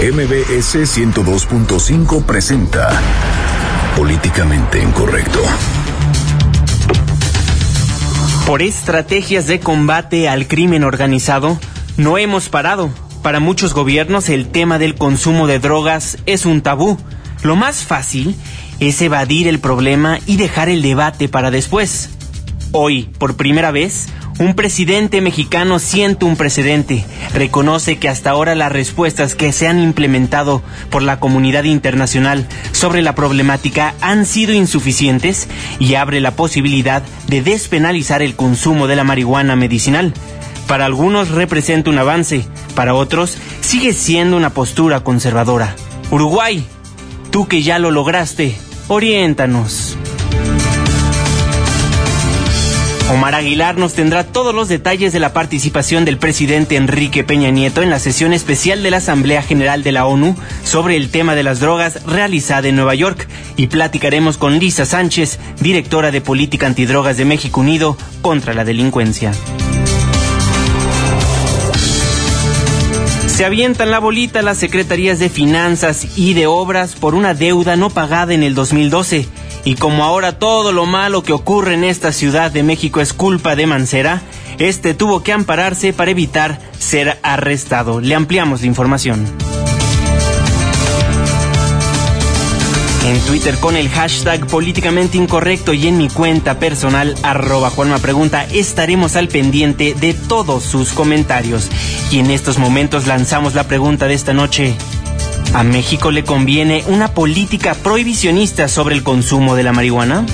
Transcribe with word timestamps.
MBS 0.00 0.76
102.5 0.96 2.24
presenta 2.24 2.88
Políticamente 3.94 4.82
Incorrecto. 4.82 5.40
Por 8.46 8.62
estrategias 8.62 9.46
de 9.46 9.60
combate 9.60 10.26
al 10.30 10.48
crimen 10.48 10.84
organizado, 10.84 11.60
no 11.98 12.16
hemos 12.16 12.48
parado. 12.48 12.88
Para 13.22 13.40
muchos 13.40 13.74
gobiernos 13.74 14.30
el 14.30 14.48
tema 14.48 14.78
del 14.78 14.94
consumo 14.94 15.46
de 15.46 15.58
drogas 15.58 16.16
es 16.24 16.46
un 16.46 16.62
tabú. 16.62 16.96
Lo 17.42 17.54
más 17.54 17.84
fácil 17.84 18.34
es 18.78 19.02
evadir 19.02 19.48
el 19.48 19.58
problema 19.58 20.18
y 20.24 20.38
dejar 20.38 20.70
el 20.70 20.80
debate 20.80 21.28
para 21.28 21.50
después. 21.50 22.08
Hoy, 22.72 23.10
por 23.18 23.36
primera 23.36 23.70
vez, 23.70 24.08
un 24.40 24.54
presidente 24.54 25.20
mexicano 25.20 25.78
siente 25.78 26.24
un 26.24 26.34
precedente. 26.34 27.04
Reconoce 27.34 27.98
que 27.98 28.08
hasta 28.08 28.30
ahora 28.30 28.54
las 28.54 28.72
respuestas 28.72 29.34
que 29.34 29.52
se 29.52 29.68
han 29.68 29.78
implementado 29.78 30.62
por 30.88 31.02
la 31.02 31.20
comunidad 31.20 31.64
internacional 31.64 32.48
sobre 32.72 33.02
la 33.02 33.14
problemática 33.14 33.94
han 34.00 34.24
sido 34.24 34.54
insuficientes 34.54 35.46
y 35.78 35.94
abre 35.94 36.20
la 36.20 36.30
posibilidad 36.30 37.02
de 37.28 37.42
despenalizar 37.42 38.22
el 38.22 38.34
consumo 38.34 38.86
de 38.86 38.96
la 38.96 39.04
marihuana 39.04 39.56
medicinal. 39.56 40.14
Para 40.66 40.86
algunos 40.86 41.28
representa 41.28 41.90
un 41.90 41.98
avance, 41.98 42.46
para 42.74 42.94
otros 42.94 43.36
sigue 43.60 43.92
siendo 43.92 44.38
una 44.38 44.50
postura 44.50 45.00
conservadora. 45.04 45.76
Uruguay, 46.10 46.64
tú 47.30 47.46
que 47.46 47.62
ya 47.62 47.78
lo 47.78 47.90
lograste, 47.90 48.56
oriéntanos. 48.88 49.89
Omar 53.10 53.34
Aguilar 53.34 53.76
nos 53.76 53.94
tendrá 53.94 54.22
todos 54.22 54.54
los 54.54 54.68
detalles 54.68 55.12
de 55.12 55.18
la 55.18 55.32
participación 55.32 56.04
del 56.04 56.16
presidente 56.16 56.76
Enrique 56.76 57.24
Peña 57.24 57.50
Nieto 57.50 57.82
en 57.82 57.90
la 57.90 57.98
sesión 57.98 58.32
especial 58.32 58.84
de 58.84 58.92
la 58.92 58.98
Asamblea 58.98 59.42
General 59.42 59.82
de 59.82 59.90
la 59.90 60.06
ONU 60.06 60.36
sobre 60.62 60.96
el 60.96 61.10
tema 61.10 61.34
de 61.34 61.42
las 61.42 61.58
drogas 61.58 62.04
realizada 62.06 62.68
en 62.68 62.76
Nueva 62.76 62.94
York 62.94 63.26
y 63.56 63.66
platicaremos 63.66 64.38
con 64.38 64.60
Lisa 64.60 64.86
Sánchez, 64.86 65.40
directora 65.60 66.12
de 66.12 66.20
Política 66.20 66.66
Antidrogas 66.66 67.16
de 67.16 67.24
México 67.24 67.60
Unido 67.60 67.96
contra 68.22 68.54
la 68.54 68.64
Delincuencia. 68.64 69.32
Se 73.26 73.44
avientan 73.44 73.90
la 73.90 73.98
bolita 73.98 74.40
las 74.42 74.58
secretarías 74.58 75.18
de 75.18 75.30
Finanzas 75.30 76.16
y 76.16 76.34
de 76.34 76.46
Obras 76.46 76.94
por 76.94 77.16
una 77.16 77.34
deuda 77.34 77.74
no 77.74 77.90
pagada 77.90 78.34
en 78.34 78.44
el 78.44 78.54
2012 78.54 79.26
y 79.64 79.74
como 79.74 80.04
ahora 80.04 80.38
todo 80.38 80.72
lo 80.72 80.86
malo 80.86 81.22
que 81.22 81.32
ocurre 81.32 81.74
en 81.74 81.84
esta 81.84 82.12
ciudad 82.12 82.50
de 82.50 82.62
México 82.62 83.00
es 83.00 83.12
culpa 83.12 83.56
de 83.56 83.66
Mancera, 83.66 84.22
este 84.58 84.94
tuvo 84.94 85.22
que 85.22 85.32
ampararse 85.32 85.92
para 85.92 86.10
evitar 86.10 86.60
ser 86.78 87.18
arrestado. 87.22 88.00
Le 88.00 88.14
ampliamos 88.14 88.60
la 88.60 88.66
información. 88.66 89.26
En 93.06 93.18
Twitter 93.22 93.56
con 93.56 93.76
el 93.76 93.88
hashtag 93.88 94.46
políticamente 94.46 95.16
incorrecto 95.16 95.72
y 95.72 95.88
en 95.88 95.96
mi 95.96 96.08
cuenta 96.08 96.58
personal 96.58 97.16
arroba 97.22 97.70
Juanma 97.70 97.98
estaremos 98.52 99.16
al 99.16 99.28
pendiente 99.28 99.94
de 99.94 100.14
todos 100.14 100.62
sus 100.62 100.92
comentarios. 100.92 101.68
Y 102.10 102.18
en 102.18 102.30
estos 102.30 102.58
momentos 102.58 103.06
lanzamos 103.06 103.54
la 103.54 103.64
pregunta 103.64 104.06
de 104.06 104.14
esta 104.14 104.32
noche. 104.32 104.76
¿A 105.52 105.62
México 105.64 106.10
le 106.10 106.24
conviene 106.24 106.84
una 106.86 107.12
política 107.12 107.74
prohibicionista 107.74 108.68
sobre 108.68 108.94
el 108.94 109.02
consumo 109.02 109.56
de 109.56 109.62
la 109.62 109.72
marihuana? 109.72 110.24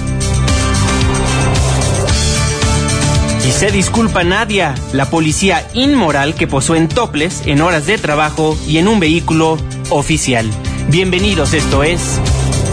Y 3.46 3.50
se 3.52 3.70
disculpa 3.70 4.24
Nadia, 4.24 4.74
la 4.92 5.08
policía 5.08 5.66
inmoral 5.72 6.34
que 6.34 6.46
posó 6.46 6.74
en 6.74 6.88
toples 6.88 7.42
en 7.46 7.60
horas 7.60 7.86
de 7.86 7.96
trabajo 7.96 8.58
y 8.66 8.78
en 8.78 8.88
un 8.88 9.00
vehículo 9.00 9.56
oficial. 9.90 10.50
Bienvenidos, 10.88 11.54
esto 11.54 11.82
es 11.82 12.00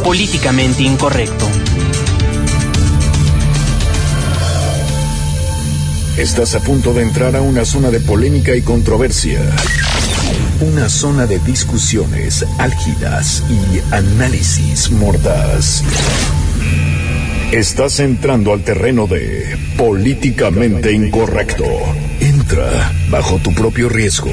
Políticamente 0.04 0.84
Incorrecto. 0.84 1.48
Estás 6.18 6.54
a 6.54 6.60
punto 6.60 6.94
de 6.94 7.02
entrar 7.02 7.36
a 7.36 7.42
una 7.42 7.66
zona 7.66 7.90
de 7.90 8.00
polémica 8.00 8.56
y 8.56 8.62
controversia. 8.62 9.42
Una 10.62 10.88
zona 10.88 11.26
de 11.26 11.40
discusiones 11.40 12.46
álgidas 12.58 13.44
y 13.50 13.94
análisis 13.94 14.92
mordaz. 14.92 15.84
Estás 17.52 18.00
entrando 18.00 18.54
al 18.54 18.64
terreno 18.64 19.08
de 19.08 19.58
políticamente 19.78 20.92
incorrecto. 20.92 21.66
Entra 22.20 22.92
bajo 23.10 23.38
tu 23.40 23.54
propio 23.54 23.90
riesgo. 23.90 24.32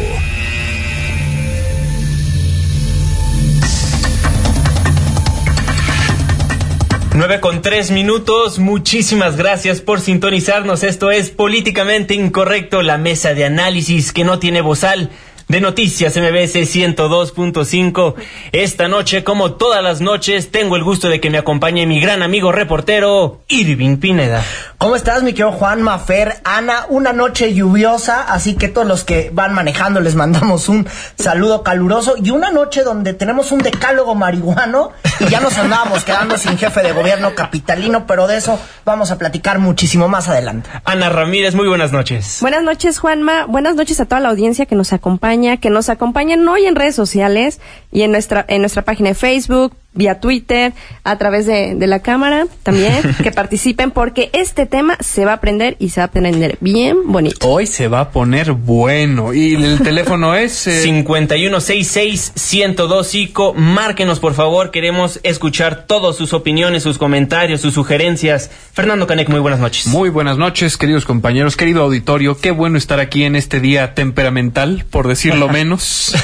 9 7.13 7.41
con 7.41 7.61
3 7.61 7.91
minutos. 7.91 8.59
Muchísimas 8.59 9.37
gracias 9.37 9.81
por 9.81 10.01
sintonizarnos. 10.01 10.85
Esto 10.85 11.11
es 11.11 11.29
Políticamente 11.29 12.15
Incorrecto, 12.15 12.83
la 12.83 12.97
mesa 12.99 13.35
de 13.35 13.45
análisis 13.45 14.13
que 14.13 14.25
no 14.25 14.39
tiene 14.39 14.61
bozal 14.63 15.11
de 15.51 15.61
Noticias 15.61 16.17
MBS 16.17 16.55
102.5. 16.55 18.15
Esta 18.53 18.87
noche, 18.87 19.25
como 19.25 19.55
todas 19.55 19.83
las 19.83 20.01
noches, 20.01 20.53
tengo 20.53 20.77
el 20.77 20.85
gusto 20.85 21.09
de 21.09 21.21
que 21.21 21.29
me 21.29 21.39
acompañe 21.39 21.87
mi 21.87 22.01
gran 22.01 22.23
amigo 22.23 22.53
reportero, 22.53 23.41
Irving 23.49 23.97
Pineda. 23.97 24.45
¿Cómo 24.81 24.97
estás, 24.97 25.23
mi 25.23 25.33
querido 25.35 25.53
Juan 25.53 25.83
Mafer? 25.83 26.41
Ana, 26.43 26.87
una 26.89 27.13
noche 27.13 27.53
lluviosa, 27.53 28.23
así 28.23 28.55
que 28.55 28.69
todos 28.69 28.89
los 28.89 29.05
que 29.05 29.29
van 29.31 29.53
manejando 29.53 30.01
les 30.01 30.15
mandamos 30.15 30.71
un 30.71 30.89
saludo 31.19 31.63
caluroso 31.63 32.15
y 32.17 32.31
una 32.31 32.51
noche 32.51 32.83
donde 32.83 33.13
tenemos 33.13 33.53
un 33.53 33.59
decálogo 33.59 34.15
marihuano 34.15 34.93
y 35.19 35.27
ya 35.27 35.41
nos 35.41 35.59
andábamos 35.59 36.03
quedando 36.05 36.39
sin 36.39 36.57
jefe 36.57 36.83
de 36.83 36.93
gobierno 36.93 37.35
capitalino, 37.35 38.07
pero 38.07 38.27
de 38.27 38.39
eso 38.39 38.59
vamos 38.87 39.11
a 39.11 39.19
platicar 39.19 39.59
muchísimo 39.59 40.09
más 40.09 40.29
adelante. 40.29 40.71
Ana 40.87 41.11
Ramírez, 41.11 41.55
muy 41.55 41.69
buenas 41.69 41.93
noches. 41.93 42.39
Buenas 42.41 42.63
noches, 42.63 43.01
Juanma. 43.01 43.45
Buenas 43.45 43.75
noches 43.75 44.01
a 44.01 44.07
toda 44.07 44.23
la 44.23 44.31
audiencia 44.31 44.65
que 44.65 44.77
nos 44.77 44.95
acompaña 44.95 45.59
que 45.59 45.69
nos 45.69 45.91
acompañen 45.91 46.49
hoy 46.49 46.65
en 46.65 46.75
redes 46.75 46.95
sociales 46.95 47.61
y 47.93 48.01
en 48.01 48.13
nuestra, 48.13 48.47
en 48.49 48.63
nuestra 48.63 48.81
página 48.81 49.11
de 49.11 49.15
Facebook, 49.15 49.75
vía 49.93 50.21
Twitter, 50.21 50.73
a 51.03 51.19
través 51.19 51.47
de, 51.47 51.75
de, 51.75 51.87
la 51.87 52.01
cámara 52.01 52.47
también, 52.63 53.03
que 53.23 53.33
participen 53.33 53.91
porque 53.91 54.31
este 54.33 54.67
tema 54.67 54.97
se 55.01 55.25
va 55.25 55.33
a 55.33 55.35
aprender 55.35 55.75
y 55.79 55.89
se 55.89 56.01
va 56.01 56.05
a 56.05 56.07
aprender 56.07 56.59
bien 56.61 56.99
bonito. 57.07 57.49
Hoy 57.49 57.67
se 57.67 57.89
va 57.89 58.01
a 58.01 58.11
poner 58.11 58.53
bueno 58.53 59.35
y 59.35 59.55
el 59.55 59.81
teléfono 59.81 60.35
es... 60.35 60.67
Eh... 60.67 60.83
5166-1025. 60.85 63.55
Márquenos 63.55 64.21
por 64.21 64.35
favor, 64.35 64.71
queremos 64.71 65.19
escuchar 65.23 65.87
todas 65.87 66.17
sus 66.17 66.33
opiniones, 66.33 66.83
sus 66.83 66.97
comentarios, 66.99 67.61
sus 67.61 67.75
sugerencias. 67.75 68.51
Fernando 68.73 69.07
Canek, 69.07 69.29
muy 69.29 69.41
buenas 69.41 69.61
noches. 69.61 69.87
Muy 69.89 70.09
buenas 70.11 70.39
noches, 70.39 70.77
queridos 70.77 71.05
compañeros, 71.05 71.57
querido 71.57 71.83
auditorio. 71.83 72.39
Qué 72.39 72.53
bueno 72.53 72.79
estar 72.79 73.01
aquí 73.01 73.25
en 73.25 73.35
este 73.37 73.61
día 73.61 73.95
temperamental, 73.95 74.85
por 74.91 75.09
decirlo 75.09 75.49
menos. 75.53 76.15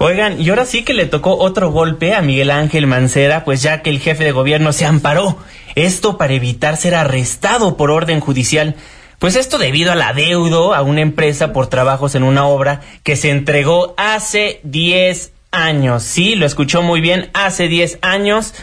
Oigan, 0.00 0.40
y 0.40 0.48
ahora 0.48 0.64
sí 0.64 0.84
que 0.84 0.94
le 0.94 1.06
tocó 1.06 1.36
otro 1.38 1.72
golpe 1.72 2.14
a 2.14 2.22
Miguel 2.22 2.52
Ángel 2.52 2.86
Mancera, 2.86 3.44
pues 3.44 3.62
ya 3.62 3.82
que 3.82 3.90
el 3.90 3.98
jefe 3.98 4.22
de 4.22 4.30
gobierno 4.30 4.72
se 4.72 4.86
amparó. 4.86 5.38
Esto 5.74 6.16
para 6.16 6.34
evitar 6.34 6.76
ser 6.76 6.94
arrestado 6.94 7.76
por 7.76 7.90
orden 7.90 8.20
judicial. 8.20 8.76
Pues 9.18 9.34
esto 9.34 9.58
debido 9.58 9.90
al 9.90 10.02
adeudo 10.02 10.72
a 10.72 10.82
una 10.82 11.00
empresa 11.00 11.52
por 11.52 11.66
trabajos 11.66 12.14
en 12.14 12.22
una 12.22 12.46
obra 12.46 12.80
que 13.02 13.16
se 13.16 13.30
entregó 13.30 13.94
hace 13.96 14.60
10 14.62 15.32
años. 15.50 16.04
Sí, 16.04 16.36
lo 16.36 16.46
escuchó 16.46 16.82
muy 16.82 17.00
bien, 17.00 17.28
hace 17.34 17.66
10 17.66 17.98
años. 18.00 18.54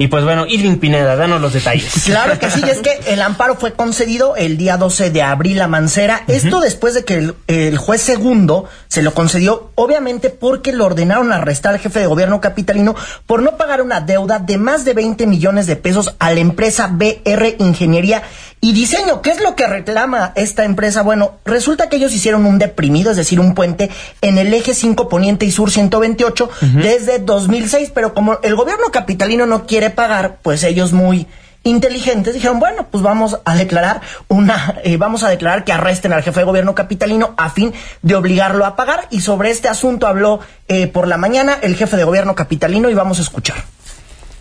Y 0.00 0.06
pues 0.06 0.22
bueno, 0.22 0.46
Irving 0.46 0.76
Pineda, 0.76 1.16
danos 1.16 1.40
los 1.40 1.52
detalles. 1.52 1.92
Claro 2.04 2.38
que 2.38 2.50
sí, 2.50 2.62
es 2.70 2.78
que 2.78 3.12
el 3.12 3.20
amparo 3.20 3.56
fue 3.56 3.72
concedido 3.72 4.36
el 4.36 4.56
día 4.56 4.76
12 4.76 5.10
de 5.10 5.22
abril 5.22 5.60
a 5.60 5.68
Mancera. 5.68 6.22
Esto 6.28 6.60
después 6.60 6.94
de 6.94 7.04
que 7.04 7.14
el, 7.16 7.34
el, 7.48 7.76
juez 7.76 8.00
segundo 8.00 8.66
se 8.86 9.02
lo 9.02 9.12
concedió, 9.12 9.72
obviamente 9.74 10.30
porque 10.30 10.72
le 10.72 10.82
ordenaron 10.82 11.32
arrestar 11.32 11.74
al 11.74 11.80
jefe 11.80 11.98
de 12.00 12.06
gobierno 12.06 12.40
capitalino 12.40 12.94
por 13.26 13.42
no 13.42 13.56
pagar 13.56 13.82
una 13.82 14.00
deuda 14.00 14.38
de 14.38 14.56
más 14.56 14.84
de 14.84 14.94
20 14.94 15.26
millones 15.26 15.66
de 15.66 15.76
pesos 15.76 16.14
a 16.18 16.32
la 16.32 16.40
empresa 16.40 16.88
BR 16.90 17.56
Ingeniería 17.58 18.22
y 18.60 18.72
Diseño. 18.72 19.22
¿Qué 19.22 19.30
es 19.30 19.40
lo 19.40 19.54
que 19.54 19.66
reclama 19.66 20.32
esta 20.34 20.64
empresa? 20.64 21.02
Bueno, 21.02 21.38
resulta 21.44 21.88
que 21.88 21.96
ellos 21.96 22.14
hicieron 22.14 22.46
un 22.46 22.58
deprimido, 22.58 23.10
es 23.10 23.16
decir, 23.16 23.38
un 23.40 23.54
puente 23.54 23.90
en 24.20 24.38
el 24.38 24.52
eje 24.52 24.74
5 24.74 25.08
Poniente 25.08 25.44
y 25.44 25.50
Sur 25.50 25.70
128 25.70 26.44
uh 26.44 26.48
-huh. 26.48 26.82
desde 26.82 27.18
2006, 27.18 27.92
pero 27.94 28.14
como 28.14 28.38
el 28.42 28.56
gobierno 28.56 28.90
capitalino 28.90 29.46
no 29.46 29.66
quiere 29.66 29.87
pagar, 29.90 30.38
pues 30.42 30.64
ellos 30.64 30.92
muy 30.92 31.26
inteligentes 31.64 32.34
dijeron, 32.34 32.58
bueno, 32.60 32.86
pues 32.90 33.02
vamos 33.02 33.38
a 33.44 33.56
declarar 33.56 34.00
una, 34.28 34.78
eh, 34.84 34.96
vamos 34.96 35.22
a 35.22 35.28
declarar 35.28 35.64
que 35.64 35.72
arresten 35.72 36.12
al 36.12 36.22
jefe 36.22 36.40
de 36.40 36.46
gobierno 36.46 36.74
capitalino 36.74 37.34
a 37.36 37.50
fin 37.50 37.72
de 38.02 38.14
obligarlo 38.14 38.64
a 38.64 38.76
pagar. 38.76 39.06
Y 39.10 39.20
sobre 39.20 39.50
este 39.50 39.68
asunto 39.68 40.06
habló 40.06 40.40
eh, 40.68 40.86
por 40.86 41.08
la 41.08 41.16
mañana 41.16 41.58
el 41.62 41.76
jefe 41.76 41.96
de 41.96 42.04
gobierno 42.04 42.34
capitalino 42.34 42.90
y 42.90 42.94
vamos 42.94 43.18
a 43.18 43.22
escuchar. 43.22 43.56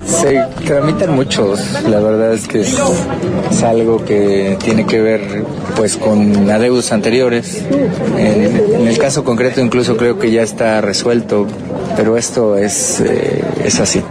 Se 0.05 0.45
tramitan 0.63 1.15
muchos, 1.15 1.59
la 1.81 1.99
verdad 1.99 2.31
es 2.31 2.47
que 2.47 2.61
es, 2.61 3.63
algo 3.63 4.05
que 4.05 4.55
tiene 4.63 4.85
que 4.85 5.01
ver 5.01 5.43
pues 5.75 5.97
con 5.97 6.47
adeudos 6.51 6.91
anteriores. 6.91 7.63
En, 8.15 8.75
en, 8.75 8.87
el 8.87 8.97
caso 8.99 9.23
concreto 9.23 9.59
incluso 9.59 9.97
creo 9.97 10.19
que 10.19 10.29
ya 10.29 10.43
está 10.43 10.81
resuelto, 10.81 11.47
pero 11.95 12.15
esto 12.15 12.57
es, 12.57 12.99
eh, 12.99 13.43
es 13.65 13.79
así. 13.79 14.03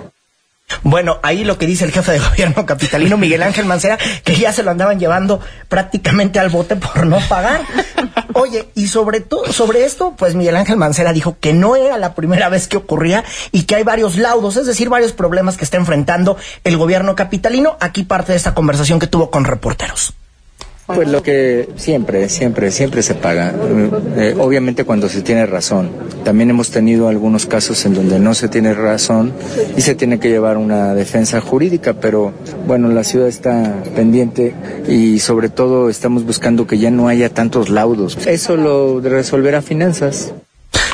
Bueno, 0.83 1.19
ahí 1.23 1.43
lo 1.43 1.59
que 1.59 1.67
dice 1.67 1.85
el 1.85 1.93
jefe 1.93 2.13
de 2.13 2.19
gobierno 2.21 2.65
capitalino, 2.65 3.17
Miguel 3.17 3.43
Ángel 3.43 3.67
Mancera, 3.67 3.99
que 4.25 4.37
ya 4.37 4.53
se 4.53 4.63
lo 4.63 4.71
andaban 4.71 5.01
llevando 5.01 5.41
prácticamente 5.69 6.39
al 6.39 6.49
bote 6.49 6.77
por 6.77 7.07
no 7.07 7.19
pagar. 7.29 7.63
Oye, 8.35 8.69
y 8.75 8.87
sobre 8.87 9.21
todo, 9.21 9.53
sobre 9.53 9.85
esto, 9.85 10.15
pues 10.17 10.35
Miguel 10.35 10.57
Ángel 10.57 10.77
Mancera 10.77 11.13
dijo 11.13 11.39
que 11.41 11.53
no 11.53 11.75
era 11.75 11.99
la 11.99 12.15
primera 12.15 12.49
vez 12.49 12.69
que 12.69 12.77
ocurría 12.77 13.25
y 13.51 13.65
que 13.65 13.77
hay 13.77 13.83
varios 13.83 14.17
laudos, 14.17 14.57
es 14.57 14.67
decir, 14.67 14.89
varios 14.89 15.13
problemas 15.13 15.57
que 15.57 15.65
está 15.65 15.77
enfrentando 15.77 16.37
el 16.63 16.77
gobierno 16.77 17.17
capitalino. 17.17 17.77
Aquí 17.81 18.05
parte 18.05 18.33
de 18.33 18.39
esta 18.39 18.55
conversación 18.55 18.99
que 18.99 19.07
tuvo 19.07 19.31
con 19.31 19.45
reporteros. 19.45 20.15
Pues 20.87 21.09
lo 21.09 21.23
que 21.23 21.69
siempre, 21.77 22.29
siempre, 22.29 22.71
siempre 22.71 23.03
se 23.03 23.15
paga. 23.15 23.53
Eh, 24.17 24.35
obviamente 24.39 24.85
cuando 24.85 25.09
se 25.09 25.23
tiene 25.23 25.45
razón. 25.45 25.91
También 26.25 26.51
hemos 26.51 26.71
tenido 26.71 27.09
algunos 27.09 27.47
casos 27.47 27.85
en 27.87 27.95
donde 27.95 28.19
no 28.19 28.35
se 28.35 28.49
tiene 28.49 28.73
razón 28.75 29.33
y 29.77 29.81
se 29.81 29.95
tiene 29.95 30.19
que 30.21 30.29
llevar 30.29 30.57
una 30.57 30.95
defensa 30.95 31.41
jurídica, 31.41 31.95
pero 31.95 32.33
bueno, 32.67 32.89
la 32.89 33.05
ciudad 33.05 33.29
está 33.29 33.83
pendiente 33.95 34.55
y 34.89 35.19
sobre 35.19 35.49
todo 35.49 35.89
estamos 35.89 36.25
buscando 36.25 36.67
que 36.67 36.79
ya 36.79 36.91
no 36.91 37.09
haya 37.09 37.31
tantos 37.31 37.69
laudos. 37.69 38.17
Eso 38.27 38.57
lo 38.57 39.01
resolverá 39.01 39.63
finanzas. 39.63 40.33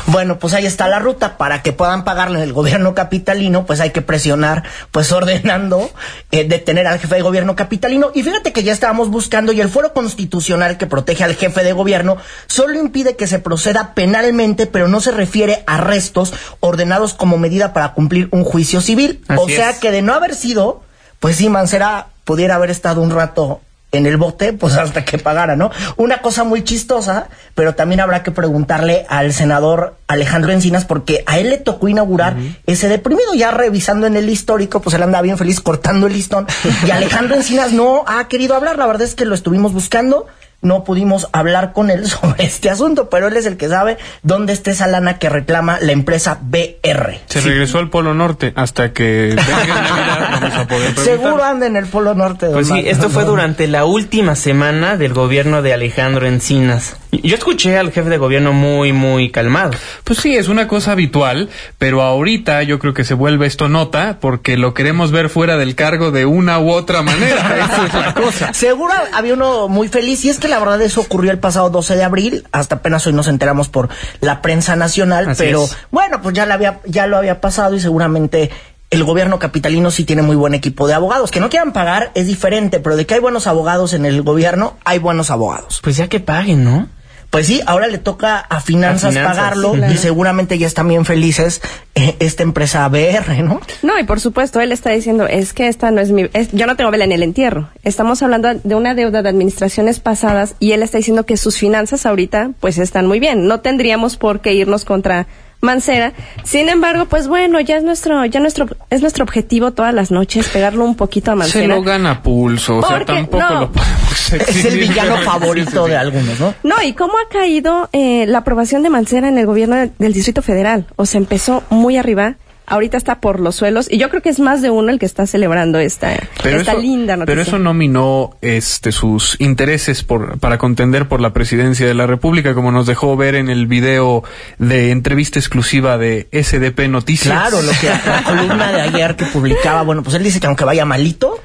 Bueno, 0.06 0.38
pues 0.38 0.54
ahí 0.54 0.66
está 0.66 0.88
la 0.88 0.98
ruta. 0.98 1.36
Para 1.36 1.62
que 1.62 1.72
puedan 1.72 2.04
pagarle 2.04 2.42
el 2.42 2.52
gobierno 2.52 2.94
capitalino, 2.94 3.66
pues 3.66 3.80
hay 3.80 3.90
que 3.90 4.02
presionar, 4.02 4.64
pues 4.90 5.12
ordenando 5.12 5.90
eh, 6.30 6.44
detener 6.44 6.86
al 6.86 6.98
jefe 6.98 7.16
de 7.16 7.22
gobierno 7.22 7.56
capitalino. 7.56 8.10
Y 8.14 8.22
fíjate 8.22 8.52
que 8.52 8.62
ya 8.62 8.72
estábamos 8.72 9.10
buscando 9.10 9.52
y 9.52 9.60
el 9.60 9.68
fuero 9.68 9.92
constitucional 9.92 10.78
que 10.78 10.86
protege 10.86 11.24
al 11.24 11.34
jefe 11.34 11.62
de 11.62 11.72
gobierno 11.72 12.16
solo 12.46 12.78
impide 12.78 13.16
que 13.16 13.26
se 13.26 13.38
proceda 13.38 13.94
penalmente, 13.94 14.66
pero 14.66 14.88
no 14.88 15.00
se 15.00 15.12
refiere 15.12 15.62
a 15.66 15.76
arrestos 15.76 16.32
ordenados 16.60 17.14
como 17.14 17.38
medida 17.38 17.72
para 17.72 17.94
cumplir 17.94 18.28
un 18.32 18.44
juicio 18.44 18.80
civil. 18.80 19.24
Así 19.28 19.40
o 19.40 19.48
sea 19.48 19.70
es. 19.70 19.78
que 19.78 19.90
de 19.90 20.02
no 20.02 20.14
haber 20.14 20.34
sido, 20.34 20.82
pues 21.20 21.36
sí, 21.36 21.48
Mancera 21.48 22.08
pudiera 22.24 22.56
haber 22.56 22.70
estado 22.70 23.00
un 23.00 23.10
rato 23.10 23.60
en 23.92 24.06
el 24.06 24.16
bote, 24.16 24.52
pues 24.52 24.74
hasta 24.78 25.04
que 25.04 25.18
pagara, 25.18 25.54
¿no? 25.54 25.70
Una 25.96 26.20
cosa 26.22 26.44
muy 26.44 26.64
chistosa, 26.64 27.28
pero 27.54 27.74
también 27.74 28.00
habrá 28.00 28.22
que 28.22 28.30
preguntarle 28.30 29.06
al 29.08 29.32
senador 29.32 29.96
Alejandro 30.08 30.52
Encinas, 30.52 30.84
porque 30.84 31.22
a 31.26 31.38
él 31.38 31.50
le 31.50 31.58
tocó 31.58 31.88
inaugurar 31.88 32.36
ese 32.66 32.88
deprimido, 32.88 33.34
ya 33.34 33.50
revisando 33.50 34.06
en 34.06 34.16
el 34.16 34.28
histórico, 34.28 34.80
pues 34.80 34.96
él 34.96 35.02
andaba 35.02 35.22
bien 35.22 35.38
feliz 35.38 35.60
cortando 35.60 36.06
el 36.06 36.14
listón, 36.14 36.46
y 36.86 36.90
Alejandro 36.90 37.36
Encinas 37.36 37.72
no 37.72 38.04
ha 38.06 38.26
querido 38.28 38.54
hablar, 38.54 38.78
la 38.78 38.86
verdad 38.86 39.02
es 39.02 39.14
que 39.14 39.24
lo 39.24 39.34
estuvimos 39.34 39.72
buscando, 39.72 40.26
no 40.62 40.84
pudimos 40.84 41.28
hablar 41.32 41.72
con 41.72 41.90
él 41.90 42.06
sobre 42.08 42.44
este 42.44 42.70
asunto, 42.70 43.10
pero 43.10 43.28
él 43.28 43.36
es 43.36 43.46
el 43.46 43.56
que 43.56 43.68
sabe 43.68 43.98
dónde 44.22 44.52
está 44.52 44.70
esa 44.70 44.86
lana 44.86 45.18
que 45.18 45.28
reclama 45.28 45.78
la 45.80 45.92
empresa 45.92 46.38
BR. 46.40 47.20
Se 47.26 47.40
regresó 47.40 47.78
al 47.78 47.90
Polo 47.90 48.14
Norte 48.14 48.52
hasta 48.56 48.92
que 48.92 49.36
vamos 50.40 50.54
a 50.54 50.66
poder. 50.66 50.98
Seguro 50.98 51.44
anda 51.44 51.66
en 51.66 51.76
el 51.76 51.86
Polo 51.86 52.14
Norte. 52.14 52.46
Pues 52.46 52.68
sí, 52.68 52.82
esto 52.86 53.10
fue 53.10 53.24
durante 53.24 53.66
la 53.66 53.84
última 53.84 54.34
semana 54.34 54.96
del 54.96 55.12
gobierno 55.12 55.62
de 55.62 55.74
Alejandro 55.74 56.26
Encinas. 56.26 56.96
Yo 57.12 57.34
escuché 57.36 57.76
al 57.76 57.92
jefe 57.92 58.08
de 58.08 58.16
gobierno 58.16 58.54
muy, 58.54 58.94
muy 58.94 59.30
calmado. 59.30 59.72
Pues 60.02 60.18
sí, 60.20 60.34
es 60.34 60.48
una 60.48 60.66
cosa 60.66 60.92
habitual, 60.92 61.50
pero 61.76 62.00
ahorita 62.00 62.62
yo 62.62 62.78
creo 62.78 62.94
que 62.94 63.04
se 63.04 63.12
vuelve 63.12 63.46
esto 63.46 63.68
nota 63.68 64.16
porque 64.18 64.56
lo 64.56 64.72
queremos 64.72 65.10
ver 65.10 65.28
fuera 65.28 65.58
del 65.58 65.74
cargo 65.74 66.10
de 66.10 66.24
una 66.24 66.58
u 66.58 66.70
otra 66.70 67.02
manera. 67.02 67.58
Esa 67.66 67.86
es 67.86 67.94
la 67.94 68.14
cosa. 68.14 68.54
Seguro 68.54 68.94
había 69.12 69.34
uno 69.34 69.68
muy 69.68 69.88
feliz 69.88 70.24
y 70.24 70.30
es 70.30 70.38
que 70.38 70.48
la 70.48 70.58
verdad 70.58 70.80
eso 70.80 71.02
ocurrió 71.02 71.30
el 71.30 71.38
pasado 71.38 71.68
12 71.68 71.96
de 71.96 72.02
abril, 72.02 72.44
hasta 72.50 72.76
apenas 72.76 73.06
hoy 73.06 73.12
nos 73.12 73.28
enteramos 73.28 73.68
por 73.68 73.90
la 74.20 74.40
prensa 74.40 74.74
nacional, 74.74 75.28
Así 75.28 75.44
pero 75.44 75.64
es. 75.64 75.76
bueno, 75.90 76.22
pues 76.22 76.34
ya, 76.34 76.46
la 76.46 76.54
había, 76.54 76.80
ya 76.86 77.06
lo 77.06 77.18
había 77.18 77.42
pasado 77.42 77.74
y 77.76 77.80
seguramente 77.80 78.50
el 78.88 79.04
gobierno 79.04 79.38
capitalino 79.38 79.90
sí 79.90 80.04
tiene 80.04 80.22
muy 80.22 80.36
buen 80.36 80.54
equipo 80.54 80.86
de 80.86 80.94
abogados. 80.94 81.30
Que 81.30 81.40
no 81.40 81.50
quieran 81.50 81.74
pagar 81.74 82.10
es 82.14 82.26
diferente, 82.26 82.80
pero 82.80 82.96
de 82.96 83.04
que 83.04 83.14
hay 83.14 83.20
buenos 83.20 83.46
abogados 83.46 83.92
en 83.92 84.06
el 84.06 84.22
gobierno, 84.22 84.78
hay 84.84 84.98
buenos 84.98 85.30
abogados. 85.30 85.80
Pues 85.82 85.98
ya 85.98 86.08
que 86.08 86.18
paguen, 86.18 86.64
¿no? 86.64 86.88
Pues 87.32 87.46
sí, 87.46 87.62
ahora 87.64 87.88
le 87.88 87.96
toca 87.96 88.36
a 88.38 88.60
finanzas, 88.60 89.04
A 89.04 89.08
finanzas, 89.12 89.36
pagarlo 89.36 89.74
sí, 89.74 89.80
y 89.94 89.96
seguramente 89.96 90.58
ya 90.58 90.66
están 90.66 90.86
bien 90.88 91.06
felices 91.06 91.62
eh, 91.94 92.14
esta 92.20 92.42
empresa 92.42 92.86
BR, 92.90 93.42
¿no? 93.42 93.58
No, 93.82 93.98
y 93.98 94.04
por 94.04 94.20
supuesto, 94.20 94.60
él 94.60 94.70
está 94.70 94.90
diciendo, 94.90 95.26
es 95.26 95.54
que 95.54 95.68
esta 95.68 95.90
no 95.90 96.02
es 96.02 96.10
mi... 96.10 96.28
es- 96.34 96.52
yo 96.52 96.66
no 96.66 96.76
tengo 96.76 96.90
vela 96.90 97.04
en 97.04 97.12
el 97.12 97.22
entierro. 97.22 97.70
Estamos 97.84 98.22
hablando 98.22 98.52
de 98.62 98.74
una 98.74 98.94
deuda 98.94 99.22
de 99.22 99.30
administraciones 99.30 99.98
pasadas 99.98 100.56
y 100.58 100.72
él 100.72 100.82
está 100.82 100.98
diciendo 100.98 101.24
que 101.24 101.38
sus 101.38 101.56
finanzas 101.56 102.04
ahorita 102.04 102.50
pues 102.60 102.76
están 102.76 103.06
muy 103.06 103.18
bien. 103.18 103.46
No 103.46 103.60
tendríamos 103.60 104.18
por 104.18 104.40
qué 104.42 104.52
irnos 104.52 104.84
contra 104.84 105.26
Mancera. 105.72 106.12
Sin 106.42 106.68
embargo, 106.68 107.04
pues 107.06 107.28
bueno, 107.28 107.60
ya 107.60 107.76
es 107.76 107.84
nuestro, 107.84 108.24
ya 108.24 108.40
nuestro, 108.40 108.66
es 108.90 109.00
nuestro 109.00 109.22
objetivo 109.22 109.70
todas 109.70 109.94
las 109.94 110.10
noches 110.10 110.48
pegarlo 110.48 110.84
un 110.84 110.96
poquito 110.96 111.30
a 111.30 111.36
Mancera. 111.36 111.62
Se 111.62 111.68
lo 111.68 111.82
gana 111.84 112.20
pulso, 112.20 112.78
o 112.78 112.82
sea, 112.88 113.04
tampoco 113.04 113.38
no. 113.44 113.60
lo 113.60 113.70
podemos 113.72 114.12
Es 114.12 114.32
el 114.32 114.40
exigir. 114.40 114.78
villano 114.88 115.12
Sí, 115.14 115.20
sí, 115.20 115.24
favorito 115.24 115.84
sí. 115.84 115.90
de 115.90 115.96
algunos, 115.96 116.40
¿no? 116.40 116.54
No, 116.64 116.74
y 116.82 116.94
cómo 116.94 117.12
ha 117.16 117.28
caído 117.32 117.88
eh, 117.92 118.26
la 118.26 118.38
aprobación 118.38 118.82
de 118.82 118.90
Mancera 118.90 119.28
en 119.28 119.38
el 119.38 119.46
gobierno 119.46 119.76
de- 119.76 119.92
del 120.00 120.12
Distrito 120.12 120.42
Federal. 120.42 120.86
O 120.96 121.06
sea, 121.06 121.18
empezó 121.20 121.62
muy 121.70 121.96
arriba, 121.96 122.34
ahorita 122.72 122.96
está 122.96 123.20
por 123.20 123.38
los 123.38 123.54
suelos, 123.56 123.86
y 123.90 123.98
yo 123.98 124.08
creo 124.08 124.22
que 124.22 124.30
es 124.30 124.40
más 124.40 124.62
de 124.62 124.70
uno 124.70 124.90
el 124.90 124.98
que 124.98 125.06
está 125.06 125.26
celebrando 125.26 125.78
esta, 125.78 126.14
esta 126.14 126.48
eso, 126.48 126.78
linda 126.78 127.16
noticia. 127.16 127.26
pero 127.26 127.42
eso 127.42 127.58
no 127.58 127.74
minó 127.74 128.30
este 128.40 128.92
sus 128.92 129.36
intereses 129.40 130.02
por 130.02 130.38
para 130.38 130.56
contender 130.56 131.06
por 131.06 131.20
la 131.20 131.32
presidencia 131.32 131.86
de 131.86 131.94
la 131.94 132.06
República, 132.06 132.54
como 132.54 132.72
nos 132.72 132.86
dejó 132.86 133.14
ver 133.16 133.34
en 133.34 133.50
el 133.50 133.66
video 133.66 134.24
de 134.58 134.90
entrevista 134.90 135.38
exclusiva 135.38 135.98
de 135.98 136.28
SDP 136.32 136.88
Noticias. 136.88 137.32
Claro, 137.32 137.60
lo 137.60 137.72
que 137.72 137.88
la 137.88 138.22
columna 138.24 138.72
de 138.72 138.80
ayer 138.80 139.16
que 139.16 139.26
publicaba, 139.26 139.82
bueno, 139.82 140.02
pues 140.02 140.16
él 140.16 140.22
dice 140.22 140.40
que 140.40 140.46
aunque 140.46 140.64
vaya 140.64 140.86
malito, 140.86 141.40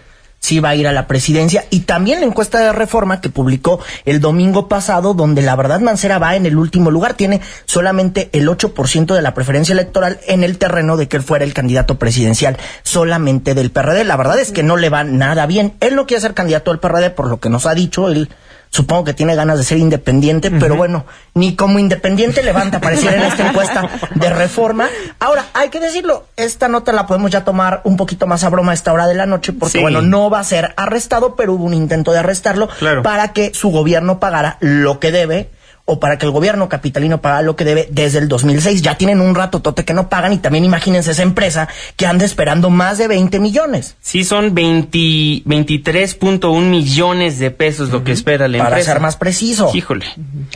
sí 0.47 0.61
va 0.61 0.69
a 0.69 0.75
ir 0.75 0.87
a 0.87 0.93
la 0.93 1.07
presidencia. 1.07 1.65
Y 1.69 1.81
también 1.81 2.21
la 2.21 2.25
encuesta 2.25 2.59
de 2.59 2.71
reforma 2.71 3.19
que 3.19 3.29
publicó 3.29 3.79
el 4.05 4.21
domingo 4.21 4.69
pasado, 4.69 5.13
donde 5.13 5.41
la 5.41 5.55
verdad 5.55 5.81
Mancera 5.81 6.19
va 6.19 6.35
en 6.35 6.45
el 6.45 6.57
último 6.57 6.89
lugar, 6.89 7.15
tiene 7.15 7.41
solamente 7.65 8.29
el 8.31 8.47
8% 8.47 9.13
de 9.13 9.21
la 9.21 9.33
preferencia 9.33 9.73
electoral 9.73 10.19
en 10.25 10.43
el 10.43 10.57
terreno 10.57 10.95
de 10.95 11.09
que 11.09 11.17
él 11.17 11.23
fuera 11.23 11.43
el 11.43 11.53
candidato 11.53 11.99
presidencial 11.99 12.57
solamente 12.83 13.55
del 13.55 13.71
PRD. 13.71 14.05
La 14.05 14.15
verdad 14.15 14.39
es 14.39 14.51
que 14.51 14.63
no 14.63 14.77
le 14.77 14.89
va 14.89 15.03
nada 15.03 15.45
bien. 15.47 15.73
Él 15.81 15.95
no 15.95 16.05
quiere 16.05 16.21
ser 16.21 16.33
candidato 16.33 16.71
del 16.71 16.79
PRD 16.79 17.09
por 17.09 17.27
lo 17.27 17.39
que 17.41 17.49
nos 17.49 17.65
ha 17.65 17.73
dicho, 17.73 18.07
él 18.07 18.29
supongo 18.77 19.05
que 19.05 19.13
tiene 19.15 19.33
ganas 19.35 19.57
de 19.57 19.63
ser 19.63 19.79
independiente, 19.79 20.51
pero 20.51 20.75
bueno, 20.75 21.05
ni 21.33 21.55
como 21.55 21.79
independiente 21.79 22.43
levanta, 22.43 22.79
pareciera 22.79 23.17
en 23.17 23.23
esta 23.23 23.47
encuesta 23.49 23.89
de 24.13 24.29
reforma. 24.29 24.87
Ahora, 25.19 25.45
hay 25.55 25.69
que 25.69 25.79
decirlo, 25.79 26.27
esta 26.35 26.67
nota 26.67 26.91
la 26.93 27.07
podemos 27.07 27.31
ya 27.31 27.43
tomar 27.43 27.81
un 27.85 27.97
poquito 27.97 28.27
más 28.27 28.43
a 28.43 28.49
broma 28.49 28.71
a 28.71 28.75
esta 28.75 28.93
hora 28.93 29.07
de 29.07 29.15
la 29.15 29.25
noche, 29.25 29.51
porque 29.51 29.79
Sí. 29.79 29.81
bueno, 29.81 30.03
no 30.03 30.29
va 30.29 30.39
a 30.39 30.43
ser 30.43 30.75
arrestado, 30.77 31.35
pero 31.35 31.53
hubo 31.53 31.63
un 31.65 31.73
intento 31.73 32.11
de 32.11 32.19
arrestarlo 32.19 32.67
Claro. 32.77 33.01
para 33.01 33.33
que 33.33 33.51
su 33.55 33.69
gobierno 33.71 34.19
pagara 34.19 34.57
lo 34.59 34.99
que 34.99 35.11
debe 35.11 35.49
o 35.89 36.01
para 36.01 36.17
que 36.17 36.25
el 36.25 36.33
gobierno 36.33 36.67
capitalino 36.67 37.21
pagara 37.21 37.41
lo 37.43 37.55
que 37.55 37.63
debe 37.63 37.87
desde 37.89 38.19
el 38.19 38.27
2006. 38.27 38.81
Ya 38.81 38.97
tienen 38.97 39.21
un 39.21 39.33
rato 39.35 39.61
tote 39.61 39.85
que 39.85 39.93
no 39.93 40.09
pagan 40.09 40.33
y 40.33 40.37
también 40.37 40.65
imagínense 40.65 41.11
esa 41.11 41.23
empresa 41.23 41.69
que 41.95 42.05
anda 42.05 42.25
esperando 42.25 42.69
más 42.69 42.97
de 42.97 43.07
20 43.07 43.39
millones. 43.39 43.95
Sí, 44.01 44.25
son 44.25 44.53
20 44.53 44.97
23.1 45.45 46.61
millones 46.61 47.39
de 47.39 47.51
pesos 47.51 47.89
lo 47.89 48.03
que 48.03 48.11
espera 48.11 48.47
la 48.47 48.57
Para 48.57 48.69
empresa. 48.71 48.91
ser 48.93 49.01
más 49.01 49.15
preciso. 49.15 49.71
Híjole. 49.73 50.05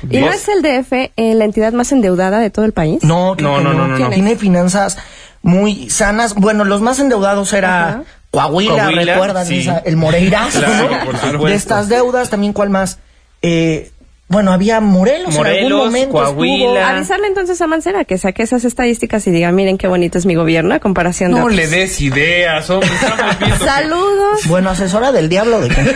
¿Y 0.09 0.17
no 0.19 0.29
es 0.31 0.47
el 0.50 0.61
DF 0.61 0.91
eh, 1.15 1.33
la 1.35 1.45
entidad 1.45 1.73
más 1.73 1.91
endeudada 1.91 2.39
de 2.39 2.50
todo 2.50 2.65
el 2.65 2.73
país? 2.73 3.03
No, 3.03 3.35
No, 3.35 3.61
no, 3.61 3.73
no, 3.73 3.88
no, 3.88 3.97
no. 3.97 4.09
Tiene 4.09 4.35
finanzas 4.35 4.97
muy 5.41 5.89
sanas. 5.89 6.35
Bueno, 6.35 6.63
los 6.65 6.81
más 6.81 7.00
endeudados 7.00 7.53
era. 7.53 8.03
Coahuila, 8.31 8.73
Coahuila, 8.88 9.13
¿recuerdan? 9.13 9.45
sí. 9.45 9.59
Esa- 9.59 9.79
el 9.79 9.97
Moreirazo, 9.97 10.59
Claro, 10.59 11.38
¿no? 11.38 11.43
De 11.45 11.53
estas 11.53 11.89
deudas, 11.89 12.29
también, 12.29 12.53
¿cuál 12.53 12.69
más? 12.69 13.00
Eh, 13.41 13.91
bueno, 14.31 14.51
había 14.53 14.79
Morelos, 14.79 15.35
en 15.35 15.45
algún 15.45 15.53
Morelos, 15.61 15.85
momento 15.85 16.11
Coahuila. 16.13 16.65
estuvo. 16.65 16.77
Avisarle 16.85 17.27
entonces 17.27 17.61
a 17.61 17.67
Mancera 17.67 18.05
que 18.05 18.17
saque 18.17 18.43
esas 18.43 18.63
estadísticas 18.65 19.25
y 19.27 19.31
diga, 19.31 19.51
miren 19.51 19.77
qué 19.77 19.88
bonito 19.88 20.17
es 20.17 20.25
mi 20.25 20.35
gobierno 20.35 20.73
a 20.73 20.79
comparación 20.79 21.31
de 21.33 21.38
No 21.39 21.45
otros". 21.45 21.55
le 21.57 21.67
des 21.67 22.01
ideas, 22.01 22.69
hombre. 22.69 22.89
Que- 23.39 23.65
Saludos. 23.65 24.47
Bueno, 24.47 24.69
asesora 24.69 25.11
del 25.11 25.29
diablo 25.29 25.59
de 25.61 25.69
qué? 25.69 25.95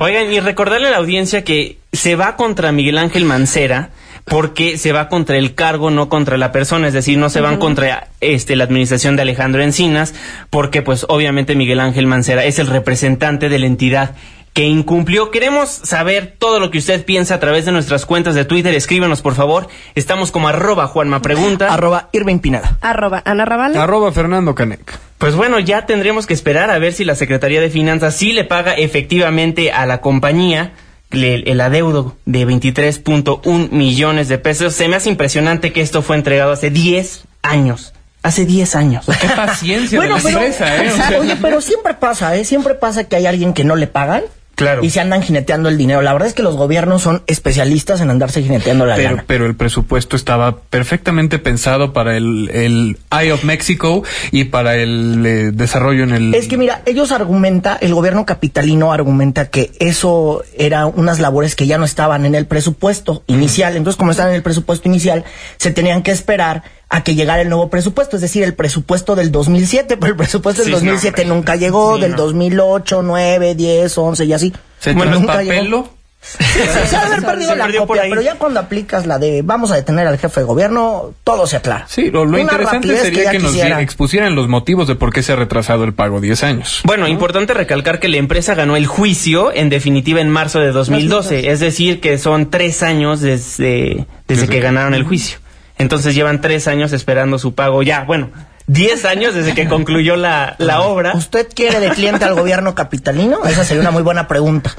Oigan, 0.00 0.32
y 0.32 0.40
recordarle 0.40 0.88
a 0.88 0.90
la 0.90 0.96
audiencia 0.98 1.44
que 1.44 1.78
se 1.92 2.16
va 2.16 2.36
contra 2.36 2.72
Miguel 2.72 2.98
Ángel 2.98 3.24
Mancera 3.24 3.90
porque 4.24 4.78
se 4.78 4.92
va 4.92 5.08
contra 5.08 5.36
el 5.38 5.54
cargo, 5.54 5.90
no 5.90 6.08
contra 6.08 6.36
la 6.36 6.52
persona, 6.52 6.86
es 6.86 6.92
decir, 6.94 7.18
no 7.18 7.30
se 7.30 7.40
van 7.40 7.56
contra 7.56 8.08
este 8.20 8.54
la 8.54 8.64
administración 8.64 9.16
de 9.16 9.22
Alejandro 9.22 9.62
Encinas, 9.62 10.14
porque 10.50 10.82
pues 10.82 11.04
obviamente 11.08 11.56
Miguel 11.56 11.80
Ángel 11.80 12.06
Mancera 12.06 12.44
es 12.44 12.58
el 12.60 12.68
representante 12.68 13.48
de 13.48 13.58
la 13.58 13.66
entidad 13.66 14.14
que 14.52 14.64
incumplió. 14.64 15.30
Queremos 15.30 15.68
saber 15.70 16.34
todo 16.38 16.60
lo 16.60 16.70
que 16.70 16.78
usted 16.78 17.04
piensa 17.04 17.36
a 17.36 17.40
través 17.40 17.64
de 17.64 17.72
nuestras 17.72 18.06
cuentas 18.06 18.34
de 18.34 18.44
Twitter. 18.44 18.74
Escríbanos, 18.74 19.22
por 19.22 19.34
favor. 19.34 19.68
Estamos 19.94 20.30
como 20.30 20.48
arroba 20.48 20.86
Juanma 20.86 21.22
Pregunta. 21.22 21.72
Arroba 21.72 22.08
Irving 22.12 22.38
Pineda. 22.38 22.78
Arroba 22.80 23.22
Ana 23.24 23.44
Raval. 23.44 23.76
Arroba 23.76 24.12
Fernando 24.12 24.54
Canec. 24.54 24.98
Pues 25.18 25.34
bueno, 25.34 25.58
ya 25.58 25.86
tendremos 25.86 26.26
que 26.26 26.34
esperar 26.34 26.70
a 26.70 26.78
ver 26.78 26.92
si 26.92 27.04
la 27.04 27.14
Secretaría 27.14 27.60
de 27.60 27.70
Finanzas 27.70 28.16
sí 28.16 28.32
le 28.32 28.44
paga 28.44 28.72
efectivamente 28.74 29.70
a 29.70 29.86
la 29.86 30.00
compañía 30.00 30.72
el, 31.10 31.46
el 31.46 31.60
adeudo 31.60 32.16
de 32.24 32.46
23.1 32.46 33.70
millones 33.70 34.28
de 34.28 34.38
pesos. 34.38 34.74
Se 34.74 34.88
me 34.88 34.96
hace 34.96 35.10
impresionante 35.10 35.72
que 35.72 35.80
esto 35.80 36.02
fue 36.02 36.16
entregado 36.16 36.52
hace 36.52 36.70
10 36.70 37.24
años. 37.42 37.92
Hace 38.22 38.44
10 38.44 38.76
años. 38.76 39.06
Qué 39.20 39.28
paciencia 39.28 40.00
de 40.00 40.08
la 40.08 40.16
empresa, 40.16 40.84
¿eh? 40.84 40.90
o 40.92 40.96
sea, 40.96 41.20
oye, 41.20 41.36
pero 41.40 41.60
siempre 41.60 41.94
pasa, 41.94 42.36
¿eh? 42.36 42.44
Siempre 42.44 42.74
pasa 42.74 43.04
que 43.04 43.16
hay 43.16 43.26
alguien 43.26 43.54
que 43.54 43.64
no 43.64 43.76
le 43.76 43.86
pagan. 43.86 44.22
Claro. 44.60 44.84
Y 44.84 44.90
se 44.90 45.00
andan 45.00 45.22
jineteando 45.22 45.68
el 45.68 45.78
dinero. 45.78 46.02
La 46.02 46.12
verdad 46.12 46.28
es 46.28 46.34
que 46.34 46.42
los 46.42 46.56
gobiernos 46.56 47.02
son 47.02 47.22
especialistas 47.26 48.00
en 48.00 48.10
andarse 48.10 48.42
jineteando 48.42 48.84
la 48.84 48.94
pero, 48.96 49.10
lana. 49.10 49.24
pero 49.26 49.46
el 49.46 49.54
presupuesto 49.56 50.16
estaba 50.16 50.58
perfectamente 50.58 51.38
pensado 51.38 51.92
para 51.92 52.16
el, 52.16 52.50
el 52.52 52.98
Eye 53.10 53.32
of 53.32 53.44
Mexico 53.44 54.02
y 54.32 54.44
para 54.44 54.76
el 54.76 55.24
eh, 55.24 55.50
desarrollo 55.52 56.04
en 56.04 56.10
el... 56.10 56.34
Es 56.34 56.46
que 56.46 56.58
mira, 56.58 56.82
ellos 56.84 57.10
argumenta, 57.10 57.78
el 57.80 57.94
gobierno 57.94 58.26
capitalino 58.26 58.92
argumenta 58.92 59.48
que 59.48 59.72
eso 59.80 60.42
era 60.56 60.86
unas 60.86 61.20
labores 61.20 61.56
que 61.56 61.66
ya 61.66 61.78
no 61.78 61.84
estaban 61.84 62.26
en 62.26 62.34
el 62.34 62.46
presupuesto 62.46 63.22
inicial. 63.26 63.76
Entonces, 63.76 63.96
como 63.98 64.10
estaban 64.10 64.32
en 64.32 64.36
el 64.36 64.42
presupuesto 64.42 64.88
inicial, 64.88 65.24
se 65.56 65.70
tenían 65.70 66.02
que 66.02 66.10
esperar 66.10 66.62
a 66.92 67.04
que 67.04 67.14
llegara 67.14 67.40
el 67.40 67.48
nuevo 67.48 67.70
presupuesto, 67.70 68.16
es 68.16 68.22
decir, 68.22 68.42
el 68.42 68.54
presupuesto 68.54 69.14
del 69.14 69.30
2007, 69.30 69.96
pero 69.96 70.10
el 70.10 70.16
presupuesto 70.16 70.62
del 70.62 70.66
Sí, 70.66 70.72
no, 70.72 70.78
2007 70.78 71.22
hombre. 71.22 71.36
nunca 71.36 71.56
llegó, 71.56 71.94
Sí, 71.94 72.02
del 72.02 72.10
no. 72.12 72.16
2008, 72.18 73.02
9, 73.02 73.54
10, 73.54 73.98
11 73.98 74.24
y 74.24 74.32
así. 74.32 74.52
¿Se 74.80 74.92
Bueno, 74.92 75.12
nunca 75.18 75.42
llegó. 75.42 75.88
Se 76.22 76.44
de 76.90 76.96
haber 76.96 77.22
perdido 77.22 77.52
Se 77.52 77.56
la 77.56 77.72
copia, 77.78 78.02
ahí. 78.02 78.10
pero 78.10 78.20
ya 78.20 78.34
cuando 78.34 78.60
aplicas 78.60 79.06
la 79.06 79.18
de 79.18 79.40
vamos 79.42 79.70
a 79.70 79.76
detener 79.76 80.06
al 80.06 80.18
jefe 80.18 80.40
de 80.40 80.46
gobierno, 80.46 81.14
todo 81.24 81.46
se 81.46 81.56
aclara. 81.56 81.86
Sí, 81.88 82.10
lo, 82.10 82.24
interesante 82.38 82.94
sería 82.98 83.30
que, 83.30 83.38
nos 83.38 83.52
quisiera. 83.52 83.80
expusieran 83.80 84.34
los 84.34 84.46
motivos 84.46 84.86
de 84.86 84.96
por 84.96 85.12
qué 85.14 85.22
se 85.22 85.32
ha 85.32 85.36
retrasado 85.36 85.84
el 85.84 85.94
pago 85.94 86.20
10 86.20 86.42
años. 86.44 86.80
Bueno, 86.84 87.08
importante 87.08 87.54
recalcar 87.54 88.00
que 88.00 88.08
la 88.08 88.18
empresa 88.18 88.54
ganó 88.54 88.76
el 88.76 88.86
juicio 88.86 89.50
en 89.54 89.70
definitiva 89.70 90.20
en 90.20 90.28
marzo 90.28 90.60
de 90.60 90.72
2012, 90.72 91.50
es 91.50 91.60
decir, 91.60 92.00
que 92.00 92.18
son 92.18 92.50
tres 92.50 92.82
años 92.82 93.20
desde, 93.20 94.06
desde 94.28 94.46
que 94.48 94.60
ganaron 94.60 94.92
el 94.94 95.04
juicio. 95.04 95.38
Entonces 95.80 96.14
llevan 96.14 96.42
tres 96.42 96.68
años 96.68 96.92
esperando 96.92 97.38
su 97.38 97.54
pago 97.54 97.82
ya, 97.82 98.04
bueno, 98.04 98.28
diez 98.66 99.06
años 99.06 99.34
desde 99.34 99.54
que 99.54 99.66
concluyó 99.66 100.14
la, 100.14 100.54
la 100.58 100.82
obra. 100.82 101.12
¿Usted 101.14 101.48
quiere 101.54 101.80
de 101.80 101.88
cliente 101.88 102.26
al 102.26 102.34
gobierno 102.34 102.74
capitalino? 102.74 103.44
Esa 103.46 103.64
sería 103.64 103.80
una 103.80 103.90
muy 103.90 104.02
buena 104.02 104.28
pregunta. 104.28 104.72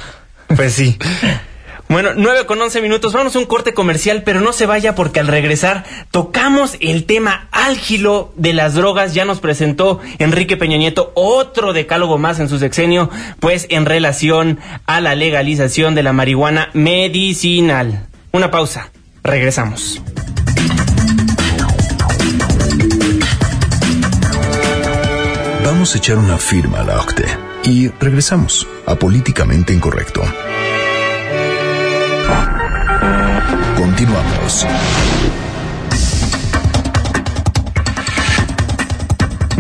Pues 0.55 0.73
sí. 0.73 0.99
Bueno, 1.89 2.11
9 2.15 2.45
con 2.45 2.61
11 2.61 2.81
minutos. 2.83 3.13
Vamos 3.13 3.35
a 3.35 3.39
un 3.39 3.45
corte 3.45 3.73
comercial, 3.73 4.21
pero 4.23 4.41
no 4.41 4.53
se 4.53 4.67
vaya 4.67 4.93
porque 4.93 5.19
al 5.19 5.27
regresar 5.27 5.85
tocamos 6.11 6.77
el 6.79 7.05
tema 7.05 7.47
álgilo 7.51 8.31
de 8.35 8.53
las 8.53 8.75
drogas. 8.75 9.15
Ya 9.15 9.25
nos 9.25 9.39
presentó 9.39 9.99
Enrique 10.19 10.55
Peña 10.55 10.77
Nieto 10.77 11.11
otro 11.15 11.73
decálogo 11.73 12.19
más 12.19 12.39
en 12.39 12.47
su 12.47 12.59
sexenio, 12.59 13.09
pues 13.39 13.65
en 13.71 13.85
relación 13.85 14.59
a 14.85 15.01
la 15.01 15.15
legalización 15.15 15.95
de 15.95 16.03
la 16.03 16.13
marihuana 16.13 16.69
medicinal. 16.73 18.05
Una 18.31 18.51
pausa. 18.51 18.91
Regresamos. 19.23 19.99
Vamos 25.81 25.95
a 25.95 25.97
echar 25.97 26.19
una 26.19 26.37
firma 26.37 26.81
a 26.81 26.83
la 26.83 26.99
OCTE 26.99 27.25
y 27.63 27.87
regresamos 27.87 28.67
a 28.85 28.93
Políticamente 28.93 29.73
Incorrecto. 29.73 30.21
Continuamos. 33.75 34.67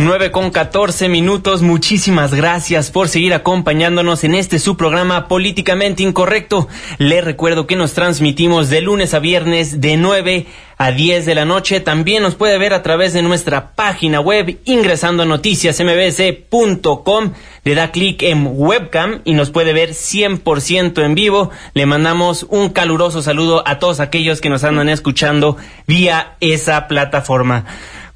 9 0.01 0.31
con 0.31 0.49
14 0.49 1.09
minutos. 1.09 1.61
Muchísimas 1.61 2.33
gracias 2.33 2.89
por 2.89 3.07
seguir 3.07 3.35
acompañándonos 3.35 4.23
en 4.23 4.33
este 4.33 4.57
su 4.57 4.75
programa 4.75 5.27
Políticamente 5.27 6.01
Incorrecto. 6.01 6.67
Le 6.97 7.21
recuerdo 7.21 7.67
que 7.67 7.75
nos 7.75 7.93
transmitimos 7.93 8.71
de 8.71 8.81
lunes 8.81 9.13
a 9.13 9.19
viernes 9.19 9.79
de 9.79 9.97
9 9.97 10.47
a 10.77 10.91
10 10.91 11.27
de 11.27 11.35
la 11.35 11.45
noche. 11.45 11.81
También 11.81 12.23
nos 12.23 12.33
puede 12.33 12.57
ver 12.57 12.73
a 12.73 12.81
través 12.81 13.13
de 13.13 13.21
nuestra 13.21 13.75
página 13.75 14.19
web 14.19 14.59
ingresando 14.65 15.21
a 15.21 15.27
noticiasmbc.com. 15.27 17.33
Le 17.63 17.75
da 17.75 17.91
clic 17.91 18.23
en 18.23 18.49
webcam 18.51 19.21
y 19.23 19.35
nos 19.35 19.51
puede 19.51 19.71
ver 19.71 19.91
100% 19.91 21.05
en 21.05 21.13
vivo. 21.13 21.51
Le 21.75 21.85
mandamos 21.85 22.47
un 22.49 22.69
caluroso 22.69 23.21
saludo 23.21 23.61
a 23.67 23.77
todos 23.77 23.99
aquellos 23.99 24.41
que 24.41 24.49
nos 24.49 24.63
andan 24.63 24.89
escuchando 24.89 25.57
vía 25.85 26.37
esa 26.39 26.87
plataforma. 26.87 27.65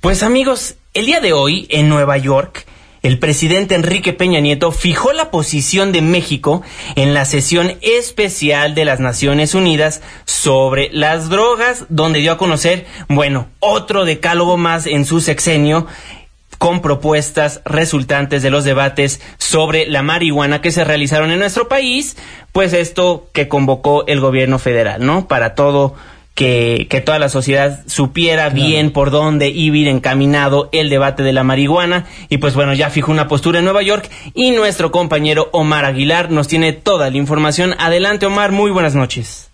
Pues 0.01 0.23
amigos, 0.23 0.77
el 0.95 1.05
día 1.05 1.19
de 1.19 1.33
hoy 1.33 1.67
en 1.69 1.89
Nueva 1.89 2.17
York, 2.17 2.65
el 3.03 3.19
presidente 3.19 3.75
Enrique 3.75 4.13
Peña 4.13 4.39
Nieto 4.39 4.71
fijó 4.71 5.11
la 5.11 5.29
posición 5.29 5.91
de 5.91 6.01
México 6.01 6.63
en 6.95 7.13
la 7.13 7.25
sesión 7.25 7.73
especial 7.81 8.75
de 8.75 8.85
las 8.85 9.01
Naciones 9.01 9.53
Unidas 9.55 10.01
sobre 10.23 10.89
las 10.93 11.27
drogas, 11.27 11.85
donde 11.89 12.19
dio 12.19 12.31
a 12.31 12.37
conocer, 12.37 12.85
bueno, 13.09 13.47
otro 13.59 14.05
decálogo 14.05 14.55
más 14.55 14.87
en 14.87 15.03
su 15.03 15.19
sexenio 15.19 15.85
con 16.57 16.81
propuestas 16.81 17.61
resultantes 17.65 18.41
de 18.41 18.49
los 18.49 18.63
debates 18.63 19.19
sobre 19.37 19.87
la 19.87 20.01
marihuana 20.01 20.61
que 20.61 20.71
se 20.71 20.85
realizaron 20.85 21.29
en 21.31 21.39
nuestro 21.39 21.67
país, 21.67 22.15
pues 22.53 22.71
esto 22.71 23.27
que 23.33 23.49
convocó 23.49 24.07
el 24.07 24.21
gobierno 24.21 24.59
federal, 24.59 25.05
¿no? 25.05 25.27
Para 25.27 25.55
todo 25.55 25.95
que, 26.35 26.87
que 26.89 27.01
toda 27.01 27.17
la 27.17 27.29
sociedad 27.29 27.83
supiera 27.87 28.49
bien 28.49 28.91
por 28.91 29.09
dónde 29.09 29.49
iba 29.49 29.89
encaminado 29.89 30.69
el 30.73 30.89
debate 30.89 31.23
de 31.23 31.33
la 31.33 31.43
marihuana. 31.43 32.05
Y 32.29 32.37
pues 32.37 32.53
bueno, 32.53 32.73
ya 32.73 32.89
fijó 32.89 33.11
una 33.11 33.27
postura 33.27 33.59
en 33.59 33.65
Nueva 33.65 33.81
York 33.81 34.09
y 34.33 34.51
nuestro 34.51 34.91
compañero 34.91 35.49
Omar 35.53 35.85
Aguilar 35.85 36.29
nos 36.29 36.47
tiene 36.47 36.73
toda 36.73 37.09
la 37.09 37.17
información. 37.17 37.73
Adelante 37.79 38.25
Omar, 38.25 38.51
muy 38.51 38.69
buenas 38.71 38.95
noches. 38.95 39.49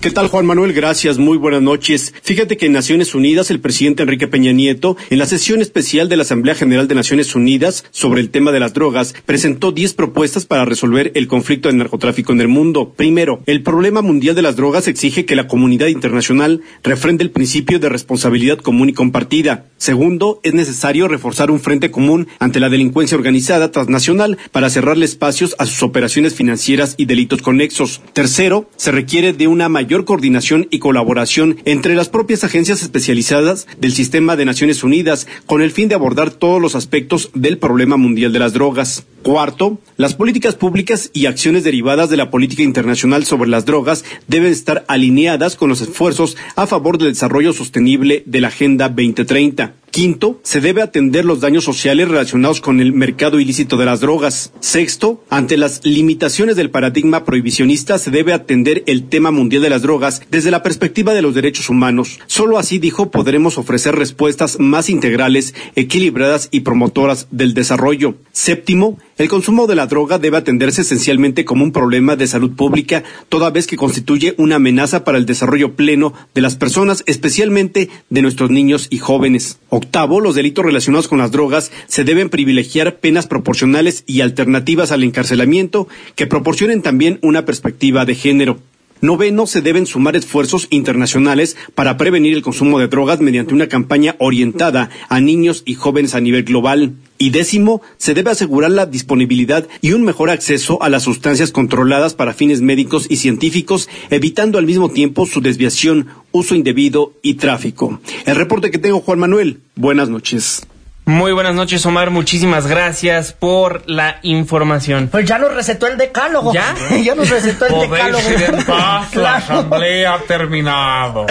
¿Qué 0.00 0.12
tal 0.12 0.28
Juan 0.28 0.46
Manuel? 0.46 0.72
Gracias, 0.72 1.18
muy 1.18 1.38
buenas 1.38 1.60
noches. 1.60 2.14
Fíjate 2.22 2.56
que 2.56 2.66
en 2.66 2.72
Naciones 2.72 3.16
Unidas 3.16 3.50
el 3.50 3.58
presidente 3.58 4.04
Enrique 4.04 4.28
Peña 4.28 4.52
Nieto, 4.52 4.96
en 5.10 5.18
la 5.18 5.26
sesión 5.26 5.60
especial 5.60 6.08
de 6.08 6.16
la 6.16 6.22
Asamblea 6.22 6.54
General 6.54 6.86
de 6.86 6.94
Naciones 6.94 7.34
Unidas 7.34 7.84
sobre 7.90 8.20
el 8.20 8.30
tema 8.30 8.52
de 8.52 8.60
las 8.60 8.74
drogas, 8.74 9.12
presentó 9.26 9.72
10 9.72 9.94
propuestas 9.94 10.46
para 10.46 10.64
resolver 10.64 11.10
el 11.16 11.26
conflicto 11.26 11.68
del 11.68 11.78
narcotráfico 11.78 12.32
en 12.32 12.40
el 12.40 12.46
mundo. 12.46 12.94
Primero, 12.94 13.40
el 13.46 13.64
problema 13.64 14.00
mundial 14.00 14.36
de 14.36 14.42
las 14.42 14.54
drogas 14.54 14.86
exige 14.86 15.24
que 15.24 15.34
la 15.34 15.48
comunidad 15.48 15.88
internacional 15.88 16.62
refrende 16.84 17.24
el 17.24 17.32
principio 17.32 17.80
de 17.80 17.88
responsabilidad 17.88 18.58
común 18.58 18.90
y 18.90 18.92
compartida. 18.92 19.66
Segundo, 19.78 20.38
es 20.44 20.54
necesario 20.54 21.08
reforzar 21.08 21.50
un 21.50 21.58
frente 21.58 21.90
común 21.90 22.28
ante 22.38 22.60
la 22.60 22.68
delincuencia 22.68 23.18
organizada 23.18 23.72
transnacional 23.72 24.38
para 24.52 24.70
cerrarle 24.70 25.06
espacios 25.06 25.56
a 25.58 25.66
sus 25.66 25.82
operaciones 25.82 26.34
financieras 26.34 26.94
y 26.96 27.06
delitos 27.06 27.42
conexos. 27.42 28.00
Tercero, 28.12 28.70
se 28.76 28.92
requiere 28.92 29.32
de 29.32 29.48
una 29.48 29.68
mayor 29.68 29.87
coordinación 30.04 30.68
y 30.70 30.78
colaboración 30.78 31.56
entre 31.64 31.94
las 31.94 32.08
propias 32.08 32.44
agencias 32.44 32.82
especializadas 32.82 33.66
del 33.78 33.92
sistema 33.92 34.36
de 34.36 34.44
Naciones 34.44 34.84
Unidas 34.84 35.26
con 35.46 35.62
el 35.62 35.70
fin 35.70 35.88
de 35.88 35.94
abordar 35.94 36.30
todos 36.30 36.60
los 36.60 36.74
aspectos 36.74 37.30
del 37.34 37.58
problema 37.58 37.96
mundial 37.96 38.32
de 38.32 38.38
las 38.38 38.52
drogas. 38.52 39.04
Cuarto, 39.22 39.78
las 39.96 40.14
políticas 40.14 40.54
públicas 40.54 41.10
y 41.12 41.26
acciones 41.26 41.64
derivadas 41.64 42.08
de 42.08 42.16
la 42.16 42.30
política 42.30 42.62
internacional 42.62 43.24
sobre 43.24 43.50
las 43.50 43.64
drogas 43.64 44.04
deben 44.26 44.52
estar 44.52 44.84
alineadas 44.88 45.56
con 45.56 45.68
los 45.68 45.80
esfuerzos 45.80 46.36
a 46.56 46.66
favor 46.66 46.98
del 46.98 47.08
desarrollo 47.08 47.52
sostenible 47.52 48.22
de 48.26 48.40
la 48.40 48.48
Agenda 48.48 48.88
2030. 48.88 49.74
Quinto, 49.90 50.38
se 50.42 50.60
debe 50.60 50.82
atender 50.82 51.24
los 51.24 51.40
daños 51.40 51.64
sociales 51.64 52.08
relacionados 52.08 52.60
con 52.60 52.80
el 52.80 52.92
mercado 52.92 53.40
ilícito 53.40 53.76
de 53.76 53.86
las 53.86 54.00
drogas. 54.00 54.52
Sexto, 54.60 55.24
ante 55.30 55.56
las 55.56 55.84
limitaciones 55.84 56.56
del 56.56 56.70
paradigma 56.70 57.24
prohibicionista 57.24 57.98
se 57.98 58.10
debe 58.10 58.32
atender 58.32 58.84
el 58.86 59.08
tema 59.08 59.30
mundial 59.30 59.62
de 59.62 59.70
las 59.70 59.82
drogas 59.82 60.22
desde 60.30 60.50
la 60.50 60.62
perspectiva 60.62 61.14
de 61.14 61.22
los 61.22 61.34
derechos 61.34 61.70
humanos. 61.70 62.20
Solo 62.26 62.58
así, 62.58 62.78
dijo, 62.78 63.10
podremos 63.10 63.58
ofrecer 63.58 63.96
respuestas 63.96 64.60
más 64.60 64.90
integrales, 64.90 65.54
equilibradas 65.74 66.48
y 66.50 66.60
promotoras 66.60 67.26
del 67.30 67.54
desarrollo. 67.54 68.16
Séptimo, 68.30 68.98
el 69.18 69.28
consumo 69.28 69.66
de 69.66 69.74
la 69.74 69.88
droga 69.88 70.18
debe 70.18 70.36
atenderse 70.36 70.82
esencialmente 70.82 71.44
como 71.44 71.64
un 71.64 71.72
problema 71.72 72.14
de 72.14 72.28
salud 72.28 72.52
pública, 72.52 73.02
toda 73.28 73.50
vez 73.50 73.66
que 73.66 73.76
constituye 73.76 74.34
una 74.38 74.56
amenaza 74.56 75.02
para 75.02 75.18
el 75.18 75.26
desarrollo 75.26 75.74
pleno 75.74 76.14
de 76.34 76.40
las 76.40 76.54
personas, 76.54 77.02
especialmente 77.06 77.90
de 78.10 78.22
nuestros 78.22 78.50
niños 78.50 78.86
y 78.90 78.98
jóvenes. 78.98 79.58
Octavo, 79.70 80.20
los 80.20 80.36
delitos 80.36 80.64
relacionados 80.64 81.08
con 81.08 81.18
las 81.18 81.32
drogas 81.32 81.72
se 81.88 82.04
deben 82.04 82.30
privilegiar 82.30 82.96
penas 82.96 83.26
proporcionales 83.26 84.04
y 84.06 84.20
alternativas 84.20 84.92
al 84.92 85.02
encarcelamiento 85.02 85.88
que 86.14 86.28
proporcionen 86.28 86.82
también 86.82 87.18
una 87.20 87.44
perspectiva 87.44 88.04
de 88.04 88.14
género. 88.14 88.58
Noveno, 89.00 89.46
se 89.46 89.60
deben 89.60 89.86
sumar 89.86 90.16
esfuerzos 90.16 90.66
internacionales 90.70 91.56
para 91.74 91.96
prevenir 91.96 92.34
el 92.34 92.42
consumo 92.42 92.78
de 92.78 92.88
drogas 92.88 93.20
mediante 93.20 93.54
una 93.54 93.68
campaña 93.68 94.16
orientada 94.18 94.90
a 95.08 95.20
niños 95.20 95.62
y 95.66 95.74
jóvenes 95.74 96.14
a 96.14 96.20
nivel 96.20 96.44
global. 96.44 96.94
Y 97.16 97.30
décimo, 97.30 97.82
se 97.96 98.14
debe 98.14 98.30
asegurar 98.30 98.70
la 98.70 98.86
disponibilidad 98.86 99.68
y 99.80 99.92
un 99.92 100.04
mejor 100.04 100.30
acceso 100.30 100.82
a 100.82 100.88
las 100.88 101.02
sustancias 101.02 101.50
controladas 101.50 102.14
para 102.14 102.34
fines 102.34 102.60
médicos 102.60 103.06
y 103.08 103.16
científicos, 103.16 103.88
evitando 104.10 104.58
al 104.58 104.66
mismo 104.66 104.90
tiempo 104.90 105.26
su 105.26 105.40
desviación, 105.40 106.06
uso 106.30 106.54
indebido 106.54 107.12
y 107.22 107.34
tráfico. 107.34 108.00
El 108.24 108.36
reporte 108.36 108.70
que 108.70 108.78
tengo, 108.78 109.00
Juan 109.00 109.18
Manuel. 109.18 109.60
Buenas 109.74 110.08
noches. 110.08 110.62
Muy 111.08 111.32
buenas 111.32 111.54
noches, 111.54 111.86
Omar. 111.86 112.10
Muchísimas 112.10 112.66
gracias 112.66 113.32
por 113.32 113.88
la 113.88 114.18
información. 114.22 115.08
Pues 115.10 115.24
ya 115.24 115.38
nos 115.38 115.54
recetó 115.54 115.86
el 115.86 115.96
decálogo. 115.96 116.52
¿Ya? 116.52 116.74
ya 117.02 117.14
nos 117.14 117.30
recetó 117.30 117.64
el 117.64 117.88
decálogo. 117.88 118.30
ir 118.30 118.42
en 118.42 118.62
paz, 118.66 119.14
la 119.14 119.36
asamblea 119.36 120.12
ha 120.12 120.18
terminado. 120.18 121.24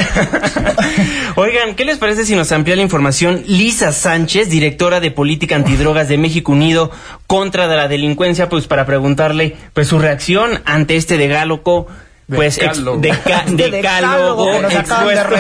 Oigan, 1.36 1.75
¿qué 1.75 1.86
les 1.86 2.00
parece 2.00 2.25
si 2.25 2.36
nos 2.36 2.51
amplía 2.51 2.75
la 2.75 2.81
información 2.81 3.43
Lisa 3.46 3.91
Sánchez, 3.91 4.50
directora 4.50 5.00
de 5.00 5.12
Política 5.12 5.55
Antidrogas 5.55 6.07
de 6.07 6.17
México 6.17 6.53
Unido 6.53 6.89
contra 7.27 7.67
la 7.67 7.88
delincuencia, 7.88 8.50
pues 8.50 8.65
para 8.65 8.88
preguntarle 8.88 9.57
pues 9.74 9.89
su 9.89 10.00
reacción 10.00 10.60
ante 10.65 10.96
este 10.96 11.17
decálogo 11.17 11.86
pues 12.27 12.57
ex, 12.57 12.84
de 13.01 13.72
decálogo, 13.72 14.53
expuesto, 14.63 15.36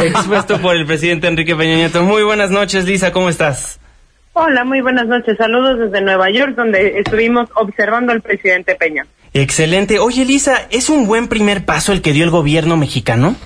expuesto 0.04 0.60
por 0.60 0.76
el 0.76 0.86
presidente 0.86 1.26
Enrique 1.28 1.54
Peña 1.54 1.76
Nieto. 1.76 2.02
Muy 2.02 2.22
buenas 2.22 2.50
noches, 2.50 2.86
Lisa, 2.86 3.12
¿cómo 3.12 3.28
estás? 3.28 3.78
Hola, 4.32 4.64
muy 4.64 4.80
buenas 4.80 5.06
noches. 5.06 5.36
Saludos 5.36 5.78
desde 5.78 6.00
Nueva 6.02 6.30
York, 6.30 6.54
donde 6.56 7.00
estuvimos 7.00 7.48
observando 7.54 8.12
al 8.12 8.22
presidente 8.22 8.74
Peña. 8.76 9.06
Excelente. 9.34 9.98
Oye, 9.98 10.24
Lisa, 10.24 10.66
¿es 10.70 10.88
un 10.88 11.06
buen 11.06 11.28
primer 11.28 11.64
paso 11.64 11.92
el 11.92 12.00
que 12.00 12.12
dio 12.12 12.24
el 12.24 12.30
gobierno 12.30 12.76
mexicano? 12.76 13.36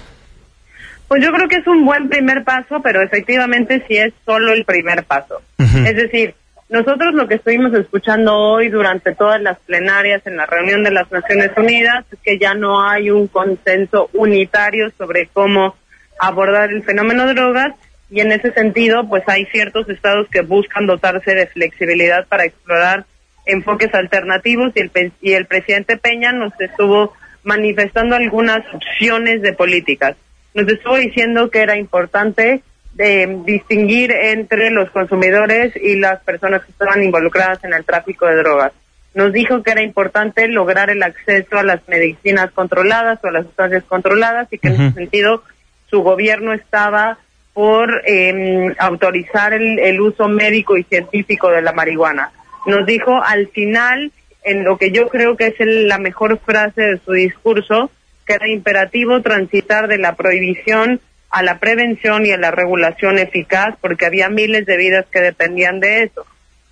Pues 1.08 1.24
yo 1.24 1.32
creo 1.32 1.48
que 1.48 1.56
es 1.56 1.66
un 1.66 1.84
buen 1.84 2.08
primer 2.08 2.44
paso, 2.44 2.80
pero 2.82 3.02
efectivamente 3.02 3.84
sí 3.88 3.96
es 3.96 4.12
solo 4.24 4.52
el 4.52 4.64
primer 4.64 5.04
paso. 5.04 5.42
Es 5.58 5.96
decir, 5.96 6.34
nosotros 6.68 7.14
lo 7.14 7.28
que 7.28 7.34
estuvimos 7.34 7.74
escuchando 7.74 8.34
hoy 8.34 8.68
durante 8.68 9.14
todas 9.14 9.40
las 9.40 9.58
plenarias 9.60 10.26
en 10.26 10.36
la 10.36 10.46
reunión 10.46 10.82
de 10.82 10.90
las 10.90 11.10
Naciones 11.12 11.50
Unidas 11.56 12.06
es 12.10 12.18
que 12.20 12.38
ya 12.38 12.54
no 12.54 12.82
hay 12.88 13.10
un 13.10 13.28
consenso 13.28 14.08
unitario 14.14 14.90
sobre 14.96 15.28
cómo 15.32 15.76
abordar 16.18 16.70
el 16.70 16.82
fenómeno 16.82 17.26
de 17.26 17.34
drogas 17.34 17.74
y 18.10 18.20
en 18.20 18.32
ese 18.32 18.52
sentido 18.52 19.08
pues 19.08 19.24
hay 19.26 19.44
ciertos 19.46 19.88
estados 19.90 20.26
que 20.30 20.40
buscan 20.40 20.86
dotarse 20.86 21.34
de 21.34 21.46
flexibilidad 21.46 22.26
para 22.28 22.44
explorar 22.44 23.04
enfoques 23.46 23.94
alternativos 23.94 24.72
y 24.74 24.80
el, 24.80 25.12
y 25.20 25.32
el 25.32 25.46
presidente 25.46 25.98
Peña 25.98 26.32
nos 26.32 26.52
estuvo 26.58 27.12
manifestando 27.42 28.16
algunas 28.16 28.62
opciones 28.72 29.42
de 29.42 29.52
políticas. 29.52 30.16
Nos 30.54 30.66
estuvo 30.68 30.96
diciendo 30.96 31.50
que 31.50 31.60
era 31.60 31.76
importante 31.76 32.62
de 32.94 33.42
distinguir 33.44 34.12
entre 34.12 34.70
los 34.70 34.90
consumidores 34.90 35.74
y 35.76 35.96
las 35.96 36.20
personas 36.22 36.64
que 36.64 36.70
estaban 36.70 37.02
involucradas 37.02 37.62
en 37.64 37.74
el 37.74 37.84
tráfico 37.84 38.26
de 38.26 38.36
drogas. 38.36 38.72
Nos 39.14 39.32
dijo 39.32 39.62
que 39.62 39.72
era 39.72 39.82
importante 39.82 40.48
lograr 40.48 40.90
el 40.90 41.02
acceso 41.02 41.58
a 41.58 41.62
las 41.62 41.86
medicinas 41.88 42.50
controladas 42.52 43.18
o 43.22 43.28
a 43.28 43.32
las 43.32 43.46
sustancias 43.46 43.84
controladas 43.84 44.52
y 44.52 44.58
que 44.58 44.68
en 44.68 44.74
ese 44.74 44.92
sentido 44.92 45.42
su 45.88 46.02
gobierno 46.02 46.52
estaba 46.52 47.18
por 47.52 48.02
eh, 48.06 48.74
autorizar 48.78 49.52
el, 49.52 49.78
el 49.78 50.00
uso 50.00 50.28
médico 50.28 50.76
y 50.76 50.82
científico 50.82 51.50
de 51.50 51.62
la 51.62 51.72
marihuana. 51.72 52.32
Nos 52.66 52.86
dijo 52.86 53.22
al 53.22 53.48
final, 53.48 54.10
en 54.42 54.64
lo 54.64 54.76
que 54.76 54.90
yo 54.90 55.08
creo 55.08 55.36
que 55.36 55.48
es 55.48 55.60
el, 55.60 55.86
la 55.86 55.98
mejor 55.98 56.38
frase 56.38 56.82
de 56.82 56.98
su 56.98 57.12
discurso, 57.12 57.90
que 58.26 58.34
era 58.34 58.48
imperativo 58.48 59.20
transitar 59.22 59.86
de 59.86 59.98
la 59.98 60.16
prohibición 60.16 61.00
a 61.34 61.42
la 61.42 61.58
prevención 61.58 62.24
y 62.24 62.30
a 62.30 62.36
la 62.36 62.52
regulación 62.52 63.18
eficaz 63.18 63.74
porque 63.80 64.06
había 64.06 64.28
miles 64.28 64.66
de 64.66 64.76
vidas 64.76 65.04
que 65.10 65.20
dependían 65.20 65.80
de 65.80 66.04
eso. 66.04 66.24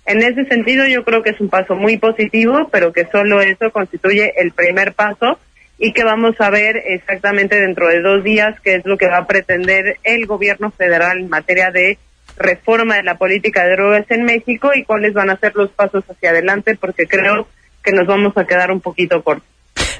En 0.05 0.23
ese 0.23 0.45
sentido 0.45 0.87
yo 0.87 1.03
creo 1.03 1.21
que 1.21 1.31
es 1.31 1.41
un 1.41 1.49
paso 1.49 1.75
muy 1.75 1.97
positivo, 1.97 2.69
pero 2.71 2.93
que 2.93 3.05
solo 3.11 3.41
eso 3.41 3.71
constituye 3.71 4.33
el 4.37 4.53
primer 4.53 4.93
paso 4.93 5.37
y 5.77 5.91
que 5.91 6.05
vamos 6.05 6.39
a 6.39 6.49
ver 6.49 6.77
exactamente 6.77 7.59
dentro 7.59 7.89
de 7.89 7.99
dos 7.99 8.23
días 8.23 8.57
qué 8.63 8.75
es 8.75 8.85
lo 8.85 8.97
que 8.97 9.09
va 9.09 9.17
a 9.17 9.27
pretender 9.27 9.97
el 10.05 10.27
gobierno 10.27 10.71
federal 10.71 11.19
en 11.19 11.27
materia 11.27 11.69
de 11.69 11.97
reforma 12.37 12.95
de 12.95 13.03
la 13.03 13.17
política 13.17 13.65
de 13.65 13.73
drogas 13.73 14.05
en 14.11 14.23
México 14.23 14.71
y 14.73 14.85
cuáles 14.85 15.13
van 15.13 15.29
a 15.29 15.37
ser 15.37 15.55
los 15.55 15.71
pasos 15.71 16.05
hacia 16.09 16.29
adelante 16.29 16.77
porque 16.79 17.05
creo 17.05 17.49
que 17.83 17.91
nos 17.91 18.07
vamos 18.07 18.31
a 18.37 18.45
quedar 18.45 18.71
un 18.71 18.79
poquito 18.79 19.21
cortos. 19.21 19.49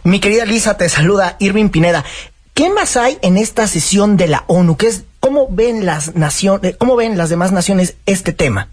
Mi 0.05 0.21
querida 0.21 0.45
Lisa, 0.45 0.77
te 0.77 0.87
saluda 0.87 1.35
Irving 1.39 1.67
Pineda. 1.67 2.05
¿Qué 2.53 2.69
más 2.69 2.97
hay 2.97 3.17
en 3.23 3.37
esta 3.37 3.65
sesión 3.65 4.15
de 4.15 4.27
la 4.27 4.43
ONU? 4.47 4.77
¿Qué 4.77 4.87
es, 4.87 5.05
¿Cómo 5.19 5.47
ven 5.49 5.85
las 5.85 6.15
naciones, 6.15 6.77
cómo 6.77 6.95
ven 6.95 7.17
las 7.17 7.29
demás 7.29 7.51
naciones 7.51 7.97
este 8.05 8.31
tema? 8.31 8.67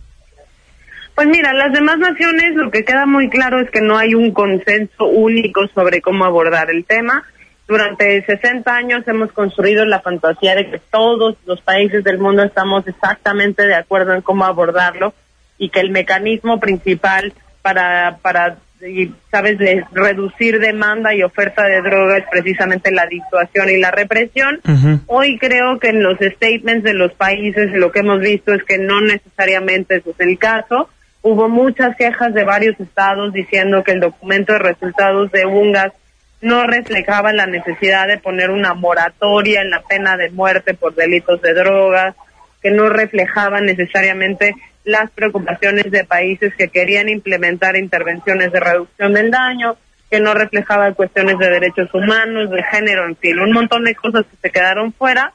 Pues 1.14 1.28
mira, 1.28 1.52
las 1.54 1.72
demás 1.72 1.98
naciones 1.98 2.54
lo 2.56 2.70
que 2.70 2.84
queda 2.84 3.06
muy 3.06 3.30
claro 3.30 3.60
es 3.60 3.70
que 3.70 3.80
no 3.80 3.96
hay 3.96 4.14
un 4.14 4.32
consenso 4.32 5.06
único 5.06 5.66
sobre 5.74 6.02
cómo 6.02 6.24
abordar 6.24 6.70
el 6.70 6.84
tema. 6.84 7.24
Durante 7.68 8.24
60 8.24 8.74
años 8.74 9.06
hemos 9.06 9.32
construido 9.32 9.84
la 9.84 10.00
fantasía 10.00 10.54
de 10.56 10.70
que 10.70 10.78
todos 10.78 11.36
los 11.46 11.60
países 11.62 12.04
del 12.04 12.18
mundo 12.18 12.42
estamos 12.42 12.86
exactamente 12.86 13.66
de 13.66 13.76
acuerdo 13.76 14.12
en 14.12 14.22
cómo 14.22 14.44
abordarlo 14.44 15.14
y 15.56 15.70
que 15.70 15.80
el 15.80 15.90
mecanismo 15.90 16.58
principal 16.58 17.32
para, 17.62 18.18
para 18.20 18.56
y, 18.86 19.12
sabes, 19.30 19.58
de 19.58 19.84
reducir 19.92 20.58
demanda 20.58 21.14
y 21.14 21.22
oferta 21.22 21.66
de 21.66 21.82
droga 21.82 22.18
es 22.18 22.24
precisamente 22.30 22.90
la 22.90 23.06
disuasión 23.06 23.68
y 23.68 23.76
la 23.76 23.90
represión. 23.90 24.60
Hoy 25.06 25.38
creo 25.38 25.78
que 25.78 25.88
en 25.88 26.02
los 26.02 26.18
statements 26.18 26.84
de 26.84 26.94
los 26.94 27.12
países 27.12 27.72
lo 27.72 27.92
que 27.92 28.00
hemos 28.00 28.20
visto 28.20 28.54
es 28.54 28.62
que 28.64 28.78
no 28.78 29.00
necesariamente 29.00 29.96
eso 29.96 30.10
es 30.10 30.20
el 30.20 30.38
caso. 30.38 30.88
Hubo 31.22 31.48
muchas 31.48 31.96
quejas 31.96 32.32
de 32.32 32.44
varios 32.44 32.78
estados 32.80 33.32
diciendo 33.32 33.84
que 33.84 33.92
el 33.92 34.00
documento 34.00 34.54
de 34.54 34.60
resultados 34.60 35.30
de 35.32 35.44
UNGAS 35.44 35.92
no 36.40 36.66
reflejaba 36.66 37.34
la 37.34 37.46
necesidad 37.46 38.08
de 38.08 38.16
poner 38.16 38.50
una 38.50 38.72
moratoria 38.72 39.60
en 39.60 39.70
la 39.70 39.82
pena 39.82 40.16
de 40.16 40.30
muerte 40.30 40.72
por 40.72 40.94
delitos 40.94 41.42
de 41.42 41.52
drogas, 41.52 42.14
que 42.62 42.70
no 42.70 42.88
reflejaba 42.88 43.60
necesariamente 43.60 44.54
las 44.84 45.10
preocupaciones 45.10 45.90
de 45.90 46.04
países 46.04 46.54
que 46.56 46.68
querían 46.68 47.08
implementar 47.08 47.76
intervenciones 47.76 48.52
de 48.52 48.60
reducción 48.60 49.12
del 49.12 49.30
daño, 49.30 49.76
que 50.10 50.20
no 50.20 50.34
reflejaban 50.34 50.94
cuestiones 50.94 51.38
de 51.38 51.50
derechos 51.50 51.92
humanos, 51.94 52.50
de 52.50 52.62
género, 52.64 53.06
en 53.06 53.16
fin, 53.16 53.38
un 53.38 53.52
montón 53.52 53.84
de 53.84 53.94
cosas 53.94 54.24
que 54.26 54.36
se 54.42 54.50
quedaron 54.50 54.92
fuera, 54.92 55.32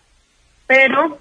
pero 0.68 1.20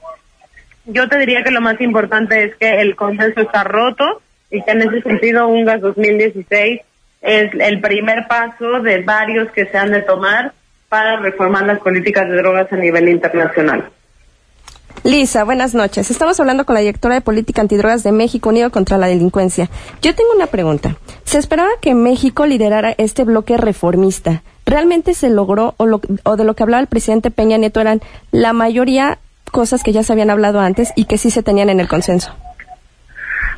yo 0.86 1.08
te 1.08 1.18
diría 1.18 1.42
que 1.44 1.50
lo 1.50 1.60
más 1.60 1.80
importante 1.80 2.44
es 2.44 2.56
que 2.56 2.80
el 2.80 2.96
consenso 2.96 3.40
está 3.40 3.64
roto 3.64 4.22
y 4.50 4.62
que 4.62 4.70
en 4.72 4.82
ese 4.82 5.02
sentido 5.02 5.48
UNGAS 5.48 5.80
2016 5.80 6.80
es 7.22 7.50
el 7.54 7.80
primer 7.80 8.26
paso 8.28 8.80
de 8.80 9.02
varios 9.02 9.50
que 9.52 9.66
se 9.66 9.78
han 9.78 9.92
de 9.92 10.02
tomar 10.02 10.52
para 10.88 11.16
reformar 11.16 11.64
las 11.64 11.78
políticas 11.80 12.28
de 12.28 12.36
drogas 12.36 12.70
a 12.72 12.76
nivel 12.76 13.08
internacional. 13.08 13.90
Lisa, 15.02 15.44
buenas 15.44 15.74
noches. 15.74 16.10
Estamos 16.10 16.40
hablando 16.40 16.64
con 16.64 16.74
la 16.74 16.80
directora 16.80 17.14
de 17.14 17.20
Política 17.20 17.60
Antidrogas 17.60 18.02
de 18.02 18.12
México 18.12 18.48
Unido 18.48 18.70
contra 18.70 18.96
la 18.96 19.06
Delincuencia. 19.06 19.68
Yo 20.00 20.14
tengo 20.14 20.30
una 20.34 20.46
pregunta. 20.46 20.96
Se 21.24 21.38
esperaba 21.38 21.70
que 21.80 21.94
México 21.94 22.46
liderara 22.46 22.94
este 22.96 23.24
bloque 23.24 23.56
reformista. 23.56 24.42
¿Realmente 24.64 25.12
se 25.14 25.28
logró 25.28 25.74
o, 25.76 26.00
o 26.22 26.36
de 26.36 26.44
lo 26.44 26.54
que 26.54 26.62
hablaba 26.62 26.80
el 26.80 26.86
presidente 26.86 27.30
Peña 27.30 27.58
Nieto 27.58 27.80
eran 27.80 28.00
la 28.30 28.52
mayoría 28.52 29.18
cosas 29.54 29.84
que 29.84 29.92
ya 29.92 30.02
se 30.02 30.12
habían 30.12 30.30
hablado 30.30 30.58
antes 30.60 30.92
y 30.96 31.04
que 31.04 31.16
sí 31.16 31.30
se 31.30 31.44
tenían 31.44 31.70
en 31.70 31.78
el 31.78 31.86
consenso? 31.86 32.34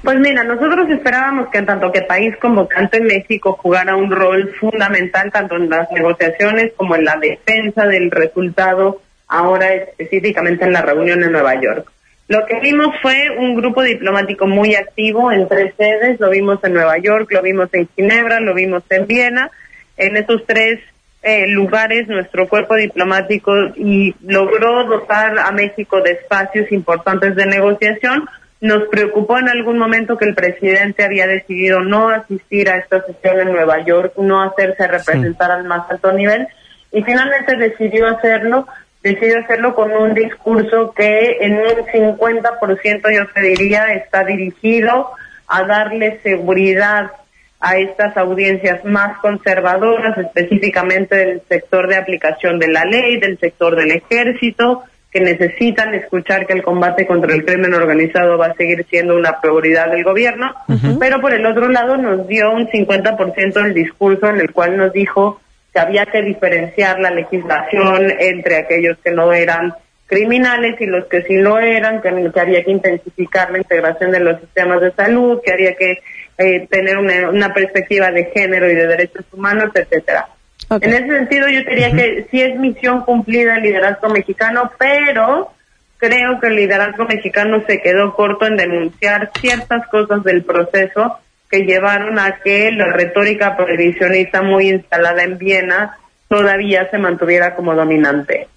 Pues 0.04 0.18
mira, 0.20 0.44
nosotros 0.44 0.88
esperábamos 0.90 1.48
que 1.48 1.62
tanto 1.62 1.90
que 1.90 2.02
país 2.02 2.36
convocante 2.36 2.98
en 2.98 3.06
México 3.06 3.58
jugara 3.60 3.96
un 3.96 4.10
rol 4.10 4.54
fundamental 4.60 5.32
tanto 5.32 5.56
en 5.56 5.70
las 5.70 5.90
negociaciones 5.90 6.72
como 6.76 6.94
en 6.94 7.04
la 7.04 7.16
defensa 7.16 7.86
del 7.86 8.10
resultado 8.10 9.00
ahora 9.28 9.74
específicamente 9.74 10.64
en 10.64 10.72
la 10.72 10.82
reunión 10.82 11.22
en 11.22 11.32
Nueva 11.32 11.60
York. 11.60 11.90
Lo 12.28 12.44
que 12.44 12.58
vimos 12.60 12.88
fue 13.00 13.30
un 13.38 13.54
grupo 13.54 13.82
diplomático 13.82 14.46
muy 14.46 14.74
activo 14.74 15.30
en 15.30 15.46
tres 15.48 15.74
sedes, 15.76 16.18
lo 16.18 16.30
vimos 16.30 16.58
en 16.64 16.74
Nueva 16.74 16.98
York, 16.98 17.30
lo 17.30 17.40
vimos 17.40 17.68
en 17.72 17.88
Ginebra, 17.94 18.40
lo 18.40 18.52
vimos 18.52 18.82
en 18.90 19.06
Viena. 19.06 19.50
En 19.96 20.16
esos 20.16 20.44
tres 20.44 20.80
eh, 21.22 21.46
lugares 21.46 22.08
nuestro 22.08 22.48
cuerpo 22.48 22.74
diplomático 22.74 23.52
y 23.76 24.14
logró 24.24 24.84
dotar 24.84 25.38
a 25.38 25.52
México 25.52 26.00
de 26.00 26.12
espacios 26.12 26.70
importantes 26.72 27.36
de 27.36 27.46
negociación. 27.46 28.28
Nos 28.60 28.88
preocupó 28.88 29.38
en 29.38 29.48
algún 29.48 29.78
momento 29.78 30.16
que 30.16 30.24
el 30.24 30.34
presidente 30.34 31.04
había 31.04 31.26
decidido 31.26 31.80
no 31.80 32.08
asistir 32.08 32.68
a 32.70 32.78
esta 32.78 33.04
sesión 33.04 33.40
en 33.40 33.52
Nueva 33.52 33.84
York, 33.84 34.14
no 34.18 34.42
hacerse 34.42 34.86
representar 34.88 35.50
al 35.52 35.64
más 35.64 35.88
alto 35.90 36.12
nivel 36.12 36.48
y 36.90 37.02
finalmente 37.02 37.56
decidió 37.56 38.06
hacerlo 38.06 38.66
decidió 39.06 39.38
hacerlo 39.38 39.74
con 39.74 39.92
un 39.92 40.14
discurso 40.14 40.92
que 40.92 41.38
en 41.40 41.52
un 41.58 41.86
50% 41.86 43.14
yo 43.14 43.26
te 43.32 43.40
diría 43.40 43.94
está 43.94 44.24
dirigido 44.24 45.10
a 45.46 45.62
darle 45.62 46.18
seguridad 46.24 47.12
a 47.60 47.76
estas 47.76 48.16
audiencias 48.16 48.84
más 48.84 49.18
conservadoras, 49.18 50.18
específicamente 50.18 51.14
del 51.14 51.42
sector 51.48 51.88
de 51.88 51.96
aplicación 51.96 52.58
de 52.58 52.68
la 52.68 52.84
ley, 52.84 53.18
del 53.18 53.38
sector 53.38 53.76
del 53.76 53.92
ejército, 53.92 54.82
que 55.12 55.20
necesitan 55.20 55.94
escuchar 55.94 56.46
que 56.46 56.54
el 56.54 56.62
combate 56.62 57.06
contra 57.06 57.32
el 57.32 57.44
crimen 57.44 57.74
organizado 57.74 58.36
va 58.36 58.46
a 58.46 58.54
seguir 58.54 58.84
siendo 58.90 59.16
una 59.16 59.40
prioridad 59.40 59.90
del 59.90 60.02
gobierno, 60.02 60.52
pero 60.98 61.20
por 61.20 61.32
el 61.32 61.46
otro 61.46 61.68
lado 61.68 61.96
nos 61.96 62.26
dio 62.26 62.50
un 62.50 62.66
50% 62.66 63.52
del 63.52 63.72
discurso 63.72 64.28
en 64.28 64.40
el 64.40 64.52
cual 64.52 64.76
nos 64.76 64.92
dijo 64.92 65.40
había 65.78 66.06
que 66.06 66.22
diferenciar 66.22 66.98
la 67.00 67.10
legislación 67.10 68.12
entre 68.18 68.56
aquellos 68.56 68.98
que 69.02 69.10
no 69.10 69.32
eran 69.32 69.74
criminales 70.06 70.80
y 70.80 70.86
los 70.86 71.06
que 71.06 71.22
sí 71.22 71.34
lo 71.34 71.58
eran, 71.58 72.00
que, 72.00 72.30
que 72.32 72.40
había 72.40 72.64
que 72.64 72.70
intensificar 72.70 73.50
la 73.50 73.58
integración 73.58 74.12
de 74.12 74.20
los 74.20 74.40
sistemas 74.40 74.80
de 74.80 74.92
salud, 74.92 75.40
que 75.44 75.52
había 75.52 75.74
que 75.74 75.98
eh, 76.38 76.66
tener 76.70 76.96
una, 76.96 77.52
perspectiva 77.52 78.10
de 78.10 78.26
género 78.26 78.70
y 78.70 78.74
de 78.74 78.86
derechos 78.86 79.24
humanos, 79.32 79.70
etcétera. 79.74 80.28
En 80.70 80.92
ese 80.92 81.08
sentido, 81.08 81.48
yo 81.48 81.60
diría 81.60 81.92
que 81.92 82.26
sí 82.30 82.40
es 82.40 82.58
misión 82.58 83.02
cumplida 83.02 83.56
el 83.56 83.62
liderazgo 83.62 84.08
mexicano, 84.08 84.70
pero 84.78 85.52
creo 85.98 86.40
que 86.40 86.48
el 86.48 86.56
liderazgo 86.56 87.04
mexicano 87.04 87.62
se 87.66 87.80
quedó 87.80 88.14
corto 88.14 88.46
en 88.46 88.56
denunciar 88.56 89.30
ciertas 89.40 89.86
cosas 89.88 90.22
del 90.24 90.44
proceso 90.44 91.18
que 91.50 91.60
llevaron 91.60 92.18
a 92.18 92.38
que 92.42 92.70
la 92.72 92.92
retórica 92.92 93.56
prohibicionista 93.56 94.42
muy 94.42 94.68
instalada 94.68 95.22
en 95.22 95.38
Viena 95.38 95.98
todavía 96.28 96.88
se 96.90 96.98
mantuviera 96.98 97.54
como 97.54 97.74
dominante. 97.74 98.48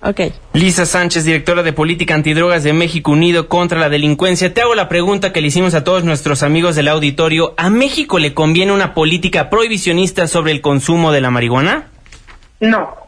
Okay. 0.00 0.34
Lisa 0.52 0.84
Sánchez, 0.84 1.24
directora 1.24 1.62
de 1.62 1.72
Política 1.72 2.14
Antidrogas 2.14 2.62
de 2.62 2.74
México 2.74 3.10
Unido 3.10 3.48
contra 3.48 3.78
la 3.78 3.88
Delincuencia. 3.88 4.52
Te 4.52 4.60
hago 4.60 4.74
la 4.74 4.86
pregunta 4.86 5.32
que 5.32 5.40
le 5.40 5.46
hicimos 5.46 5.74
a 5.74 5.82
todos 5.82 6.04
nuestros 6.04 6.42
amigos 6.42 6.76
del 6.76 6.88
auditorio. 6.88 7.54
¿A 7.56 7.70
México 7.70 8.18
le 8.18 8.34
conviene 8.34 8.72
una 8.72 8.92
política 8.92 9.48
prohibicionista 9.48 10.26
sobre 10.26 10.52
el 10.52 10.60
consumo 10.60 11.10
de 11.10 11.22
la 11.22 11.30
marihuana? 11.30 11.86
No. 12.60 13.03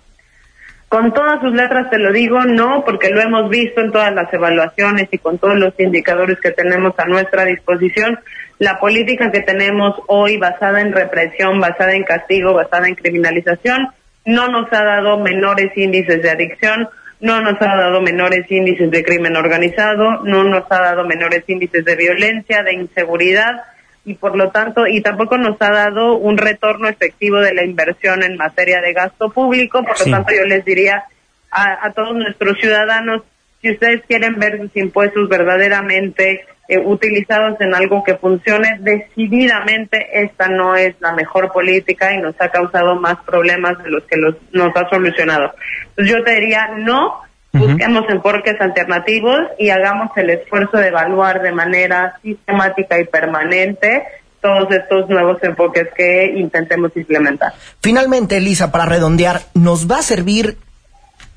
Con 0.88 1.12
todas 1.12 1.40
sus 1.40 1.52
letras 1.52 1.90
te 1.90 1.98
lo 1.98 2.12
digo, 2.12 2.40
no, 2.44 2.84
porque 2.84 3.10
lo 3.10 3.20
hemos 3.20 3.50
visto 3.50 3.80
en 3.80 3.90
todas 3.90 4.14
las 4.14 4.32
evaluaciones 4.32 5.08
y 5.10 5.18
con 5.18 5.38
todos 5.38 5.56
los 5.56 5.74
indicadores 5.78 6.38
que 6.40 6.52
tenemos 6.52 6.94
a 6.98 7.06
nuestra 7.06 7.44
disposición. 7.44 8.20
La 8.60 8.78
política 8.78 9.32
que 9.32 9.40
tenemos 9.40 9.96
hoy 10.06 10.36
basada 10.36 10.80
en 10.80 10.92
represión, 10.92 11.60
basada 11.60 11.92
en 11.92 12.04
castigo, 12.04 12.54
basada 12.54 12.86
en 12.86 12.94
criminalización, 12.94 13.88
no 14.24 14.48
nos 14.48 14.72
ha 14.72 14.84
dado 14.84 15.18
menores 15.18 15.76
índices 15.76 16.22
de 16.22 16.30
adicción, 16.30 16.88
no 17.20 17.40
nos 17.40 17.60
ha 17.60 17.76
dado 17.76 18.00
menores 18.00 18.48
índices 18.48 18.90
de 18.90 19.02
crimen 19.02 19.36
organizado, 19.36 20.22
no 20.22 20.44
nos 20.44 20.64
ha 20.70 20.80
dado 20.82 21.04
menores 21.04 21.42
índices 21.48 21.84
de 21.84 21.96
violencia, 21.96 22.62
de 22.62 22.74
inseguridad 22.74 23.62
y 24.06 24.14
por 24.14 24.36
lo 24.36 24.50
tanto, 24.50 24.86
y 24.86 25.02
tampoco 25.02 25.36
nos 25.36 25.60
ha 25.60 25.70
dado 25.70 26.16
un 26.16 26.38
retorno 26.38 26.88
efectivo 26.88 27.38
de 27.38 27.52
la 27.52 27.64
inversión 27.64 28.22
en 28.22 28.36
materia 28.36 28.80
de 28.80 28.92
gasto 28.92 29.30
público, 29.30 29.82
por 29.82 29.98
lo 29.98 30.12
tanto 30.12 30.32
yo 30.32 30.44
les 30.44 30.64
diría 30.64 31.04
a, 31.50 31.86
a 31.86 31.92
todos 31.92 32.14
nuestros 32.14 32.56
ciudadanos, 32.58 33.22
si 33.60 33.72
ustedes 33.72 34.02
quieren 34.06 34.38
ver 34.38 34.58
sus 34.58 34.76
impuestos 34.76 35.28
verdaderamente 35.28 36.46
eh, 36.68 36.78
utilizados 36.78 37.60
en 37.60 37.74
algo 37.76 38.02
que 38.02 38.16
funcione 38.16 38.78
decididamente 38.80 40.20
esta 40.20 40.48
no 40.48 40.74
es 40.74 40.96
la 41.00 41.12
mejor 41.12 41.52
política 41.52 42.12
y 42.12 42.18
nos 42.18 42.34
ha 42.40 42.48
causado 42.48 42.96
más 42.96 43.18
problemas 43.24 43.80
de 43.84 43.90
los 43.90 44.02
que 44.04 44.16
los, 44.16 44.34
nos 44.52 44.74
ha 44.76 44.88
solucionado. 44.88 45.54
Entonces 45.90 46.16
yo 46.16 46.24
te 46.24 46.34
diría 46.40 46.70
no, 46.76 47.20
busquemos 47.58 48.04
enfoques 48.08 48.60
alternativos 48.60 49.40
y 49.58 49.70
hagamos 49.70 50.10
el 50.16 50.30
esfuerzo 50.30 50.78
de 50.78 50.88
evaluar 50.88 51.42
de 51.42 51.52
manera 51.52 52.18
sistemática 52.22 52.98
y 53.00 53.04
permanente 53.04 54.04
todos 54.40 54.70
estos 54.70 55.08
nuevos 55.08 55.42
enfoques 55.42 55.88
que 55.96 56.32
intentemos 56.36 56.92
implementar. 56.96 57.52
Finalmente, 57.80 58.36
Elisa, 58.36 58.70
para 58.70 58.86
redondear, 58.86 59.40
¿nos 59.54 59.90
va 59.90 59.98
a 59.98 60.02
servir 60.02 60.56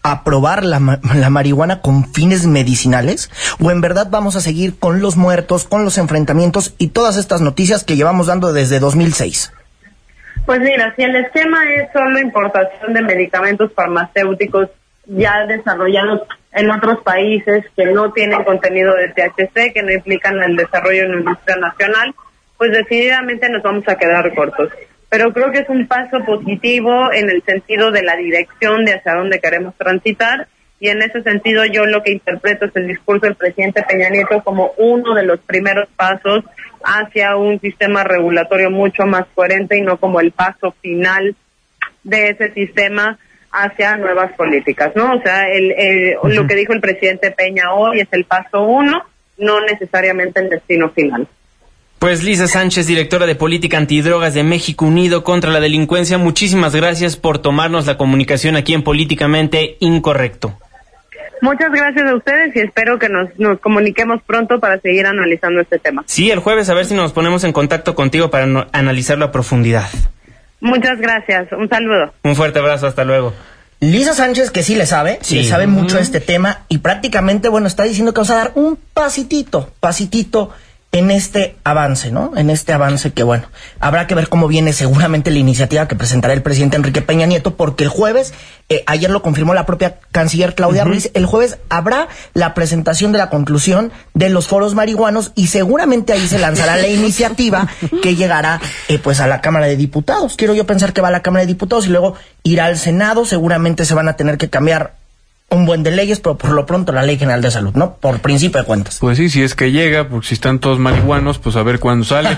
aprobar 0.03 0.63
la, 0.63 0.99
la, 1.15 1.29
marihuana 1.29 1.81
con 1.81 2.05
fines 2.13 2.45
medicinales? 2.45 3.29
¿O 3.59 3.71
en 3.71 3.81
verdad 3.81 4.07
vamos 4.09 4.35
a 4.35 4.41
seguir 4.41 4.77
con 4.77 5.01
los 5.01 5.17
muertos, 5.17 5.65
con 5.65 5.83
los 5.83 5.97
enfrentamientos 5.97 6.75
y 6.77 6.89
todas 6.89 7.17
estas 7.17 7.41
noticias 7.41 7.83
que 7.83 7.95
llevamos 7.95 8.27
dando 8.27 8.53
desde 8.53 8.79
2006? 8.79 9.53
Pues 10.45 10.61
mira, 10.61 10.93
si 10.95 11.03
el 11.03 11.15
esquema 11.15 11.63
es 11.73 11.91
solo 11.93 12.19
importación 12.19 12.93
de 12.93 13.01
medicamentos 13.01 13.71
farmacéuticos 13.75 14.69
ya 15.09 15.45
desarrollados 15.45 16.21
en 16.53 16.71
otros 16.71 17.01
países 17.03 17.65
que 17.75 17.85
no 17.85 18.11
tienen 18.11 18.43
contenido 18.43 18.93
de 18.95 19.09
THC, 19.09 19.73
que 19.73 19.83
no 19.83 19.91
implican 19.91 20.41
el 20.41 20.55
desarrollo 20.55 21.03
en 21.03 21.11
la 21.11 21.17
industria 21.19 21.55
nacional, 21.57 22.15
pues 22.57 22.71
decididamente 22.71 23.49
nos 23.49 23.63
vamos 23.63 23.87
a 23.87 23.95
quedar 23.95 24.33
cortos. 24.33 24.69
Pero 25.09 25.33
creo 25.33 25.51
que 25.51 25.59
es 25.59 25.69
un 25.69 25.87
paso 25.87 26.23
positivo 26.25 27.11
en 27.11 27.29
el 27.29 27.41
sentido 27.43 27.91
de 27.91 28.03
la 28.03 28.15
dirección 28.15 28.85
de 28.85 28.93
hacia 28.93 29.15
dónde 29.15 29.39
queremos 29.39 29.75
transitar 29.75 30.47
y 30.79 30.89
en 30.89 31.01
ese 31.01 31.21
sentido 31.23 31.65
yo 31.65 31.85
lo 31.85 32.03
que 32.03 32.13
interpreto 32.13 32.65
es 32.65 32.75
el 32.75 32.87
discurso 32.87 33.25
del 33.25 33.35
presidente 33.35 33.83
Peña 33.83 34.09
Nieto 34.09 34.41
como 34.43 34.71
uno 34.77 35.13
de 35.13 35.23
los 35.23 35.39
primeros 35.39 35.89
pasos 35.95 36.45
hacia 36.83 37.35
un 37.35 37.59
sistema 37.59 38.03
regulatorio 38.03 38.69
mucho 38.69 39.05
más 39.05 39.25
coherente 39.35 39.77
y 39.77 39.81
no 39.81 39.97
como 39.97 40.21
el 40.21 40.31
paso 40.31 40.73
final 40.81 41.35
de 42.03 42.29
ese 42.29 42.53
sistema 42.53 43.17
hacia 43.51 43.97
nuevas 43.97 44.31
políticas, 44.33 44.91
¿no? 44.95 45.15
O 45.15 45.21
sea, 45.21 45.47
el, 45.49 46.15
lo 46.23 46.47
que 46.47 46.55
dijo 46.55 46.73
el 46.73 46.81
presidente 46.81 47.31
Peña 47.31 47.73
hoy 47.73 48.01
es 48.01 48.07
el 48.11 48.25
paso 48.25 48.63
uno, 48.63 49.03
no 49.37 49.61
necesariamente 49.61 50.39
el 50.39 50.49
destino 50.49 50.89
final. 50.89 51.27
Pues 51.99 52.23
Lisa 52.23 52.47
Sánchez, 52.47 52.87
directora 52.87 53.25
de 53.25 53.35
Política 53.35 53.77
Antidrogas 53.77 54.33
de 54.33 54.43
México 54.43 54.85
Unido 54.85 55.23
contra 55.25 55.51
la 55.51 55.59
Delincuencia, 55.59 56.17
muchísimas 56.17 56.73
gracias 56.73 57.17
por 57.17 57.39
tomarnos 57.39 57.87
la 57.87 57.97
comunicación 57.97 58.55
aquí 58.55 58.73
en 58.73 58.83
Políticamente 58.83 59.75
Incorrecto. 59.81 60.57
Muchas 61.41 61.71
gracias 61.71 62.09
a 62.09 62.15
ustedes 62.15 62.55
y 62.55 62.59
espero 62.59 62.99
que 62.99 63.09
nos, 63.09 63.37
nos 63.37 63.59
comuniquemos 63.59 64.21
pronto 64.23 64.59
para 64.59 64.79
seguir 64.79 65.05
analizando 65.05 65.61
este 65.61 65.79
tema. 65.79 66.03
Sí, 66.05 66.31
el 66.31 66.39
jueves 66.39 66.69
a 66.69 66.73
ver 66.73 66.85
si 66.85 66.93
nos 66.93 67.13
ponemos 67.13 67.43
en 67.43 67.53
contacto 67.53 67.95
contigo 67.95 68.29
para 68.29 68.67
analizarlo 68.71 69.25
a 69.25 69.31
profundidad. 69.31 69.89
Muchas 70.61 70.99
gracias, 70.99 71.51
un 71.51 71.69
saludo. 71.69 72.13
Un 72.23 72.35
fuerte 72.35 72.59
abrazo, 72.59 72.87
hasta 72.87 73.03
luego. 73.03 73.33
Lisa 73.79 74.13
Sánchez, 74.13 74.51
que 74.51 74.61
sí 74.61 74.75
le 74.75 74.85
sabe, 74.85 75.19
sí. 75.21 75.35
le 75.35 75.43
sabe 75.45 75.65
mucho 75.65 75.97
este 75.99 76.19
tema 76.19 76.63
y 76.67 76.79
prácticamente, 76.79 77.47
bueno, 77.47 77.67
está 77.67 77.83
diciendo 77.83 78.13
que 78.13 78.17
vamos 78.19 78.31
a 78.31 78.35
dar 78.35 78.51
un 78.55 78.77
pasitito, 78.93 79.71
pasitito 79.79 80.51
en 80.91 81.11
este 81.11 81.55
avance, 81.63 82.11
¿no? 82.11 82.31
En 82.35 82.49
este 82.49 82.73
avance 82.73 83.11
que, 83.11 83.21
bueno, 83.21 83.45
habrá 83.79 84.07
que 84.07 84.15
ver 84.15 84.27
cómo 84.27 84.47
viene 84.47 84.73
seguramente 84.73 85.29
la 85.29 85.37
iniciativa 85.37 85.87
que 85.87 85.95
presentará 85.95 86.33
el 86.33 86.41
presidente 86.41 86.77
Enrique 86.77 87.03
Peña 87.03 87.27
Nieto, 87.27 87.55
porque 87.55 87.83
el 87.83 87.89
jueves, 87.89 88.33
eh, 88.69 88.83
ayer 88.87 89.11
lo 89.11 89.21
confirmó 89.21 89.53
la 89.53 89.67
propia 89.67 89.99
canciller 90.11 90.55
Claudia 90.55 90.85
Ruiz, 90.85 91.11
el 91.13 91.27
jueves 91.27 91.59
habrá 91.69 92.07
la 92.33 92.55
presentación 92.55 93.11
de 93.11 93.19
la 93.19 93.29
conclusión 93.29 93.91
de 94.15 94.29
los 94.29 94.47
foros 94.47 94.73
marihuanos 94.73 95.31
y 95.35 95.47
seguramente 95.47 96.13
ahí 96.13 96.27
se 96.27 96.39
lanzará 96.39 96.75
la 96.75 96.87
iniciativa 96.87 97.67
que 98.01 98.15
llegará, 98.15 98.59
eh, 98.87 98.97
pues, 98.97 99.19
a 99.19 99.27
la 99.27 99.41
Cámara 99.41 99.67
de 99.67 99.75
Diputados. 99.75 100.37
Quiero 100.37 100.55
yo 100.55 100.65
pensar 100.65 100.93
que 100.93 101.01
va 101.01 101.09
a 101.09 101.11
la 101.11 101.21
Cámara 101.21 101.41
de 101.41 101.47
Diputados 101.47 101.85
y 101.85 101.89
luego 101.89 102.15
irá 102.41 102.65
al 102.65 102.77
Senado, 102.77 103.25
seguramente 103.25 103.85
se 103.85 103.93
van 103.93 104.09
a 104.09 104.13
tener 104.13 104.39
que 104.39 104.49
cambiar 104.49 104.95
un 105.51 105.65
buen 105.65 105.83
de 105.83 105.91
leyes, 105.91 106.19
pero 106.19 106.37
por 106.37 106.51
lo 106.51 106.65
pronto 106.65 106.91
la 106.91 107.03
Ley 107.03 107.17
General 107.17 107.41
de 107.41 107.51
Salud, 107.51 107.73
¿no? 107.73 107.95
Por 107.95 108.19
principio 108.19 108.59
de 108.59 108.65
cuentas. 108.65 108.97
Pues 108.99 109.17
sí, 109.17 109.29
si 109.29 109.41
es 109.41 109.55
que 109.55 109.71
llega, 109.71 110.07
porque 110.07 110.27
si 110.27 110.33
están 110.35 110.59
todos 110.59 110.79
marihuanos, 110.79 111.39
pues 111.39 111.55
a 111.55 111.63
ver 111.63 111.79
cuándo 111.79 112.05
sale. 112.05 112.29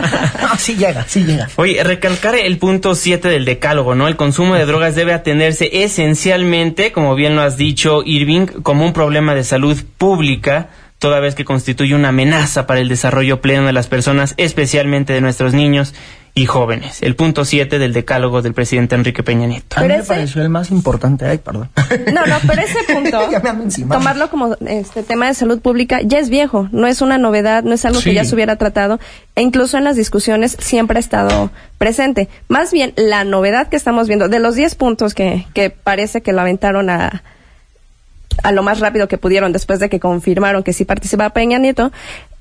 sí 0.58 0.76
llega, 0.76 1.04
sí 1.06 1.24
llega. 1.24 1.48
Oye, 1.56 1.82
recalcar 1.84 2.34
el 2.34 2.58
punto 2.58 2.94
7 2.94 3.28
del 3.28 3.44
decálogo, 3.44 3.94
¿no? 3.94 4.08
El 4.08 4.16
consumo 4.16 4.54
de 4.54 4.66
drogas 4.66 4.94
debe 4.94 5.12
atenderse 5.12 5.84
esencialmente, 5.84 6.92
como 6.92 7.14
bien 7.14 7.36
lo 7.36 7.42
has 7.42 7.56
dicho, 7.56 8.02
Irving, 8.04 8.46
como 8.46 8.84
un 8.84 8.92
problema 8.92 9.34
de 9.34 9.44
salud 9.44 9.80
pública, 9.96 10.70
toda 10.98 11.20
vez 11.20 11.34
que 11.34 11.44
constituye 11.44 11.94
una 11.94 12.08
amenaza 12.08 12.66
para 12.66 12.80
el 12.80 12.88
desarrollo 12.88 13.40
pleno 13.40 13.66
de 13.66 13.72
las 13.72 13.86
personas, 13.86 14.34
especialmente 14.36 15.12
de 15.12 15.20
nuestros 15.20 15.54
niños 15.54 15.94
y 16.38 16.46
jóvenes. 16.46 17.02
El 17.02 17.16
punto 17.16 17.44
7 17.44 17.80
del 17.80 17.92
decálogo 17.92 18.42
del 18.42 18.54
presidente 18.54 18.94
Enrique 18.94 19.24
Peña 19.24 19.46
Nieto. 19.46 19.78
A 19.78 19.82
mí 19.82 19.88
me 19.88 20.04
pareció 20.04 20.40
el 20.40 20.48
más 20.48 20.70
importante. 20.70 21.26
Ay, 21.26 21.38
perdón. 21.38 21.68
No, 22.12 22.26
no, 22.26 22.36
pero 22.46 22.62
ese 22.62 22.78
punto, 22.94 23.18
tomarlo 23.88 24.30
como 24.30 24.54
este 24.66 25.02
tema 25.02 25.26
de 25.26 25.34
salud 25.34 25.60
pública, 25.60 26.00
ya 26.02 26.18
es 26.20 26.30
viejo, 26.30 26.68
no 26.70 26.86
es 26.86 27.02
una 27.02 27.18
novedad, 27.18 27.64
no 27.64 27.74
es 27.74 27.84
algo 27.84 28.00
que 28.00 28.14
ya 28.14 28.24
se 28.24 28.36
hubiera 28.36 28.54
tratado, 28.54 29.00
e 29.34 29.42
incluso 29.42 29.78
en 29.78 29.84
las 29.84 29.96
discusiones 29.96 30.56
siempre 30.60 30.98
ha 30.98 31.00
estado 31.00 31.50
presente. 31.76 32.28
Más 32.46 32.72
bien, 32.72 32.92
la 32.96 33.24
novedad 33.24 33.66
que 33.66 33.76
estamos 33.76 34.06
viendo, 34.06 34.28
de 34.28 34.38
los 34.38 34.54
10 34.54 34.76
puntos 34.76 35.14
que, 35.14 35.44
que 35.54 35.70
parece 35.70 36.22
que 36.22 36.32
lo 36.32 36.40
aventaron 36.40 36.88
a, 36.88 37.24
a 38.42 38.52
lo 38.52 38.62
más 38.62 38.80
rápido 38.80 39.08
que 39.08 39.18
pudieron 39.18 39.52
después 39.52 39.80
de 39.80 39.88
que 39.88 40.00
confirmaron 40.00 40.62
que 40.62 40.72
sí 40.72 40.84
participaba 40.84 41.30
Peña 41.30 41.58
Nieto, 41.58 41.92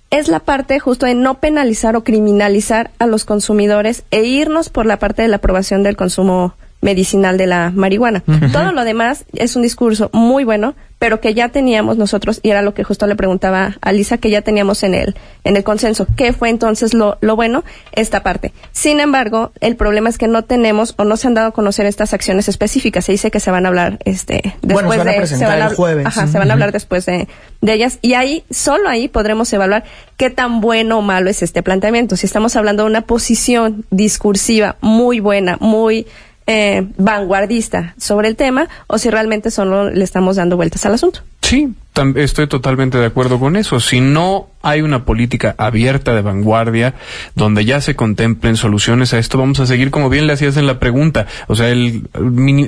es 0.10 0.28
la 0.28 0.40
parte 0.40 0.80
justo 0.80 1.06
de 1.06 1.16
no 1.16 1.36
penalizar 1.36 1.96
o 1.96 2.04
criminalizar 2.04 2.92
a 3.00 3.08
los 3.08 3.26
consumidores 3.26 4.04
e 4.12 4.24
irnos 4.24 4.70
por 4.70 4.86
la 4.86 5.00
parte 5.00 5.22
de 5.22 5.28
la 5.28 5.38
aprobación 5.38 5.84
del 5.84 5.98
consumo 5.98 6.54
medicinal 6.82 7.38
de 7.38 7.48
la 7.48 7.72
marihuana. 7.74 8.24
Todo 8.52 8.72
lo 8.72 8.84
demás 8.84 9.26
es 9.34 9.56
un 9.56 9.64
discurso 9.64 10.10
muy 10.14 10.44
bueno, 10.44 10.76
pero 11.00 11.22
que 11.22 11.34
ya 11.34 11.50
teníamos 11.50 11.98
nosotros, 11.98 12.40
y 12.42 12.50
era 12.50 12.62
lo 12.62 12.74
que 12.74 12.84
justo 12.84 13.06
le 13.06 13.16
preguntaba 13.16 13.78
a 13.82 13.92
Lisa, 13.92 14.18
que 14.18 14.30
ya 14.30 14.42
teníamos 14.42 14.84
en 14.84 14.96
el, 14.96 15.16
en 15.44 15.56
el 15.56 15.64
consenso. 15.64 16.08
¿Qué 16.16 16.34
fue 16.34 16.50
entonces 16.50 16.94
lo, 16.94 17.18
lo 17.22 17.36
bueno? 17.36 17.64
Esta 17.92 18.24
parte. 18.24 18.52
Sin 18.72 19.00
embargo, 19.00 19.52
el 19.60 19.76
problema 19.76 20.10
es 20.10 20.18
que 20.18 20.28
no 20.28 20.44
tenemos 20.44 20.96
o 20.98 21.04
no 21.04 21.18
se 21.18 21.28
han 21.28 21.36
dado 21.36 21.50
a 21.50 21.52
conocer 21.52 21.86
estas 21.86 22.14
acciones 22.14 22.50
específicas. 22.50 23.06
Se 23.06 23.12
dice 23.12 23.30
que 23.30 23.40
se 23.40 23.52
van 23.52 23.66
a 23.66 23.70
hablar 23.70 24.00
este, 24.06 24.56
después 24.62 24.90
se 24.92 24.98
van 24.98 25.08
de. 25.08 25.18
A 25.18 25.28
se 25.28 25.46
van 25.46 25.62
a, 25.62 25.68
el 25.68 25.76
jueves. 25.76 26.06
Ajá, 26.06 26.28
se 26.28 26.38
van 26.38 26.50
a 26.50 26.54
hablar 26.54 26.72
después 26.72 27.06
de, 27.06 27.28
de 27.62 27.74
ellas. 27.74 28.00
Y 28.02 28.14
ahí, 28.14 28.44
solo 28.50 28.90
ahí 28.90 29.08
podremos 29.08 29.52
evaluar 29.54 29.84
qué 30.18 30.30
tan 30.30 30.62
bueno 30.62 30.98
o 30.98 31.02
malo 31.02 31.30
es 31.30 31.44
este 31.44 31.62
planteamiento. 31.62 32.16
Si 32.16 32.26
estamos 32.26 32.56
hablando 32.56 32.84
de 32.84 32.90
una 32.90 33.02
posición 33.02 33.86
discursiva 33.92 34.78
muy 34.82 35.20
buena, 35.20 35.58
muy 35.60 36.08
eh, 36.48 36.88
vanguardista 36.98 37.94
sobre 37.98 38.30
el 38.30 38.38
tema 38.38 38.70
o 38.88 38.98
si 38.98 39.10
realmente 39.10 39.52
solo 39.52 39.90
le 39.90 40.04
estamos 40.04 40.38
dando 40.38 40.56
vueltas 40.56 40.86
al 40.86 40.94
asunto. 40.94 41.20
Sí, 41.42 41.70
estoy 42.16 42.48
totalmente 42.48 42.98
de 42.98 43.06
acuerdo 43.06 43.40
con 43.40 43.56
eso. 43.56 43.80
Si 43.80 44.02
no 44.02 44.50
hay 44.62 44.82
una 44.82 45.06
política 45.06 45.56
abierta 45.58 46.14
de 46.14 46.22
vanguardia 46.22 46.96
donde 47.36 47.64
ya 47.64 47.80
se 47.80 47.96
contemplen 47.96 48.58
soluciones 48.58 49.14
a 49.14 49.18
esto, 49.18 49.38
vamos 49.38 49.60
a 49.62 49.66
seguir 49.66 49.92
como 49.92 50.10
bien 50.10 50.28
le 50.28 50.34
hacías 50.34 50.58
en 50.58 50.68
la 50.68 50.80
pregunta. 50.80 51.28
O 51.48 51.56
sea, 51.56 51.70
el, 51.70 52.10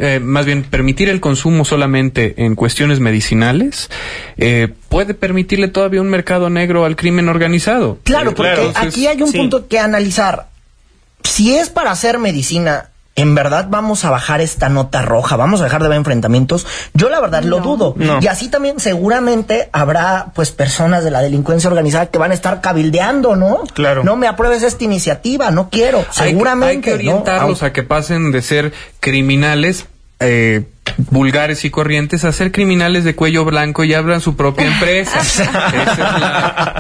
eh, 0.02 0.20
más 0.22 0.46
bien 0.46 0.63
permitir 0.63 1.10
el 1.10 1.20
consumo 1.20 1.65
solamente 1.65 2.46
en 2.46 2.56
cuestiones 2.56 3.00
medicinales 3.00 3.89
eh, 4.38 4.70
puede 4.88 5.13
permitirle 5.13 5.68
todavía 5.68 6.02
un 6.02 6.10
mercado 6.10 6.50
negro 6.50 6.86
al 6.86 6.96
crimen 6.96 7.28
organizado. 7.28 8.00
Claro, 8.04 8.34
porque 8.34 8.72
aquí 8.76 9.08
hay 9.08 9.22
un 9.22 9.32
punto 9.32 9.68
que 9.68 9.80
analizar. 9.80 10.48
Si 11.24 11.54
es 11.56 11.70
para 11.70 11.92
hacer 11.92 12.18
medicina 12.18 12.89
¿en 13.19 13.36
verdad 13.36 13.67
vamos 13.69 14.05
a 14.05 14.10
bajar 14.10 14.41
esta 14.41 14.69
nota 14.69 15.01
roja? 15.01 15.36
¿Vamos 15.36 15.62
a 15.62 15.65
dejar 15.65 15.84
de 15.84 15.89
ver 15.89 15.97
enfrentamientos? 15.97 16.65
Yo 16.93 17.10
la 17.10 17.19
verdad 17.19 17.43
lo 17.43 17.60
dudo. 17.60 17.95
Y 18.21 18.27
así 18.27 18.49
también 18.49 18.79
seguramente 18.79 19.69
habrá 19.71 20.27
pues 20.34 20.51
personas 20.51 21.03
de 21.03 21.12
la 21.12 21.21
delincuencia 21.21 21.69
organizada 21.69 22.08
que 22.08 22.17
van 22.17 22.32
a 22.32 22.34
estar 22.34 22.62
cabildeando, 22.62 23.36
¿no? 23.36 23.63
Claro. 23.73 24.03
No 24.03 24.15
me 24.15 24.27
apruebes 24.27 24.63
esta 24.63 24.84
iniciativa, 24.84 25.51
no 25.51 25.69
quiero. 25.69 26.05
seguramente. 26.12 26.75
hay 26.75 26.82
que 26.82 26.93
orientarlos 26.93 27.63
a 27.63 27.73
que 27.73 27.84
pasen 27.84 28.32
de 28.32 28.41
ser 28.41 28.73
criminales 28.99 29.86
eh, 30.19 30.63
vulgares 31.10 31.63
y 31.65 31.69
corrientes 31.69 32.25
a 32.25 32.32
ser 32.32 32.51
criminales 32.51 33.03
de 33.03 33.15
cuello 33.15 33.45
blanco 33.45 33.84
y 33.84 33.93
abran 33.93 34.21
su 34.21 34.36
propia 34.36 34.67
empresa. 34.67 35.19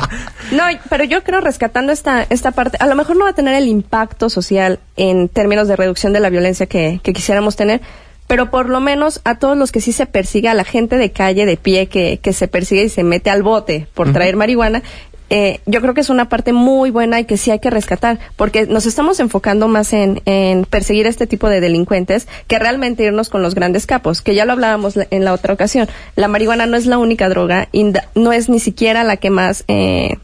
No, 0.51 0.63
pero 0.89 1.03
yo 1.03 1.23
creo 1.23 1.41
rescatando 1.41 1.91
esta, 1.91 2.25
esta 2.27 2.49
parte, 2.49 2.77
a 2.79 2.87
lo 2.87 2.95
mejor 2.95 3.15
no 3.15 3.25
va 3.25 3.29
a 3.29 3.33
tener 3.33 3.53
el 3.53 3.67
impacto 3.67 4.31
social 4.31 4.79
en 4.97 5.29
términos 5.29 5.67
de 5.67 5.75
reducción 5.75 6.11
de 6.11 6.19
la 6.19 6.31
violencia 6.31 6.65
que, 6.65 6.99
que 7.03 7.13
quisiéramos 7.13 7.55
tener, 7.55 7.81
pero 8.29 8.49
por 8.49 8.69
lo 8.69 8.79
menos 8.79 9.21
a 9.25 9.39
todos 9.39 9.57
los 9.57 9.71
que 9.71 9.81
sí 9.81 9.91
se 9.91 10.05
persiga, 10.05 10.51
a 10.51 10.53
la 10.55 10.63
gente 10.63 10.97
de 10.97 11.11
calle, 11.11 11.45
de 11.45 11.57
pie, 11.57 11.87
que, 11.87 12.17
que 12.17 12.33
se 12.33 12.47
persigue 12.47 12.83
y 12.83 12.89
se 12.89 13.03
mete 13.03 13.29
al 13.29 13.43
bote 13.43 13.87
por 13.93 14.11
traer 14.13 14.35
marihuana, 14.35 14.81
eh, 15.29 15.61
yo 15.65 15.81
creo 15.81 15.93
que 15.93 16.01
es 16.01 16.09
una 16.09 16.29
parte 16.29 16.53
muy 16.53 16.91
buena 16.91 17.19
y 17.19 17.25
que 17.25 17.37
sí 17.37 17.51
hay 17.51 17.59
que 17.59 17.69
rescatar, 17.69 18.19
porque 18.35 18.65
nos 18.65 18.85
estamos 18.85 19.19
enfocando 19.19 19.67
más 19.67 19.93
en, 19.93 20.21
en, 20.25 20.65
perseguir 20.65 21.07
este 21.07 21.27
tipo 21.27 21.49
de 21.49 21.61
delincuentes 21.61 22.27
que 22.47 22.59
realmente 22.59 23.03
irnos 23.03 23.29
con 23.29 23.41
los 23.41 23.55
grandes 23.55 23.85
capos, 23.85 24.21
que 24.21 24.35
ya 24.35 24.45
lo 24.45 24.53
hablábamos 24.53 24.95
en 24.97 25.25
la 25.25 25.33
otra 25.33 25.53
ocasión. 25.53 25.87
La 26.15 26.27
marihuana 26.27 26.65
no 26.65 26.77
es 26.77 26.85
la 26.85 26.97
única 26.97 27.29
droga 27.29 27.67
y 27.71 27.91
no 28.15 28.33
es 28.33 28.49
ni 28.49 28.59
siquiera 28.59 29.03
la 29.03 29.17
que 29.17 29.29
más 29.29 29.63
eh, 29.67 30.17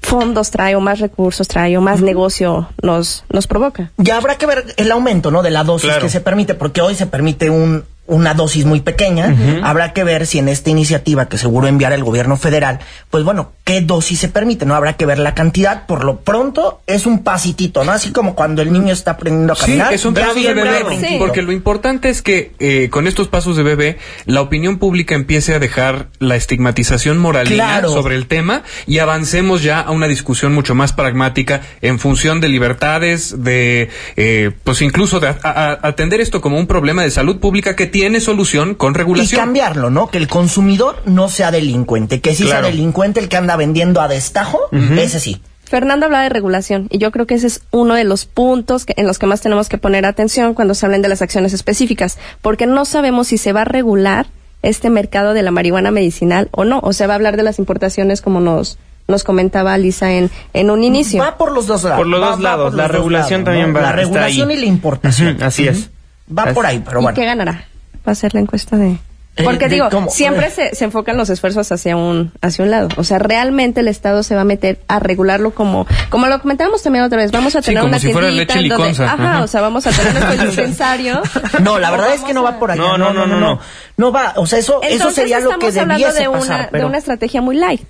fondos 0.00 0.50
trae 0.50 0.74
o 0.74 0.80
más 0.80 1.00
recursos 1.00 1.48
trae 1.48 1.76
o 1.76 1.80
más 1.80 2.00
negocio 2.00 2.68
nos, 2.82 3.24
nos 3.30 3.46
provoca. 3.46 3.92
Ya 3.98 4.16
habrá 4.16 4.36
que 4.36 4.46
ver 4.46 4.64
el 4.76 4.90
aumento, 4.90 5.30
¿no? 5.30 5.42
De 5.42 5.50
la 5.50 5.64
dosis 5.64 5.92
que 6.00 6.08
se 6.08 6.20
permite, 6.20 6.54
porque 6.54 6.80
hoy 6.80 6.94
se 6.94 7.06
permite 7.06 7.50
un 7.50 7.84
una 8.08 8.34
dosis 8.34 8.64
muy 8.64 8.80
pequeña. 8.80 9.36
Habrá 9.62 9.92
que 9.92 10.02
ver 10.02 10.26
si 10.26 10.38
en 10.38 10.48
esta 10.48 10.70
iniciativa 10.70 11.28
que 11.28 11.38
seguro 11.38 11.68
enviará 11.68 11.94
el 11.94 12.02
gobierno 12.02 12.36
federal, 12.36 12.80
pues 13.10 13.22
bueno, 13.22 13.52
qué 13.64 13.82
dosis 13.82 14.18
se 14.18 14.28
permite, 14.28 14.64
¿no? 14.64 14.74
Habrá 14.74 14.94
que 14.94 15.04
ver 15.04 15.18
la 15.18 15.34
cantidad. 15.34 15.86
Por 15.86 16.04
lo 16.04 16.20
pronto 16.20 16.80
es 16.86 17.04
un 17.04 17.22
pasitito, 17.22 17.84
¿no? 17.84 17.92
Así 17.92 18.10
como 18.10 18.34
cuando 18.34 18.62
el 18.62 18.72
niño 18.72 18.94
está 18.94 19.12
aprendiendo 19.12 19.52
a 19.52 19.56
caminar. 19.56 19.88
Sí, 19.90 19.94
es 19.96 20.04
un 20.06 20.14
paso 20.14 20.34
de 20.34 20.54
bebé. 20.54 21.18
Porque 21.18 21.42
lo 21.42 21.52
importante 21.52 22.08
es 22.08 22.22
que 22.22 22.52
eh, 22.58 22.88
con 22.90 23.06
estos 23.06 23.28
pasos 23.28 23.56
de 23.56 23.62
bebé, 23.62 23.98
la 24.24 24.40
opinión 24.40 24.78
pública 24.78 25.14
empiece 25.14 25.54
a 25.54 25.58
dejar 25.58 26.08
la 26.18 26.36
estigmatización 26.36 27.18
moralina 27.18 27.82
sobre 27.82 28.14
el 28.14 28.26
tema 28.26 28.62
y 28.86 29.00
avancemos 29.00 29.62
ya 29.62 29.80
a 29.80 29.90
una 29.90 30.08
discusión 30.08 30.54
mucho 30.54 30.74
más 30.74 30.94
pragmática 30.94 31.60
en 31.82 31.98
función 31.98 32.40
de 32.40 32.48
libertades, 32.48 33.44
de, 33.44 33.90
eh, 34.16 34.50
pues 34.64 34.80
incluso 34.80 35.20
de 35.20 35.34
atender 35.42 36.22
esto 36.22 36.40
como 36.40 36.58
un 36.58 36.66
problema 36.66 37.02
de 37.02 37.10
salud 37.10 37.38
pública 37.38 37.76
que 37.76 37.86
tiene 37.86 37.97
tiene 37.98 38.20
solución 38.20 38.76
con 38.76 38.94
regulación. 38.94 39.40
Y 39.40 39.44
cambiarlo, 39.44 39.90
¿no? 39.90 40.06
Que 40.06 40.18
el 40.18 40.28
consumidor 40.28 41.02
no 41.04 41.28
sea 41.28 41.50
delincuente, 41.50 42.20
que 42.20 42.32
si 42.32 42.46
sea 42.46 42.62
delincuente 42.62 43.18
el 43.18 43.28
que 43.28 43.36
anda 43.36 43.56
vendiendo 43.56 44.00
a 44.00 44.06
destajo, 44.06 44.60
ese 44.70 45.18
sí. 45.18 45.42
Fernando 45.64 46.06
habla 46.06 46.22
de 46.22 46.28
regulación 46.28 46.86
y 46.90 46.98
yo 46.98 47.10
creo 47.10 47.26
que 47.26 47.34
ese 47.34 47.48
es 47.48 47.62
uno 47.72 47.96
de 47.96 48.04
los 48.04 48.24
puntos 48.24 48.84
en 48.86 49.08
los 49.08 49.18
que 49.18 49.26
más 49.26 49.40
tenemos 49.40 49.68
que 49.68 49.78
poner 49.78 50.06
atención 50.06 50.54
cuando 50.54 50.74
se 50.74 50.86
hablen 50.86 51.02
de 51.02 51.08
las 51.08 51.22
acciones 51.22 51.52
específicas, 51.52 52.18
porque 52.40 52.66
no 52.66 52.84
sabemos 52.84 53.26
si 53.26 53.36
se 53.36 53.52
va 53.52 53.62
a 53.62 53.64
regular 53.64 54.28
este 54.62 54.90
mercado 54.90 55.34
de 55.34 55.42
la 55.42 55.50
marihuana 55.50 55.90
medicinal 55.90 56.50
o 56.52 56.64
no, 56.64 56.78
o 56.84 56.92
se 56.92 57.08
va 57.08 57.14
a 57.14 57.16
hablar 57.16 57.36
de 57.36 57.42
las 57.42 57.58
importaciones 57.58 58.22
como 58.22 58.38
nos 58.38 58.78
nos 59.08 59.24
comentaba 59.24 59.76
Lisa 59.76 60.12
en, 60.12 60.30
en 60.52 60.70
un 60.70 60.84
inicio. 60.84 61.20
Va 61.20 61.36
por 61.36 61.50
los 61.50 61.66
dos 61.66 61.82
lados. 61.82 61.98
Por 61.98 62.06
los 62.06 62.20
dos 62.20 62.40
lados. 62.40 62.74
la 62.74 62.86
regulación 62.86 63.42
también 63.42 63.74
va. 63.74 63.80
La 63.80 63.92
regulación 63.92 64.52
y 64.52 64.56
la 64.56 64.66
importación. 64.66 65.42
así 65.42 65.66
es. 65.66 65.90
Va 66.30 66.52
por 66.52 66.64
ahí, 66.64 66.80
pero 66.84 67.00
bueno. 67.00 67.16
¿Y 67.16 67.20
qué 67.20 67.26
ganará? 67.26 67.66
Va 68.08 68.12
a 68.12 68.14
ser 68.14 68.34
la 68.34 68.40
encuesta 68.40 68.76
de... 68.76 68.98
Eh, 69.36 69.44
Porque 69.44 69.68
digo, 69.68 69.88
siempre 70.08 70.50
se, 70.50 70.74
se, 70.74 70.84
enfocan 70.84 71.16
los 71.16 71.30
esfuerzos 71.30 71.70
hacia 71.70 71.96
un 71.96 72.32
hacia 72.40 72.64
un 72.64 72.72
lado. 72.72 72.88
O 72.96 73.04
sea, 73.04 73.20
realmente 73.20 73.82
el 73.82 73.86
Estado 73.86 74.24
se 74.24 74.34
va 74.34 74.40
a 74.40 74.44
meter 74.44 74.80
a 74.88 74.98
regularlo 74.98 75.52
como 75.52 75.86
como 76.10 76.26
lo 76.26 76.40
comentábamos 76.40 76.82
también 76.82 77.04
otra 77.04 77.18
vez. 77.18 77.30
Vamos 77.30 77.54
a 77.54 77.62
tener 77.62 77.84
una 77.84 78.00
si 78.00 78.12
leche 78.12 78.68
donde, 78.68 79.04
ajá, 79.04 79.44
o 79.44 79.46
sea, 79.46 79.60
vamos 79.60 79.86
a 79.86 79.92
tener 79.92 80.40
un 80.40 80.46
dispensario. 80.46 81.22
No, 81.60 81.78
la 81.78 81.92
verdad 81.92 82.14
es 82.14 82.22
que 82.22 82.34
no 82.34 82.42
va 82.42 82.58
por 82.58 82.72
allá. 82.72 82.82
No, 82.82 82.98
no, 82.98 83.12
no, 83.12 83.26
no, 83.26 83.38
no. 83.38 83.60
No, 83.96 84.10
va, 84.10 84.32
o 84.36 84.46
sea, 84.46 84.58
eso 84.58 84.80
eso 84.82 85.12
sería 85.12 85.38
lo 85.38 85.56
que 85.58 85.70
debiese 85.70 86.22
de 86.22 86.28
una, 86.28 86.40
pasar, 86.40 86.70
de 86.72 86.84
una 86.84 86.98
estrategia 86.98 87.40
muy 87.40 87.56
light. 87.56 87.82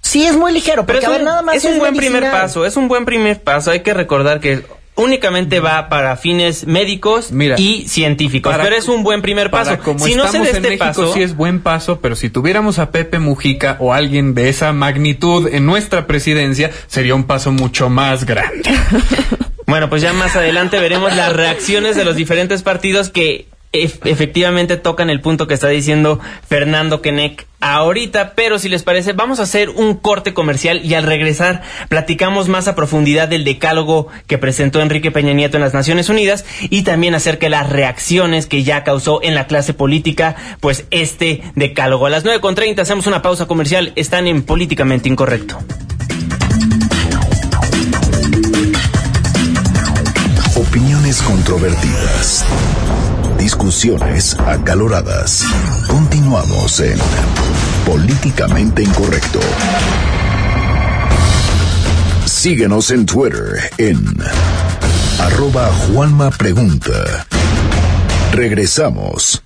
Sí, 0.00 0.24
es 0.24 0.36
muy 0.36 0.52
ligero, 0.52 0.86
pero 0.86 0.98
es 0.98 1.06
un, 1.08 1.24
nada 1.24 1.42
más 1.42 1.56
es 1.56 1.64
un 1.64 1.78
buen 1.78 1.94
primer 1.94 2.30
paso, 2.30 2.66
es 2.66 2.76
un 2.76 2.88
buen 2.88 3.04
primer 3.04 3.40
paso. 3.42 3.70
Hay 3.70 3.80
que 3.80 3.94
recordar 3.94 4.40
que 4.40 4.64
únicamente 4.96 5.60
va 5.60 5.88
para 5.88 6.16
fines 6.16 6.66
médicos 6.66 7.30
y 7.58 7.86
científicos. 7.86 8.54
pero 8.60 8.74
es 8.74 8.88
un 8.88 9.02
buen 9.02 9.22
primer 9.22 9.50
paso. 9.50 9.78
si 9.98 10.14
no 10.14 10.26
se 10.28 10.38
este 10.38 10.60
México, 10.60 10.84
paso, 10.84 11.12
sí 11.14 11.22
es 11.22 11.36
buen 11.36 11.60
paso, 11.60 12.00
pero 12.00 12.16
si 12.16 12.30
tuviéramos 12.30 12.78
a 12.78 12.90
Pepe 12.90 13.18
Mujica 13.18 13.76
o 13.78 13.92
alguien 13.92 14.34
de 14.34 14.48
esa 14.48 14.72
magnitud 14.72 15.48
en 15.52 15.66
nuestra 15.66 16.06
presidencia, 16.06 16.70
sería 16.86 17.14
un 17.14 17.24
paso 17.24 17.52
mucho 17.52 17.88
más 17.90 18.24
grande. 18.24 18.70
bueno, 19.66 19.88
pues 19.88 20.02
ya 20.02 20.12
más 20.12 20.34
adelante 20.34 20.80
veremos 20.80 21.14
las 21.14 21.32
reacciones 21.32 21.96
de 21.96 22.04
los 22.04 22.16
diferentes 22.16 22.62
partidos 22.62 23.10
que 23.10 23.46
efectivamente 23.82 24.76
tocan 24.76 25.10
el 25.10 25.20
punto 25.20 25.46
que 25.46 25.54
está 25.54 25.68
diciendo 25.68 26.20
Fernando 26.48 27.00
Kenek 27.02 27.46
ahorita, 27.60 28.34
pero 28.34 28.58
si 28.58 28.68
les 28.68 28.82
parece, 28.82 29.12
vamos 29.12 29.40
a 29.40 29.44
hacer 29.44 29.70
un 29.70 29.94
corte 29.94 30.34
comercial 30.34 30.80
y 30.84 30.94
al 30.94 31.04
regresar 31.04 31.62
platicamos 31.88 32.48
más 32.48 32.68
a 32.68 32.74
profundidad 32.74 33.28
del 33.28 33.44
decálogo 33.44 34.08
que 34.26 34.38
presentó 34.38 34.80
Enrique 34.80 35.10
Peña 35.10 35.32
Nieto 35.32 35.56
en 35.56 35.62
las 35.62 35.74
Naciones 35.74 36.08
Unidas 36.08 36.44
y 36.60 36.82
también 36.82 37.14
acerca 37.14 37.46
de 37.46 37.50
las 37.50 37.70
reacciones 37.70 38.46
que 38.46 38.62
ya 38.62 38.84
causó 38.84 39.22
en 39.22 39.34
la 39.34 39.46
clase 39.46 39.74
política, 39.74 40.36
pues 40.60 40.86
este 40.90 41.42
decálogo. 41.54 42.06
A 42.06 42.10
las 42.10 42.24
9.30 42.24 42.80
hacemos 42.80 43.06
una 43.06 43.22
pausa 43.22 43.46
comercial, 43.46 43.92
están 43.96 44.26
en 44.26 44.42
Políticamente 44.42 45.08
Incorrecto. 45.08 45.58
Opiniones 50.56 51.22
controvertidas 51.22 52.44
Discusiones 53.38 54.34
acaloradas. 54.40 55.44
Continuamos 55.88 56.80
en 56.80 56.98
Políticamente 57.84 58.82
Incorrecto. 58.82 59.40
Síguenos 62.24 62.90
en 62.90 63.06
Twitter 63.06 63.70
en 63.78 64.04
arroba 65.20 65.70
Juanma 65.72 66.30
Pregunta. 66.30 67.26
Regresamos. 68.32 69.45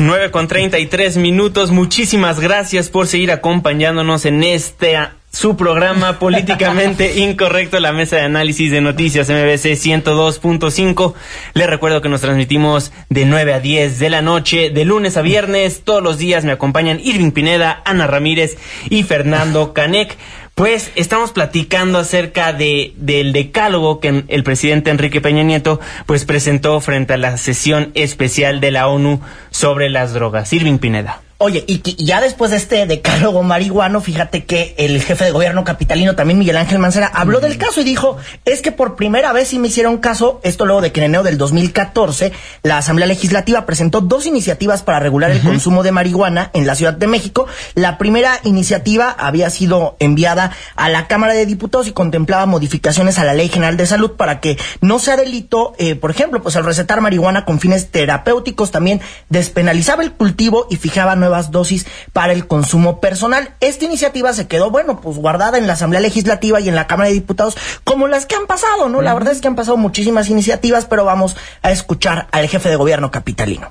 9 0.00 0.30
con 0.30 0.48
33 0.48 1.18
minutos. 1.18 1.70
Muchísimas 1.70 2.40
gracias 2.40 2.88
por 2.88 3.06
seguir 3.06 3.30
acompañándonos 3.30 4.24
en 4.24 4.42
este 4.42 4.96
su 5.32 5.56
programa 5.56 6.18
políticamente 6.18 7.18
incorrecto, 7.20 7.78
la 7.78 7.92
mesa 7.92 8.16
de 8.16 8.22
análisis 8.22 8.70
de 8.70 8.80
noticias 8.80 9.28
MBC 9.28 9.76
102.5. 9.76 11.14
Les 11.54 11.66
recuerdo 11.68 12.00
que 12.00 12.08
nos 12.08 12.22
transmitimos 12.22 12.92
de 13.10 13.26
9 13.26 13.52
a 13.52 13.60
10 13.60 13.98
de 13.98 14.10
la 14.10 14.22
noche, 14.22 14.70
de 14.70 14.84
lunes 14.84 15.16
a 15.16 15.22
viernes. 15.22 15.82
Todos 15.84 16.02
los 16.02 16.18
días 16.18 16.44
me 16.44 16.52
acompañan 16.52 17.00
Irving 17.02 17.30
Pineda, 17.30 17.82
Ana 17.84 18.06
Ramírez 18.06 18.56
y 18.88 19.02
Fernando 19.02 19.72
Canek. 19.72 20.16
Pues 20.60 20.92
estamos 20.94 21.32
platicando 21.32 21.96
acerca 21.96 22.52
de 22.52 22.92
del 22.96 23.32
decálogo 23.32 23.98
que 23.98 24.24
el 24.28 24.44
presidente 24.44 24.90
Enrique 24.90 25.22
Peña 25.22 25.42
Nieto 25.42 25.80
pues 26.04 26.26
presentó 26.26 26.78
frente 26.82 27.14
a 27.14 27.16
la 27.16 27.38
sesión 27.38 27.90
especial 27.94 28.60
de 28.60 28.70
la 28.70 28.86
ONU 28.86 29.22
sobre 29.48 29.88
las 29.88 30.12
drogas. 30.12 30.52
Irving 30.52 30.76
Pineda. 30.76 31.22
Oye, 31.42 31.64
y, 31.66 31.80
ya 32.04 32.20
después 32.20 32.50
de 32.50 32.58
este 32.58 32.84
decálogo 32.84 33.42
marihuano, 33.42 34.02
fíjate 34.02 34.44
que 34.44 34.74
el 34.76 35.00
jefe 35.00 35.24
de 35.24 35.30
gobierno 35.30 35.64
capitalino, 35.64 36.14
también 36.14 36.38
Miguel 36.38 36.58
Ángel 36.58 36.78
Mancera, 36.78 37.06
habló 37.06 37.40
del 37.40 37.56
caso 37.56 37.80
y 37.80 37.84
dijo, 37.84 38.18
es 38.44 38.60
que 38.60 38.72
por 38.72 38.94
primera 38.94 39.32
vez 39.32 39.48
sí 39.48 39.58
me 39.58 39.68
hicieron 39.68 39.96
caso, 39.96 40.42
esto 40.42 40.66
luego 40.66 40.82
de 40.82 40.92
que 40.92 41.00
en 41.00 41.06
enero 41.06 41.22
del 41.22 41.38
2014, 41.38 42.32
la 42.62 42.76
Asamblea 42.76 43.06
Legislativa 43.06 43.64
presentó 43.64 44.02
dos 44.02 44.26
iniciativas 44.26 44.82
para 44.82 45.00
regular 45.00 45.30
el 45.30 45.40
consumo 45.40 45.82
de 45.82 45.92
marihuana 45.92 46.50
en 46.52 46.66
la 46.66 46.74
Ciudad 46.74 46.92
de 46.92 47.06
México. 47.06 47.46
La 47.74 47.96
primera 47.96 48.38
iniciativa 48.44 49.10
había 49.10 49.48
sido 49.48 49.96
enviada 49.98 50.52
a 50.76 50.90
la 50.90 51.06
Cámara 51.06 51.32
de 51.32 51.46
Diputados 51.46 51.88
y 51.88 51.92
contemplaba 51.92 52.44
modificaciones 52.44 53.18
a 53.18 53.24
la 53.24 53.32
Ley 53.32 53.48
General 53.48 53.78
de 53.78 53.86
Salud 53.86 54.10
para 54.10 54.40
que 54.40 54.58
no 54.82 54.98
sea 54.98 55.16
delito, 55.16 55.72
eh, 55.78 55.94
por 55.94 56.10
ejemplo, 56.10 56.42
pues 56.42 56.56
al 56.56 56.66
recetar 56.66 57.00
marihuana 57.00 57.46
con 57.46 57.60
fines 57.60 57.90
terapéuticos 57.90 58.72
también 58.72 59.00
despenalizaba 59.30 60.02
el 60.02 60.12
cultivo 60.12 60.66
y 60.68 60.76
fijaba 60.76 61.16
nuevas 61.30 61.52
dosis 61.52 61.86
para 62.12 62.32
el 62.32 62.46
consumo 62.46 62.98
personal. 62.98 63.50
Esta 63.60 63.84
iniciativa 63.84 64.32
se 64.32 64.48
quedó, 64.48 64.70
bueno, 64.70 65.00
pues 65.00 65.16
guardada 65.16 65.58
en 65.58 65.66
la 65.66 65.74
Asamblea 65.74 66.00
Legislativa 66.00 66.60
y 66.60 66.68
en 66.68 66.74
la 66.74 66.88
Cámara 66.88 67.08
de 67.08 67.14
Diputados, 67.14 67.56
como 67.84 68.08
las 68.08 68.26
que 68.26 68.34
han 68.34 68.46
pasado, 68.46 68.88
¿no? 68.88 69.00
La 69.00 69.14
verdad 69.14 69.32
es 69.32 69.40
que 69.40 69.48
han 69.48 69.54
pasado 69.54 69.76
muchísimas 69.76 70.28
iniciativas, 70.28 70.86
pero 70.86 71.04
vamos 71.04 71.36
a 71.62 71.70
escuchar 71.70 72.26
al 72.32 72.48
jefe 72.48 72.68
de 72.68 72.76
gobierno 72.76 73.10
capitalino. 73.10 73.68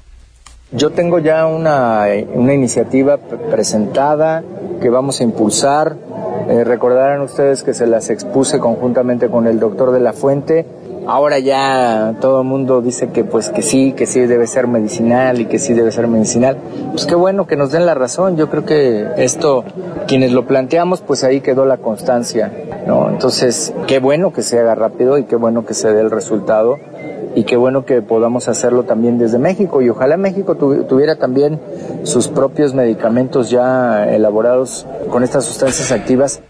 Yo 0.71 0.91
tengo 0.91 1.19
ya 1.19 1.47
una, 1.47 2.05
una 2.33 2.53
iniciativa 2.53 3.17
presentada 3.17 4.43
que 4.79 4.89
vamos 4.89 5.19
a 5.19 5.23
impulsar. 5.23 5.97
Eh, 6.47 6.63
recordarán 6.63 7.21
ustedes 7.21 7.63
que 7.63 7.73
se 7.73 7.87
las 7.87 8.09
expuse 8.09 8.59
conjuntamente 8.59 9.29
con 9.29 9.47
el 9.47 9.59
doctor 9.59 9.91
de 9.91 9.99
la 9.99 10.13
Fuente 10.13 10.65
ahora 11.09 11.39
ya 11.39 12.15
todo 12.21 12.41
el 12.41 12.47
mundo 12.47 12.81
dice 12.81 13.09
que 13.09 13.23
pues 13.23 13.49
que 13.49 13.61
sí, 13.61 13.93
que 13.93 14.05
sí 14.05 14.21
debe 14.21 14.45
ser 14.45 14.67
medicinal 14.67 15.41
y 15.41 15.45
que 15.45 15.57
sí 15.57 15.73
debe 15.73 15.91
ser 15.91 16.07
medicinal. 16.07 16.57
Pues 16.91 17.05
qué 17.05 17.15
bueno 17.15 17.47
que 17.47 17.55
nos 17.55 17.71
den 17.71 17.85
la 17.85 17.95
razón. 17.95 18.37
Yo 18.37 18.49
creo 18.49 18.63
que 18.63 19.07
esto, 19.17 19.63
quienes 20.07 20.31
lo 20.31 20.45
planteamos, 20.45 21.01
pues 21.01 21.23
ahí 21.23 21.41
quedó 21.41 21.65
la 21.65 21.77
constancia, 21.77 22.51
¿no? 22.85 23.09
Entonces, 23.09 23.73
qué 23.87 23.99
bueno 23.99 24.31
que 24.31 24.43
se 24.43 24.59
haga 24.59 24.75
rápido 24.75 25.17
y 25.17 25.23
qué 25.23 25.35
bueno 25.35 25.65
que 25.65 25.73
se 25.73 25.91
dé 25.91 26.01
el 26.01 26.11
resultado 26.11 26.77
y 27.35 27.43
qué 27.43 27.57
bueno 27.57 27.85
que 27.85 28.01
podamos 28.01 28.47
hacerlo 28.47 28.83
también 28.83 29.17
desde 29.17 29.39
México 29.39 29.81
y 29.81 29.89
ojalá 29.89 30.17
México 30.17 30.55
tuviera 30.55 31.15
también 31.15 31.59
sus 32.03 32.27
propios 32.27 32.73
medicamentos 32.73 33.49
ya 33.49 34.09
elaborados 34.11 34.85
con 35.09 35.23
estas 35.23 35.45
sustancias 35.45 35.91
activas 35.91 36.41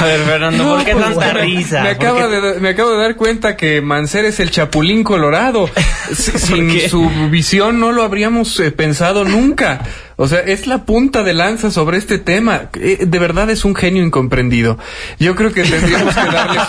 a 0.00 0.04
ver, 0.06 0.20
Fernando, 0.20 0.64
¿por 0.64 0.84
qué 0.84 0.92
pues, 0.92 1.04
tanta 1.04 1.32
risa? 1.34 1.82
Me, 1.82 1.90
acabo 1.90 2.26
de, 2.26 2.60
me 2.60 2.70
acabo 2.70 2.90
de 2.92 2.98
dar 2.98 3.16
cuenta 3.16 3.56
que 3.56 3.82
Mancer 3.82 4.24
es 4.24 4.40
el 4.40 4.50
chapulín 4.50 5.04
colorado. 5.04 5.68
Sin 6.14 6.88
su 6.88 7.08
visión 7.30 7.80
no 7.80 7.92
lo 7.92 8.02
habríamos 8.02 8.58
eh, 8.60 8.70
pensado 8.70 9.24
nunca. 9.24 9.82
O 10.22 10.28
sea, 10.28 10.40
es 10.40 10.66
la 10.66 10.84
punta 10.84 11.22
de 11.22 11.32
lanza 11.32 11.70
sobre 11.70 11.96
este 11.96 12.18
tema. 12.18 12.68
Eh, 12.74 13.06
de 13.06 13.18
verdad 13.18 13.48
es 13.48 13.64
un 13.64 13.74
genio 13.74 14.02
incomprendido. 14.04 14.76
Yo 15.18 15.34
creo 15.34 15.50
que 15.50 15.62
tendríamos 15.62 16.14
que 16.14 16.26
darle 16.30 16.60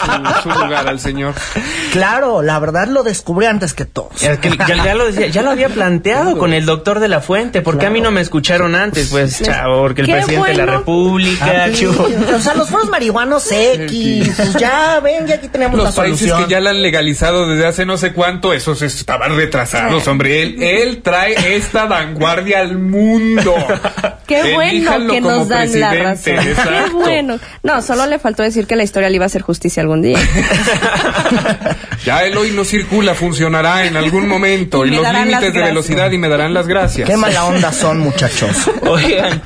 su, 0.42 0.50
lugar 0.50 0.88
al 0.88 1.02
señor. 1.02 1.34
Claro, 1.92 2.42
la 2.44 2.58
verdad 2.60 2.88
lo 2.88 3.04
descubrí 3.04 3.48
antes 3.48 3.74
que 3.74 3.84
todos. 3.84 4.14
ya, 4.22 4.96
lo 4.96 5.06
decía, 5.06 5.28
ya 5.28 5.42
lo 5.42 5.50
había 5.50 5.68
planteado 5.68 6.38
con 6.38 6.54
el 6.54 6.66
doctor 6.66 7.02
de 7.02 7.10
la 7.10 7.20
Fuente. 7.20 7.62
¿Por 7.62 7.78
qué 7.78 7.88
a 7.88 7.90
mí 7.90 8.00
no 8.00 8.10
me 8.10 8.22
escucharon 8.22 8.74
antes? 8.74 9.10
Pues, 9.10 9.42
chavo, 9.42 9.82
porque 9.82 10.04
el 10.04 10.08
presidente 10.08 10.52
de 10.52 10.58
la 10.58 10.66
República, 10.78 11.70
O 12.34 12.40
sea, 12.40 12.54
los 12.54 12.70
foros 12.70 12.88
marihuanos 12.88 13.52
X. 13.52 14.32
Pues 14.34 14.54
ya, 14.54 15.02
ven, 15.02 15.28
ya 15.28 15.36
aquí 15.36 15.50
tenemos 15.50 15.76
los 15.76 15.88
la 15.88 15.92
solución. 15.92 16.30
Los 16.30 16.38
países 16.38 16.48
que 16.48 16.52
ya 16.54 16.62
la 16.62 16.70
han 16.70 16.82
legalizado 16.82 17.50
desde 17.50 17.68
hace 17.68 17.86
no 17.86 17.98
sé 17.98 18.14
cuánto, 18.14 18.54
esos 18.54 18.82
estaban 18.82 19.36
retrasados, 19.36 20.08
hombre. 20.08 20.42
Él, 20.42 20.64
él 20.64 21.02
trae 21.02 21.58
esta 21.58 21.84
vanguardia 21.84 22.62
al 22.62 22.78
mundo. 22.78 23.41
Qué 24.28 24.54
bueno 24.54 25.08
que 25.08 25.22
nos 25.22 25.48
dan 25.48 25.80
la 25.80 25.94
razón. 25.94 26.36
Qué 26.38 26.92
bueno. 26.94 27.40
No, 27.64 27.82
solo 27.82 28.06
le 28.06 28.20
faltó 28.20 28.44
decir 28.44 28.68
que 28.68 28.76
la 28.76 28.84
historia 28.84 29.10
le 29.10 29.16
iba 29.16 29.26
a 29.26 29.28
hacer 29.28 29.42
justicia 29.42 29.82
algún 29.82 30.02
día. 30.02 30.20
ya 32.06 32.24
el 32.26 32.38
hoy 32.38 32.52
no 32.52 32.64
circula, 32.64 33.14
funcionará 33.14 33.86
en 33.86 33.98
algún 33.98 34.28
momento. 34.28 34.86
Y, 34.86 34.92
los 34.92 35.12
límites 35.12 35.54
de 35.54 35.62
velocidad 35.62 36.12
y 36.12 36.18
me 36.18 36.30
darán 36.30 36.54
las 36.54 36.68
gracias. 36.68 37.10
Qué 37.10 37.18
mala 37.18 37.46
onda 37.46 37.74
son, 37.74 38.00
muchachos. 38.00 38.70
Oigan. 38.82 39.42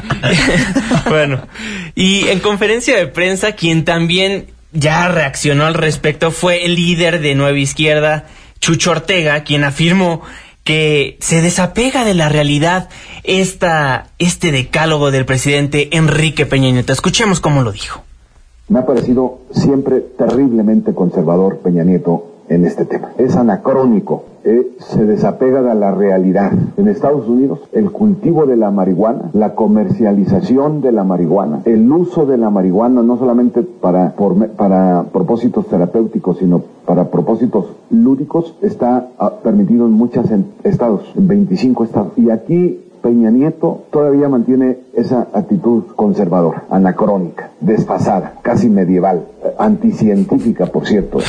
bueno, 1.10 1.48
y 1.96 2.28
en 2.28 2.40
conferencia 2.40 2.96
de 2.98 3.08
prensa, 3.08 3.54
quien 3.54 3.86
también 3.86 4.48
ya 4.72 5.08
reaccionó 5.08 5.66
al 5.66 5.74
respecto 5.74 6.32
fue 6.32 6.66
el 6.66 6.76
líder 6.76 7.22
de 7.22 7.36
Nueva 7.36 7.58
Izquierda, 7.58 8.26
Chucho 8.60 8.92
Ortega, 8.92 9.44
quien 9.44 9.64
afirmó 9.64 10.22
que 10.66 11.16
se 11.22 11.42
desapega 11.42 12.04
de 12.04 12.16
la 12.16 12.28
realidad 12.28 12.90
esta, 13.24 14.08
este 14.18 14.52
decálogo 14.52 15.12
del 15.12 15.26
presidente 15.26 15.96
Enrique 15.96 16.46
Peña 16.46 16.72
Nieto. 16.72 16.92
Escuchemos 16.92 17.40
cómo 17.40 17.62
lo 17.62 17.72
dijo. 17.72 18.02
Me 18.68 18.80
ha 18.80 18.86
parecido 18.86 19.42
siempre 19.52 20.02
terriblemente 20.02 20.96
conservador 20.96 21.60
Peña 21.60 21.84
Nieto 21.84 22.35
en 22.50 22.66
este 22.66 22.86
tema. 22.86 23.12
Es 23.18 23.36
anacrónico, 23.36 24.24
eh, 24.44 24.76
se 24.80 25.06
desapega 25.06 25.62
de 25.62 25.76
la 25.76 25.92
realidad. 25.92 26.52
En 26.78 26.88
Estados 26.88 27.28
Unidos, 27.28 27.60
el 27.72 27.92
cultivo 27.92 28.46
de 28.46 28.58
la 28.58 28.72
marihuana, 28.72 29.30
la 29.34 29.56
comercialización 29.56 30.82
de 30.82 30.92
la 30.92 31.04
marihuana, 31.04 31.62
el 31.66 31.92
uso 31.92 32.26
de 32.26 32.38
la 32.38 32.50
marihuana 32.50 33.02
no 33.02 33.18
solamente 33.18 33.64
para, 33.64 34.16
para 34.58 35.06
propósitos 35.12 35.68
terapéuticos, 35.68 36.38
sino 36.38 36.62
para 36.86 37.10
propósitos 37.10 37.66
lúdicos, 37.90 38.56
está 38.62 39.10
ah, 39.18 39.32
permitido 39.44 39.86
en 39.86 39.94
muchos 39.94 40.28
estados, 40.64 41.02
en 41.16 41.28
25 41.28 41.84
estados. 41.84 42.14
Y 42.16 42.30
aquí 42.30 42.82
Peña 43.02 43.30
Nieto 43.30 43.84
todavía 43.92 44.30
mantiene 44.30 44.80
esa 44.94 45.28
actitud 45.34 45.84
conservadora, 45.96 46.66
anacrónica, 46.70 47.52
desfasada, 47.60 48.34
casi 48.42 48.70
medieval, 48.70 49.26
eh, 49.44 49.54
anticientífica, 49.60 50.66
por 50.68 50.88
cierto. 50.88 51.20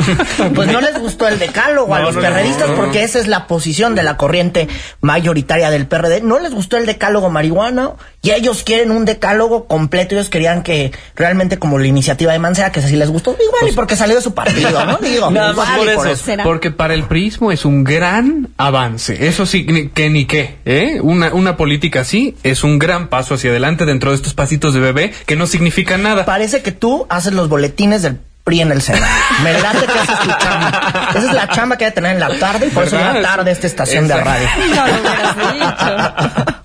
pues 0.54 0.70
no 0.70 0.80
les 0.80 0.98
gustó 0.98 1.28
el 1.28 1.38
decálogo 1.38 1.94
a 1.94 2.00
los 2.00 2.16
perredistas 2.16 2.70
porque 2.70 3.04
esa 3.04 3.18
es 3.18 3.26
la 3.26 3.46
posición 3.46 3.94
de 3.94 4.02
la 4.02 4.16
corriente 4.16 4.68
mayoritaria 5.00 5.70
del 5.70 5.86
PRD. 5.86 6.22
No 6.22 6.38
les 6.38 6.52
gustó 6.52 6.76
el 6.76 6.86
decálogo 6.86 7.30
marihuana 7.30 7.92
y 8.22 8.30
ellos 8.30 8.62
quieren 8.62 8.90
un 8.90 9.04
decálogo 9.04 9.66
completo. 9.66 10.14
Ellos 10.14 10.28
querían 10.28 10.62
que 10.62 10.92
realmente 11.16 11.58
como 11.58 11.78
la 11.78 11.86
iniciativa 11.86 12.32
de 12.32 12.38
Mancera, 12.38 12.72
que 12.72 12.80
así 12.80 12.96
les 12.96 13.10
gustó, 13.10 13.32
igual 13.32 13.62
y 13.62 13.64
pues 13.66 13.74
porque 13.74 13.96
salió 13.96 14.16
de 14.16 14.22
su 14.22 14.34
partido, 14.34 14.84
¿no? 14.86 14.98
Digo, 15.02 15.30
Nada 15.30 15.52
más 15.52 15.78
por, 15.78 15.88
eso. 15.88 16.32
Porque 16.44 16.70
para 16.70 16.94
el 16.94 17.04
prismo 17.04 17.52
es 17.52 17.64
un 17.64 17.84
gran 17.84 18.48
avance. 18.56 19.26
Eso 19.26 19.46
sí, 19.46 19.66
que 19.94 20.10
ni 20.10 20.26
qué, 20.26 20.58
¿eh? 20.64 20.98
Una, 21.02 21.34
una 21.34 21.56
política 21.56 22.00
así 22.00 22.36
es 22.42 22.64
un 22.64 22.78
gran 22.78 23.08
paso 23.08 23.34
hacia 23.34 23.50
adelante 23.50 23.84
dentro 23.84 24.10
de 24.10 24.16
estos 24.16 24.34
pasitos 24.34 24.74
de 24.74 24.80
bebé 24.80 25.12
que 25.26 25.36
no 25.36 25.46
significan 25.46 26.02
nada. 26.02 26.24
Parece 26.24 26.62
que 26.62 26.72
tú 26.72 27.06
haces 27.08 27.32
los 27.32 27.48
boletines 27.48 28.02
del 28.02 28.18
PRI 28.44 28.60
en 28.62 28.72
el 28.72 28.82
Senado. 28.82 29.06
Me 29.42 29.52
late 29.52 29.86
que 29.86 29.98
haces 29.98 30.18
tu 30.18 30.28
chamba. 30.28 31.08
Esa 31.10 31.18
es 31.18 31.32
la 31.32 31.48
chamba 31.48 31.76
que 31.76 31.84
hay 31.84 31.90
que 31.90 31.94
tener 31.94 32.14
en 32.14 32.20
la 32.20 32.38
tarde 32.38 32.66
y 32.66 32.70
por 32.70 32.84
eso 32.84 32.98
en 32.98 33.04
la 33.04 33.22
tarde 33.22 33.50
esta 33.50 33.66
estación 33.66 34.08
de 34.08 34.16
radio. 34.16 34.48
No 34.74 34.86
lo 34.86 35.00
hubieras 35.00 35.36
dicho. 35.54 36.62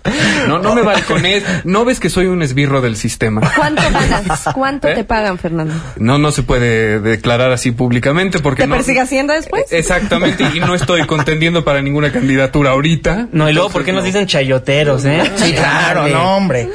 No, 0.47 0.59
no 0.59 0.75
me 0.75 0.81
balcones. 0.81 1.43
No 1.65 1.85
ves 1.85 1.99
que 1.99 2.09
soy 2.09 2.27
un 2.27 2.41
esbirro 2.41 2.81
del 2.81 2.95
sistema. 2.95 3.41
¿Cuánto 3.55 3.81
ganas? 3.91 4.43
¿Cuánto 4.53 4.87
¿Eh? 4.87 4.95
te 4.95 5.03
pagan, 5.03 5.37
Fernando? 5.37 5.73
No, 5.97 6.17
no 6.17 6.31
se 6.31 6.43
puede 6.43 6.99
declarar 6.99 7.51
así 7.51 7.71
públicamente 7.71 8.39
porque. 8.39 8.63
¿Te 8.63 8.69
persigue 8.69 9.01
Hacienda 9.01 9.33
después? 9.33 9.65
Exactamente, 9.71 10.45
y 10.53 10.59
no 10.59 10.75
estoy 10.75 11.05
contendiendo 11.05 11.63
para 11.63 11.81
ninguna 11.81 12.11
candidatura 12.11 12.71
ahorita. 12.71 13.27
No, 13.31 13.49
y 13.49 13.53
luego, 13.53 13.69
¿por 13.69 13.83
qué 13.83 13.93
nos 13.93 14.03
dicen 14.03 14.27
chayoteros, 14.27 15.05
eh? 15.05 15.31
Sí, 15.35 15.53
claro, 15.53 16.07
no, 16.07 16.37
hombre. 16.37 16.69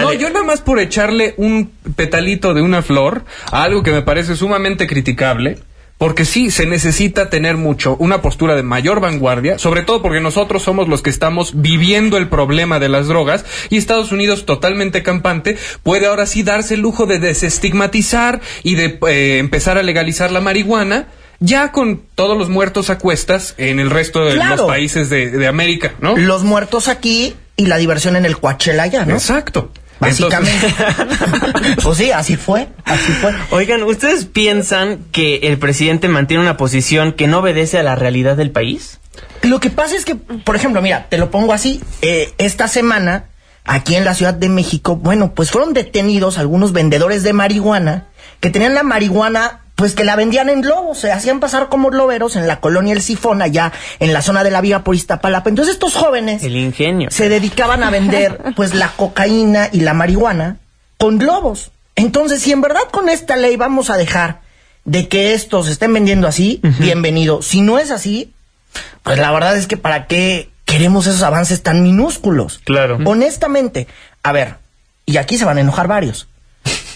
No, 0.00 0.12
yo 0.12 0.30
nada 0.30 0.44
más 0.44 0.60
por 0.60 0.78
echarle 0.78 1.34
un 1.36 1.72
petalito 1.96 2.54
de 2.54 2.62
una 2.62 2.82
flor 2.82 3.24
a 3.50 3.62
algo 3.62 3.82
que 3.82 3.92
me 3.92 4.02
parece 4.02 4.36
sumamente 4.36 4.86
criticable 4.86 5.58
porque 5.98 6.24
sí, 6.24 6.50
se 6.52 6.64
necesita 6.64 7.28
tener 7.28 7.56
mucho, 7.56 7.96
una 7.98 8.22
postura 8.22 8.54
de 8.54 8.62
mayor 8.62 9.00
vanguardia, 9.00 9.58
sobre 9.58 9.82
todo 9.82 10.00
porque 10.00 10.20
nosotros 10.20 10.62
somos 10.62 10.88
los 10.88 11.02
que 11.02 11.10
estamos 11.10 11.60
viviendo 11.60 12.16
el 12.16 12.28
problema 12.28 12.78
de 12.78 12.88
las 12.88 13.08
drogas 13.08 13.44
y 13.68 13.76
Estados 13.76 14.12
Unidos 14.12 14.46
totalmente 14.46 15.02
campante 15.02 15.58
puede 15.82 16.06
ahora 16.06 16.26
sí 16.26 16.44
darse 16.44 16.74
el 16.74 16.80
lujo 16.80 17.06
de 17.06 17.18
desestigmatizar 17.18 18.40
y 18.62 18.76
de 18.76 18.98
eh, 19.08 19.38
empezar 19.38 19.76
a 19.76 19.82
legalizar 19.82 20.30
la 20.30 20.40
marihuana 20.40 21.08
ya 21.40 21.72
con 21.72 22.02
todos 22.14 22.38
los 22.38 22.48
muertos 22.48 22.90
a 22.90 22.98
cuestas 22.98 23.54
en 23.58 23.80
el 23.80 23.90
resto 23.90 24.24
de 24.24 24.34
los 24.34 24.62
países 24.62 25.10
de, 25.10 25.30
de, 25.30 25.46
América, 25.46 25.94
¿no? 26.00 26.16
Los 26.16 26.42
muertos 26.42 26.88
aquí 26.88 27.34
y 27.56 27.66
la 27.66 27.76
diversión 27.76 28.16
en 28.16 28.24
el 28.24 28.38
Coachella 28.38 28.86
ya, 28.86 29.04
¿no? 29.04 29.14
Exacto. 29.14 29.70
Básicamente. 30.00 30.74
pues 31.82 31.98
sí, 31.98 32.10
así 32.10 32.36
fue, 32.36 32.68
así 32.84 33.12
fue. 33.12 33.34
Oigan, 33.50 33.82
¿ustedes 33.82 34.26
piensan 34.26 35.04
que 35.10 35.36
el 35.44 35.58
presidente 35.58 36.08
mantiene 36.08 36.42
una 36.42 36.56
posición 36.56 37.12
que 37.12 37.26
no 37.26 37.38
obedece 37.38 37.78
a 37.78 37.82
la 37.82 37.96
realidad 37.96 38.36
del 38.36 38.50
país? 38.50 39.00
Lo 39.42 39.60
que 39.60 39.70
pasa 39.70 39.96
es 39.96 40.04
que, 40.04 40.14
por 40.14 40.56
ejemplo, 40.56 40.82
mira, 40.82 41.06
te 41.08 41.18
lo 41.18 41.30
pongo 41.30 41.52
así, 41.52 41.82
eh, 42.02 42.32
esta 42.38 42.68
semana, 42.68 43.26
aquí 43.64 43.96
en 43.96 44.04
la 44.04 44.14
Ciudad 44.14 44.34
de 44.34 44.48
México, 44.48 44.96
bueno, 44.96 45.34
pues 45.34 45.50
fueron 45.50 45.74
detenidos 45.74 46.38
algunos 46.38 46.72
vendedores 46.72 47.22
de 47.22 47.32
marihuana 47.32 48.06
que 48.40 48.50
tenían 48.50 48.74
la 48.74 48.82
marihuana 48.82 49.62
pues 49.78 49.94
que 49.94 50.02
la 50.02 50.16
vendían 50.16 50.48
en 50.48 50.60
globos, 50.60 50.98
se 50.98 51.12
hacían 51.12 51.38
pasar 51.38 51.68
como 51.68 51.90
globeros 51.90 52.34
en 52.34 52.48
la 52.48 52.58
colonia 52.58 52.92
El 52.92 53.00
Sifón, 53.00 53.40
allá 53.42 53.72
en 54.00 54.12
la 54.12 54.22
zona 54.22 54.42
de 54.42 54.50
la 54.50 54.60
Vía 54.60 54.82
por 54.82 54.96
Iztapalapa. 54.96 55.50
Entonces 55.50 55.74
estos 55.74 55.94
jóvenes 55.94 56.42
el 56.42 56.56
ingenio. 56.56 57.12
se 57.12 57.28
dedicaban 57.28 57.84
a 57.84 57.90
vender 57.90 58.40
pues 58.56 58.74
la 58.74 58.88
cocaína 58.88 59.68
y 59.70 59.82
la 59.82 59.94
marihuana 59.94 60.56
con 60.96 61.18
globos. 61.18 61.70
Entonces, 61.94 62.42
si 62.42 62.50
en 62.50 62.60
verdad 62.60 62.80
con 62.90 63.08
esta 63.08 63.36
ley 63.36 63.54
vamos 63.54 63.88
a 63.88 63.96
dejar 63.96 64.40
de 64.84 65.06
que 65.06 65.32
estos 65.32 65.68
estén 65.68 65.94
vendiendo 65.94 66.26
así, 66.26 66.60
bienvenido. 66.80 67.40
Si 67.40 67.60
no 67.60 67.78
es 67.78 67.92
así, 67.92 68.32
pues 69.04 69.16
la 69.20 69.30
verdad 69.30 69.56
es 69.56 69.68
que 69.68 69.76
para 69.76 70.08
qué 70.08 70.50
queremos 70.64 71.06
esos 71.06 71.22
avances 71.22 71.62
tan 71.62 71.84
minúsculos. 71.84 72.60
Claro. 72.64 72.98
Honestamente, 73.04 73.86
a 74.24 74.32
ver, 74.32 74.56
y 75.06 75.18
aquí 75.18 75.38
se 75.38 75.44
van 75.44 75.58
a 75.58 75.60
enojar 75.60 75.86
varios. 75.86 76.26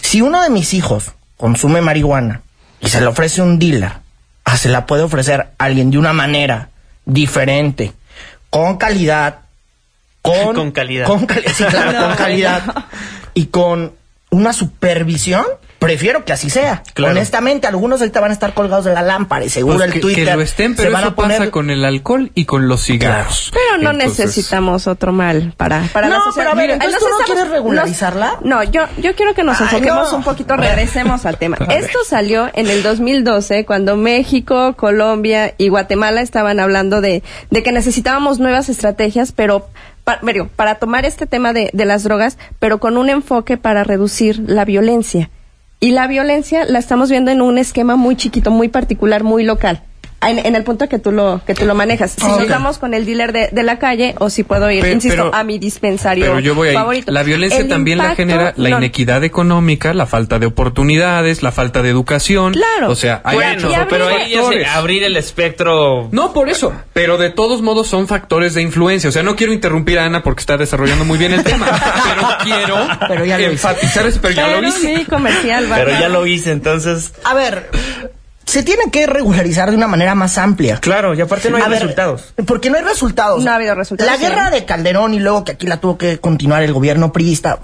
Si 0.01 0.21
uno 0.21 0.41
de 0.41 0.49
mis 0.49 0.73
hijos 0.73 1.13
consume 1.37 1.79
marihuana 1.79 2.41
y 2.83 2.89
se 2.89 2.99
le 2.99 3.07
ofrece 3.07 3.41
un 3.41 3.59
dealer, 3.59 3.93
ah, 4.43 4.57
se 4.57 4.69
la 4.69 4.85
puede 4.85 5.03
ofrecer 5.03 5.39
a 5.57 5.63
alguien 5.63 5.89
de 5.89 5.97
una 5.97 6.13
manera 6.13 6.69
diferente, 7.05 7.93
con 8.49 8.77
calidad, 8.77 9.39
con, 10.21 10.55
con 10.55 10.71
calidad, 10.71 11.07
con, 11.07 11.21
sí, 11.21 11.63
claro, 11.63 12.07
con 12.07 12.15
calidad 12.17 12.63
y 13.33 13.45
con 13.47 13.93
una 14.31 14.51
supervisión, 14.51 15.45
prefiero 15.83 16.25
que 16.25 16.33
así 16.33 16.49
sea. 16.49 16.83
Honestamente, 16.97 17.67
algunos 17.67 17.99
ahorita 18.01 18.19
van 18.19 18.31
a 18.31 18.33
estar 18.33 18.53
colgados 18.53 18.85
de 18.85 18.93
la 18.93 19.01
lámpara 19.01 19.45
y 19.45 19.49
seguro 19.49 19.77
pues 19.77 19.93
el 19.93 20.01
Twitter. 20.01 20.25
Que 20.25 20.35
lo 20.35 20.41
estén, 20.41 20.75
pero 20.75 20.97
eso 20.97 21.15
pasa 21.15 21.51
con 21.51 21.69
el 21.69 21.85
alcohol 21.85 22.31
y 22.35 22.45
con 22.45 22.67
los 22.67 22.83
cigarros. 22.83 23.51
Pero 23.53 23.83
no 23.83 23.93
necesitamos 23.93 24.87
otro 24.87 25.11
mal 25.11 25.53
para, 25.57 25.83
para 25.93 26.07
no, 26.07 26.17
la 26.17 26.23
sociedad. 26.23 26.51
pero 26.51 26.59
a 26.59 26.61
ver, 26.61 26.69
entonces 26.71 26.99
¿tú 26.99 27.05
no 27.07 27.25
quieres 27.25 27.49
regularizarla? 27.49 28.39
no, 28.43 28.63
yo, 28.63 28.83
yo 28.97 29.15
quiero 29.15 29.33
que 29.33 29.43
nos 29.43 29.59
enfoquemos 29.59 30.13
un 30.13 30.23
poquito, 30.23 30.55
regresemos 30.55 31.25
al 31.25 31.37
tema. 31.37 31.57
Esto 31.69 31.99
salió 32.07 32.49
en 32.53 32.69
el 32.69 32.83
2012 32.83 33.65
cuando 33.65 33.95
México, 33.95 34.73
Colombia 34.75 35.53
y 35.57 35.69
Guatemala 35.69 36.21
estaban 36.21 36.59
hablando 36.59 37.01
de, 37.01 37.23
de 37.49 37.63
que 37.63 37.71
necesitábamos 37.71 38.39
nuevas 38.39 38.69
estrategias, 38.69 39.31
pero 39.31 39.67
para, 40.03 40.21
para 40.55 40.75
tomar 40.75 41.05
este 41.05 41.25
tema 41.25 41.53
de, 41.53 41.69
de 41.73 41.85
las 41.85 42.03
drogas, 42.03 42.37
pero 42.59 42.79
con 42.79 42.97
un 42.97 43.09
enfoque 43.09 43.57
para 43.57 43.83
reducir 43.83 44.41
la 44.45 44.65
violencia. 44.65 45.29
Y 45.83 45.91
la 45.91 46.07
violencia 46.07 46.63
la 46.63 46.79
estamos 46.79 47.09
viendo 47.09 47.29
en 47.29 47.41
un 47.41 47.57
esquema 47.57 47.97
muy 47.97 48.15
chiquito, 48.15 48.51
muy 48.51 48.69
particular, 48.69 49.25
muy 49.25 49.43
local 49.43 49.83
en, 50.29 50.55
el 50.55 50.63
punto 50.63 50.89
que 50.89 50.99
tú 50.99 51.11
lo 51.11 51.41
que 51.45 51.53
tú 51.53 51.65
lo 51.65 51.75
manejas. 51.75 52.15
Si 52.17 52.25
nos 52.25 52.47
vamos 52.47 52.77
con 52.77 52.93
el 52.93 53.05
dealer 53.05 53.33
de, 53.33 53.49
de, 53.51 53.63
la 53.63 53.79
calle 53.79 54.15
o 54.19 54.29
si 54.29 54.43
puedo 54.43 54.69
ir, 54.69 54.85
insisto, 54.85 55.31
a 55.33 55.43
mi 55.43 55.57
dispensario 55.59 56.25
pero 56.25 56.39
yo 56.39 56.55
voy 56.55 56.73
favorito. 56.73 57.11
La 57.11 57.23
violencia 57.23 57.67
también 57.67 57.97
la 57.97 58.15
genera 58.15 58.53
la 58.55 58.69
inequidad 58.69 59.23
económica, 59.23 59.93
la 59.93 60.05
falta 60.05 60.39
de 60.39 60.45
oportunidades, 60.45 61.43
la 61.43 61.51
falta 61.51 61.81
de 61.81 61.89
educación. 61.89 62.53
Claro. 62.53 62.89
O 62.89 62.95
sea, 62.95 63.21
hay 63.23 63.35
bueno, 63.35 63.69
pero 63.89 64.07
ahí 64.07 64.33
es 64.33 64.67
abrir 64.67 65.03
el 65.03 65.17
espectro. 65.17 66.09
No, 66.11 66.33
por 66.33 66.49
eso. 66.49 66.73
Pero 66.93 67.17
de 67.17 67.29
todos 67.29 67.61
modos 67.61 67.87
son 67.87 68.07
factores 68.07 68.53
de 68.53 68.61
influencia. 68.61 69.09
O 69.09 69.11
sea, 69.11 69.23
no 69.23 69.35
quiero 69.35 69.53
interrumpir 69.53 69.99
a 69.99 70.05
Ana 70.05 70.23
porque 70.23 70.41
está 70.41 70.57
desarrollando 70.57 71.05
muy 71.05 71.17
bien 71.17 71.33
el 71.33 71.43
tema. 71.43 71.67
pero 73.07 73.23
quiero 73.23 73.51
enfatizar 73.51 74.05
eso, 74.05 74.19
pero, 74.21 74.33
ya 74.33 74.59
lo 74.59 74.67
hice. 74.67 75.05
comercial, 75.09 75.65
pero 75.69 75.91
ya 75.91 76.09
lo 76.09 76.25
hice, 76.25 76.51
entonces. 76.51 77.13
A 77.23 77.33
ver, 77.33 77.69
se 78.53 78.61
tiene 78.61 78.91
que 78.91 79.07
regularizar 79.07 79.71
de 79.71 79.75
una 79.75 79.87
manera 79.87 80.13
más 80.13 80.37
amplia. 80.37 80.77
Claro, 80.79 81.15
y 81.15 81.21
aparte 81.21 81.49
no 81.49 81.57
hay 81.57 81.63
resultados. 81.63 82.35
porque 82.45 82.69
no 82.69 82.77
hay 82.77 82.83
resultados. 82.83 83.43
No 83.43 83.49
ha 83.49 83.55
habido 83.55 83.73
resultados. 83.73 84.11
La 84.11 84.15
guerra 84.15 84.51
de 84.51 84.63
Calderón 84.63 85.15
y 85.15 85.19
luego 85.19 85.43
que 85.43 85.53
aquí 85.53 85.65
la 85.65 85.77
tuvo 85.77 85.97
que 85.97 86.19
continuar 86.19 86.61
el 86.61 86.71
gobierno 86.71 87.11
priista 87.11 87.57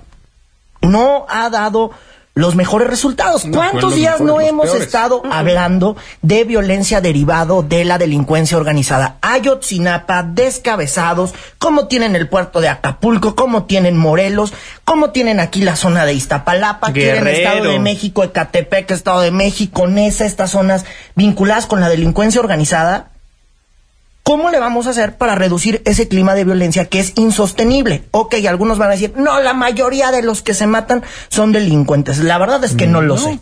no 0.82 1.28
ha 1.30 1.52
dado 1.52 1.92
los 2.36 2.56
mejores 2.56 2.90
resultados. 2.90 3.46
¿Cuántos 3.52 3.96
días 3.96 4.22
no 4.22 4.40
hemos 4.40 4.74
estado 4.74 5.22
hablando 5.30 5.98
de 6.22 6.46
violencia 6.46 7.02
derivado 7.02 7.64
de 7.64 7.84
la 7.84 7.98
delincuencia 7.98 8.58
organizada? 8.58 9.18
Ayotzinapa, 9.22 10.24
descabezados, 10.24 11.34
como 11.58 11.88
tienen 11.88 12.16
el 12.16 12.30
puerto 12.30 12.62
de 12.62 12.70
Acapulco, 12.70 13.36
como 13.36 13.66
tienen 13.66 13.98
Morelos, 13.98 14.54
como 14.86 15.10
tienen 15.10 15.40
aquí 15.40 15.62
la 15.62 15.76
zona 15.76 16.06
de 16.06 16.14
Iztapalapa, 16.14 16.94
tienen 16.94 17.28
Estado 17.28 17.66
de 17.66 17.80
México, 17.80 18.24
Ecatepec, 18.24 18.90
Estado 18.92 19.22
de 19.22 19.32
México, 19.32 19.88
Nesa, 19.88 20.26
estas 20.26 20.52
zonas 20.52 20.86
vinculadas 21.16 21.66
con 21.66 21.82
la 21.82 21.90
delincuencia 21.90 22.40
organizada. 22.40 23.12
¿Cómo 24.30 24.52
le 24.52 24.60
vamos 24.60 24.86
a 24.86 24.92
hacer 24.92 25.18
para 25.18 25.34
reducir 25.34 25.82
ese 25.86 26.08
clima 26.08 26.36
de 26.36 26.44
violencia 26.44 26.86
que 26.86 27.00
es 27.00 27.14
insostenible? 27.16 28.04
Ok, 28.12 28.36
algunos 28.48 28.78
van 28.78 28.90
a 28.90 28.92
decir, 28.92 29.16
no, 29.18 29.40
la 29.42 29.56
mayoría 29.56 30.12
de 30.12 30.22
los 30.22 30.44
que 30.44 30.54
se 30.54 30.68
matan 30.68 31.02
son 31.30 31.52
delincuentes. 31.52 32.20
La 32.20 32.38
verdad 32.38 32.64
es 32.64 32.76
que 32.76 32.86
no, 32.86 33.02
lo 33.02 33.18
sé. 33.18 33.40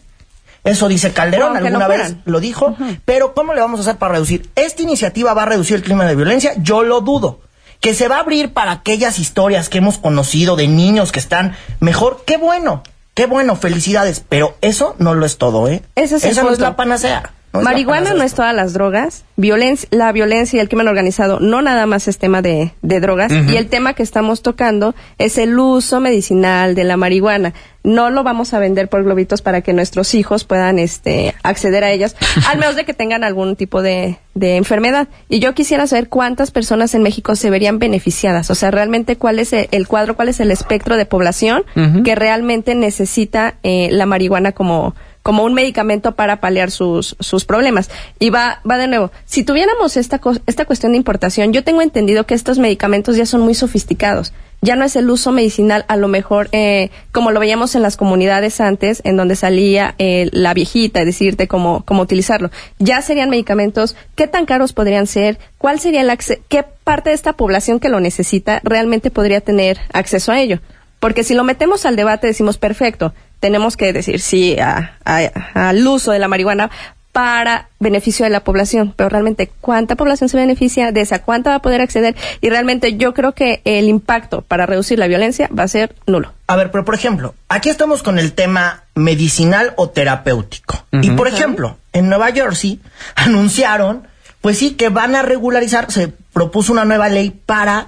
Eso 0.64 0.88
dice 0.88 1.12
Calderón, 1.12 1.58
alguna 1.58 1.90
vez 1.90 2.16
lo 2.24 2.40
dijo. 2.40 2.78
Pero 3.04 3.34
¿cómo 3.34 3.54
le 3.54 3.60
vamos 3.60 3.82
a 3.82 3.82
hacer 3.82 3.98
para 3.98 4.14
reducir? 4.14 4.50
¿Esta 4.56 4.82
iniciativa 4.82 5.34
va 5.34 5.44
a 5.44 5.48
reducir 5.48 5.76
el 5.76 5.84
clima 5.84 6.06
de 6.06 6.16
violencia? 6.16 6.54
Yo 6.56 6.84
lo 6.84 7.02
dudo. 7.02 7.42
Que 7.82 7.94
se 7.94 8.08
va 8.08 8.16
a 8.16 8.20
abrir 8.22 8.54
para 8.54 8.72
aquellas 8.72 9.20
historias 9.20 9.68
que 9.68 9.80
hemos 9.80 9.98
conocido 9.98 10.56
de 10.56 10.70
niños 10.70 11.12
que 11.12 11.20
están 11.20 11.58
mejor, 11.82 12.24
qué 12.26 12.38
bueno, 12.38 12.82
qué 13.14 13.26
bueno, 13.26 13.58
felicidades. 13.58 14.24
Pero 14.30 14.56
eso 14.62 14.96
no 15.00 15.16
lo 15.16 15.26
es 15.26 15.38
todo, 15.38 15.68
¿eh? 15.68 15.84
Esa 15.96 16.44
no 16.44 16.52
es 16.52 16.60
la 16.60 16.78
panacea. 16.78 17.34
Marihuana 17.64 18.14
no 18.14 18.24
es 18.24 18.34
todas 18.34 18.56
las 18.56 18.74
drogas. 18.74 19.24
Violencia, 19.36 19.88
la 19.92 20.12
violencia 20.12 20.58
y 20.58 20.60
el 20.60 20.68
crimen 20.68 20.88
organizado 20.88 21.40
no 21.40 21.62
nada 21.62 21.86
más 21.86 22.08
es 22.08 22.18
tema 22.18 22.42
de, 22.42 22.72
drogas. 22.82 23.32
Y 23.32 23.56
el 23.56 23.68
tema 23.68 23.94
que 23.94 24.04
estamos 24.04 24.42
tocando 24.42 24.96
es 25.18 25.38
el 25.38 25.58
uso 25.60 26.00
medicinal 26.00 26.76
de 26.76 26.84
la 26.84 26.98
marihuana. 26.98 27.54
No 27.84 28.10
lo 28.10 28.24
vamos 28.24 28.54
a 28.54 28.60
vender 28.60 28.90
por 28.90 29.04
globitos 29.04 29.42
para 29.42 29.62
que 29.62 29.72
nuestros 29.72 30.14
hijos 30.14 30.44
puedan 30.44 30.78
este, 30.78 31.36
acceder 31.44 31.84
a 31.84 31.92
ellas, 31.92 32.16
al 32.48 32.58
menos 32.58 32.76
de 32.76 32.84
que 32.84 32.94
tengan 32.94 33.24
algún 33.24 33.56
tipo 33.56 33.82
de, 33.82 34.18
enfermedad. 34.40 35.08
Y 35.30 35.40
yo 35.40 35.54
quisiera 35.56 35.88
saber 35.88 36.10
cuántas 36.10 36.52
personas 36.52 36.94
en 36.94 37.02
México 37.02 37.36
se 37.36 37.50
verían 37.50 37.80
beneficiadas. 37.80 38.50
O 38.52 38.56
sea, 38.56 38.72
realmente 38.72 39.16
cuál 39.16 39.40
es 39.40 39.54
el 39.54 39.88
cuadro, 39.88 40.16
cuál 40.16 40.30
es 40.30 40.40
el 40.40 40.52
espectro 40.52 40.98
de 40.98 41.06
población 41.06 41.64
que 42.04 42.16
realmente 42.16 42.76
necesita 42.76 43.56
eh, 43.64 43.90
la 43.92 44.06
marihuana 44.06 44.52
como 44.52 44.96
como 45.28 45.44
un 45.44 45.54
medicamento 45.54 46.14
para 46.14 46.40
paliar 46.40 46.72
sus, 46.72 47.18
sus 47.20 47.44
problemas. 47.44 47.90
Y 48.18 48.30
va, 48.30 48.62
va 48.64 48.78
de 48.78 48.88
nuevo, 48.88 49.12
si 49.26 49.44
tuviéramos 49.44 49.98
esta, 49.98 50.22
esta 50.46 50.64
cuestión 50.64 50.94
de 50.94 50.98
importación, 50.98 51.52
yo 51.52 51.66
tengo 51.66 51.82
entendido 51.82 52.26
que 52.26 52.34
estos 52.34 52.60
medicamentos 52.60 53.18
ya 53.18 53.26
son 53.26 53.42
muy 53.42 53.54
sofisticados. 53.54 54.32
Ya 54.62 54.78
no 54.78 54.86
es 54.86 54.96
el 54.96 55.10
uso 55.10 55.34
medicinal, 55.34 55.84
a 55.90 55.98
lo 55.98 56.08
mejor, 56.08 56.48
eh, 56.54 56.92
como 57.12 57.32
lo 57.32 57.42
veíamos 57.42 57.76
en 57.76 57.82
las 57.82 57.98
comunidades 57.98 58.62
antes, 58.62 59.02
en 59.04 59.18
donde 59.18 59.36
salía 59.36 59.96
eh, 59.98 60.30
la 60.32 60.54
viejita, 60.54 61.04
decirte 61.04 61.50
cómo, 61.50 61.84
cómo 61.84 62.04
utilizarlo. 62.04 62.50
Ya 62.80 63.02
serían 63.02 63.30
medicamentos, 63.30 63.98
¿qué 64.16 64.28
tan 64.28 64.46
caros 64.46 64.72
podrían 64.72 65.08
ser? 65.08 65.40
¿Cuál 65.58 65.82
sería 65.82 66.04
el 66.04 66.18
qué 66.48 66.64
parte 66.86 67.10
de 67.10 67.16
esta 67.16 67.34
población 67.34 67.82
que 67.82 67.90
lo 67.90 68.00
necesita 68.00 68.62
realmente 68.64 69.12
podría 69.12 69.42
tener 69.42 69.78
acceso 69.92 70.32
a 70.32 70.40
ello? 70.40 70.62
Porque 71.00 71.24
si 71.24 71.34
lo 71.34 71.44
metemos 71.44 71.86
al 71.86 71.98
debate, 71.98 72.28
decimos, 72.28 72.58
perfecto, 72.58 73.14
tenemos 73.40 73.78
que 73.78 73.94
decir 73.94 74.20
sí 74.20 74.58
al 74.60 75.88
uso 75.88 76.12
de 76.12 76.20
la 76.20 76.28
marihuana 76.28 76.70
para 77.18 77.70
beneficio 77.80 78.26
de 78.26 78.30
la 78.30 78.44
población, 78.44 78.94
pero 78.96 79.10
realmente 79.10 79.50
cuánta 79.60 79.96
población 79.96 80.30
se 80.30 80.38
beneficia 80.38 80.92
de 80.92 81.02
esa, 81.02 81.24
cuánta 81.24 81.50
va 81.50 81.56
a 81.56 81.62
poder 81.64 81.82
acceder 81.82 82.16
y 82.42 82.50
realmente 82.52 82.96
yo 82.96 83.16
creo 83.16 83.32
que 83.32 83.62
el 83.66 83.88
impacto 83.88 84.44
para 84.44 84.68
reducir 84.68 85.00
la 85.00 85.08
violencia 85.08 85.50
va 85.58 85.64
a 85.64 85.68
ser 85.68 85.96
nulo. 86.06 86.34
A 86.46 86.56
ver, 86.56 86.70
pero 86.70 86.86
por 86.86 86.94
ejemplo, 86.94 87.34
aquí 87.50 87.70
estamos 87.70 88.04
con 88.04 88.20
el 88.20 88.34
tema 88.34 88.84
medicinal 88.94 89.74
o 89.78 89.90
terapéutico. 89.90 90.86
Y 90.92 91.10
por 91.10 91.28
ejemplo, 91.28 91.78
en 91.92 92.08
Nueva 92.08 92.32
Jersey 92.32 92.80
anunciaron, 93.16 94.08
pues 94.42 94.60
sí, 94.60 94.76
que 94.76 94.90
van 94.90 95.16
a 95.16 95.24
regularizar, 95.24 95.92
se 95.92 96.14
propuso 96.34 96.72
una 96.72 96.86
nueva 96.86 97.10
ley 97.10 97.32
para 97.32 97.88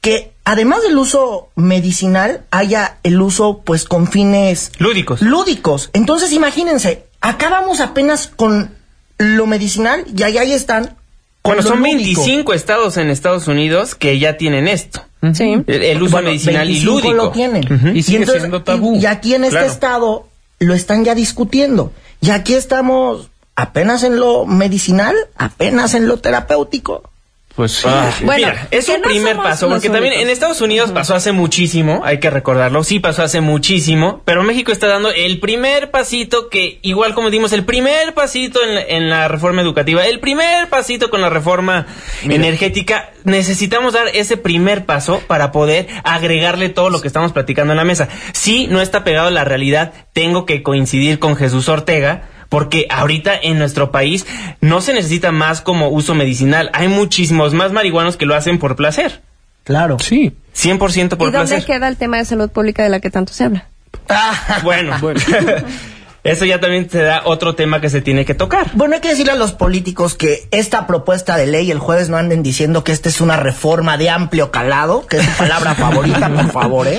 que 0.00 0.30
además 0.48 0.80
del 0.82 0.96
uso 0.96 1.50
medicinal 1.56 2.46
haya 2.50 2.96
el 3.02 3.20
uso 3.20 3.60
pues 3.66 3.84
con 3.84 4.06
fines 4.06 4.72
lúdicos. 4.78 5.20
Lúdicos. 5.20 5.90
Entonces 5.92 6.32
imagínense, 6.32 7.04
acabamos 7.20 7.80
apenas 7.80 8.28
con 8.28 8.70
lo 9.18 9.46
medicinal 9.46 10.06
y 10.16 10.22
ahí, 10.22 10.52
están. 10.52 10.96
Bueno, 11.44 11.62
son 11.62 11.82
25 11.82 12.54
estados 12.54 12.96
en 12.96 13.10
Estados 13.10 13.46
Unidos 13.46 13.94
que 13.94 14.18
ya 14.18 14.38
tienen 14.38 14.68
esto. 14.68 15.04
Sí. 15.34 15.62
El, 15.66 16.02
uso 16.02 16.22
medicinal 16.22 16.70
y 16.70 16.80
lúdico. 16.80 17.12
lo 17.12 17.30
tienen. 17.30 17.64
Y 17.94 18.02
sigue 18.02 18.24
siendo 18.24 18.62
tabú. 18.62 18.96
Y, 18.96 19.04
aquí 19.04 19.34
en 19.34 19.44
este 19.44 19.66
estado 19.66 20.28
lo 20.60 20.72
están 20.72 21.04
ya 21.04 21.14
discutiendo. 21.14 21.92
Y 22.22 22.30
aquí 22.30 22.54
estamos 22.54 23.28
apenas 23.54 24.02
en 24.02 24.18
lo 24.18 24.46
medicinal, 24.46 25.14
apenas 25.36 25.92
en 25.92 26.08
lo 26.08 26.18
terapéutico. 26.20 27.10
Pues 27.58 27.72
sí. 27.72 27.88
Ah, 27.90 28.12
mira, 28.22 28.68
es 28.70 28.88
un 28.88 29.02
primer 29.02 29.36
paso, 29.36 29.68
porque 29.68 29.90
también 29.90 30.14
en 30.14 30.30
Estados 30.30 30.60
Unidos 30.60 30.92
pasó 30.92 31.16
hace 31.16 31.32
muchísimo, 31.32 32.02
hay 32.04 32.20
que 32.20 32.30
recordarlo, 32.30 32.84
sí 32.84 33.00
pasó 33.00 33.24
hace 33.24 33.40
muchísimo, 33.40 34.22
pero 34.24 34.44
México 34.44 34.70
está 34.70 34.86
dando 34.86 35.10
el 35.10 35.40
primer 35.40 35.90
pasito 35.90 36.50
que, 36.50 36.78
igual 36.82 37.14
como 37.14 37.30
dimos, 37.30 37.52
el 37.52 37.64
primer 37.64 38.14
pasito 38.14 38.60
en, 38.62 39.10
la 39.10 39.26
reforma 39.26 39.60
educativa, 39.60 40.06
el 40.06 40.20
primer 40.20 40.68
pasito 40.68 41.10
con 41.10 41.20
la 41.20 41.30
reforma 41.30 41.88
energética, 42.22 43.10
necesitamos 43.24 43.92
dar 43.92 44.06
ese 44.14 44.36
primer 44.36 44.84
paso 44.84 45.20
para 45.26 45.50
poder 45.50 45.88
agregarle 46.04 46.68
todo 46.68 46.90
lo 46.90 47.00
que 47.00 47.08
estamos 47.08 47.32
platicando 47.32 47.72
en 47.72 47.78
la 47.78 47.84
mesa. 47.84 48.08
Si 48.34 48.68
no 48.68 48.80
está 48.80 49.02
pegado 49.02 49.26
a 49.26 49.32
la 49.32 49.42
realidad, 49.42 49.94
tengo 50.12 50.46
que 50.46 50.62
coincidir 50.62 51.18
con 51.18 51.34
Jesús 51.34 51.68
Ortega, 51.68 52.22
porque 52.48 52.86
ahorita 52.90 53.34
en 53.40 53.58
nuestro 53.58 53.90
país 53.90 54.26
no 54.60 54.80
se 54.80 54.92
necesita 54.92 55.32
más 55.32 55.60
como 55.60 55.88
uso 55.88 56.14
medicinal. 56.14 56.70
Hay 56.72 56.88
muchísimos 56.88 57.54
más 57.54 57.72
marihuanos 57.72 58.16
que 58.16 58.26
lo 58.26 58.34
hacen 58.34 58.58
por 58.58 58.76
placer. 58.76 59.22
Claro. 59.64 59.98
Sí. 59.98 60.32
100% 60.56 60.78
por 61.16 61.30
placer. 61.30 61.58
¿Y 61.58 61.60
dónde 61.60 61.64
queda 61.64 61.88
el 61.88 61.96
tema 61.96 62.16
de 62.16 62.24
salud 62.24 62.50
pública 62.50 62.82
de 62.82 62.88
la 62.88 63.00
que 63.00 63.10
tanto 63.10 63.32
se 63.32 63.44
habla? 63.44 63.66
Ah, 64.08 64.60
bueno, 64.62 64.96
bueno. 65.00 65.20
Eso 66.28 66.44
ya 66.44 66.60
también 66.60 66.88
te 66.88 67.02
da 67.02 67.22
otro 67.24 67.54
tema 67.54 67.80
que 67.80 67.88
se 67.90 68.02
tiene 68.02 68.24
que 68.24 68.34
tocar. 68.34 68.70
Bueno, 68.74 68.94
hay 68.94 69.00
que 69.00 69.08
decirle 69.08 69.32
a 69.32 69.36
los 69.36 69.52
políticos 69.52 70.14
que 70.14 70.46
esta 70.50 70.86
propuesta 70.86 71.36
de 71.36 71.46
ley 71.46 71.70
el 71.70 71.78
jueves 71.78 72.08
no 72.08 72.16
anden 72.16 72.42
diciendo 72.42 72.82
que 72.84 72.92
esta 72.92 73.08
es 73.08 73.20
una 73.20 73.36
reforma 73.36 73.96
de 73.96 74.10
amplio 74.10 74.50
calado, 74.50 75.06
que 75.06 75.18
es 75.18 75.24
su 75.24 75.30
palabra 75.32 75.74
favorita, 75.78 76.28
por 76.28 76.50
favor, 76.50 76.88
¿eh? 76.88 76.98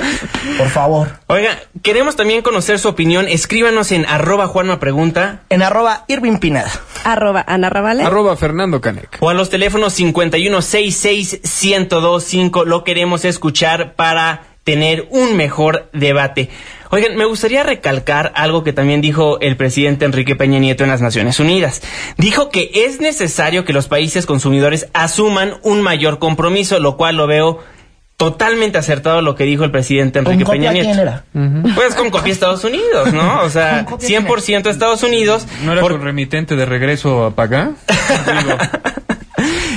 Por 0.58 0.68
favor. 0.68 1.08
Oiga, 1.28 1.58
queremos 1.82 2.16
también 2.16 2.42
conocer 2.42 2.78
su 2.78 2.88
opinión. 2.88 3.28
Escríbanos 3.28 3.92
en 3.92 4.06
arroba 4.06 4.48
Juanma 4.48 4.80
Pregunta. 4.80 5.42
En 5.48 5.62
arroba 5.62 6.04
Irving 6.08 6.38
Pineda. 6.38 6.70
Arroba 7.04 7.44
Ana 7.46 7.70
Ravale. 7.70 8.02
Arroba 8.02 8.36
Fernando 8.36 8.80
Canec. 8.80 9.18
O 9.20 9.30
a 9.30 9.34
los 9.34 9.50
teléfonos 9.50 9.96
5166125. 9.98 12.64
Lo 12.64 12.82
queremos 12.84 13.24
escuchar 13.24 13.94
para 13.94 14.42
tener 14.64 15.06
un 15.10 15.36
mejor 15.36 15.88
debate. 15.92 16.50
Oigan, 16.92 17.16
me 17.16 17.24
gustaría 17.24 17.62
recalcar 17.62 18.32
algo 18.34 18.64
que 18.64 18.72
también 18.72 19.00
dijo 19.00 19.38
el 19.40 19.56
presidente 19.56 20.04
Enrique 20.04 20.34
Peña 20.34 20.58
Nieto 20.58 20.82
en 20.82 20.90
las 20.90 21.00
Naciones 21.00 21.38
Unidas. 21.38 21.82
Dijo 22.16 22.50
que 22.50 22.70
es 22.74 23.00
necesario 23.00 23.64
que 23.64 23.72
los 23.72 23.86
países 23.86 24.26
consumidores 24.26 24.88
asuman 24.92 25.54
un 25.62 25.82
mayor 25.82 26.18
compromiso, 26.18 26.80
lo 26.80 26.96
cual 26.96 27.16
lo 27.16 27.28
veo 27.28 27.60
totalmente 28.16 28.76
acertado 28.76 29.22
lo 29.22 29.34
que 29.34 29.44
dijo 29.44 29.64
el 29.64 29.70
presidente 29.70 30.18
Enrique 30.18 30.44
Peña 30.44 30.72
Nieto. 30.72 30.90
¿Quién 30.90 30.98
era? 30.98 31.24
Pues 31.74 31.94
con 31.94 32.10
copia 32.10 32.32
Estados 32.32 32.64
Unidos, 32.64 33.14
¿no? 33.14 33.42
O 33.42 33.50
sea, 33.50 33.86
100% 33.86 34.68
Estados 34.68 35.02
Unidos. 35.04 35.46
¿No 35.64 35.72
era 35.72 35.80
por... 35.80 35.98
remitente 36.00 36.56
de 36.56 36.66
regreso 36.66 37.24
a 37.24 37.30
pagar? 37.34 37.70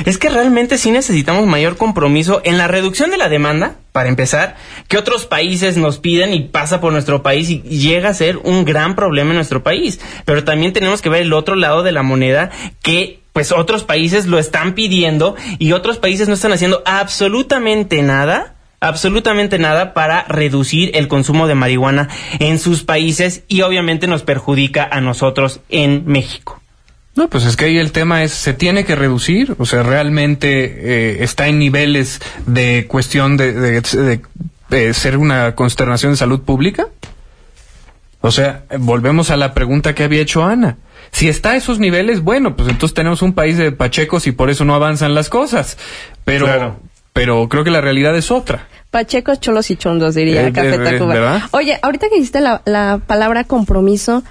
es 0.06 0.18
que 0.18 0.30
realmente 0.30 0.78
sí 0.78 0.91
necesitamos 0.91 1.45
mayor 1.45 1.78
compromiso 1.78 2.41
en 2.43 2.58
la 2.58 2.68
reducción 2.68 3.12
de 3.12 3.18
la 3.18 3.30
demanda, 3.30 3.76
para 3.91 4.10
empezar, 4.10 4.56
que 4.88 4.97
otros 4.97 5.26
países 5.26 5.78
nos 5.78 5.99
piden 5.99 6.34
y 6.34 6.41
pasa 6.41 6.82
por 6.82 6.91
nuestro 6.91 7.24
país 7.24 7.49
y 7.49 7.62
llega 7.62 8.10
a 8.10 8.14
ser 8.14 8.38
un 8.38 8.66
gran 8.66 8.95
problema 8.95 9.32
en 9.32 9.38
nuestro 9.38 9.64
país. 9.64 9.99
Pero 10.26 10.43
también 10.43 10.74
tenemos 10.74 11.01
que 11.01 11.10
ver 11.10 11.22
el 11.22 11.34
otro 11.34 11.56
lado 11.56 11.84
de 11.84 11.91
la 11.91 12.04
moneda 12.04 12.49
que 12.82 13.20
pues 13.34 13.51
otros 13.51 13.84
países 13.84 14.26
lo 14.28 14.39
están 14.39 14.74
pidiendo 14.74 15.36
y 15.58 15.72
otros 15.72 15.97
países 15.97 16.28
no 16.28 16.36
están 16.36 16.54
haciendo 16.54 16.84
absolutamente 16.86 18.01
nada 18.01 18.56
absolutamente 18.84 19.60
nada 19.60 19.93
para 19.93 20.26
reducir 20.26 20.91
el 20.95 21.08
consumo 21.08 21.47
de 21.47 21.56
marihuana 21.56 22.10
en 22.39 22.60
sus 22.60 22.84
países 22.84 23.43
y 23.47 23.62
obviamente 23.62 24.08
nos 24.08 24.24
perjudica 24.24 24.84
a 24.84 24.99
nosotros 24.99 25.62
en 25.70 26.04
México. 26.06 26.62
No, 27.16 27.30
pues 27.30 27.45
es 27.45 27.55
que 27.55 27.66
ahí 27.66 27.78
el 27.78 27.91
tema 27.91 28.24
es, 28.24 28.32
se 28.32 28.53
tiene 28.53 28.86
que 28.86 28.95
reducir, 28.95 29.55
o 29.59 29.66
sea, 29.66 29.84
realmente 29.84 30.64
eh, 30.64 31.24
está 31.24 31.47
en 31.47 31.59
niveles 31.59 32.22
de 32.47 32.88
cuestión 32.88 33.38
de, 33.38 33.82
de, 34.70 34.93
ser 34.93 35.18
una 35.18 35.53
consternación 35.53 36.14
de 36.14 36.18
salud 36.18 36.41
pública. 36.41 36.88
O 38.22 38.32
sea, 38.32 38.64
volvemos 38.80 39.30
a 39.30 39.38
la 39.38 39.53
pregunta 39.53 39.93
que 39.93 40.03
había 40.03 40.22
hecho 40.22 40.43
Ana. 40.43 40.78
Si 41.11 41.30
está 41.30 41.51
a 41.51 41.55
esos 41.55 41.78
niveles, 41.78 42.22
bueno, 42.22 42.55
pues 42.55 42.70
entonces 42.70 42.95
tenemos 42.95 43.22
un 43.22 43.34
país 43.34 43.57
de 43.57 43.72
pachecos 43.72 44.26
y 44.26 44.32
por 44.32 44.49
eso 44.49 44.66
no 44.66 44.74
avanzan 44.74 45.14
las 45.14 45.30
cosas. 45.30 45.78
Pero, 46.24 46.80
pero 47.11 47.47
creo 47.47 47.64
que 47.64 47.70
la 47.70 47.82
realidad 47.82 48.18
es 48.18 48.32
otra. 48.32 48.68
Pachecos, 48.89 49.39
cholos 49.39 49.70
y 49.70 49.76
chondos, 49.76 50.16
diría 50.16 50.47
eh, 50.47 50.53
Café 50.53 50.76
eh, 50.76 50.80
Tacuba. 50.80 51.49
Oye, 51.51 51.78
ahorita 51.82 52.09
que 52.09 52.18
hiciste 52.18 52.41
la, 52.41 52.61
la 52.66 53.01
palabra 53.05 53.43
compromiso, 53.43 54.24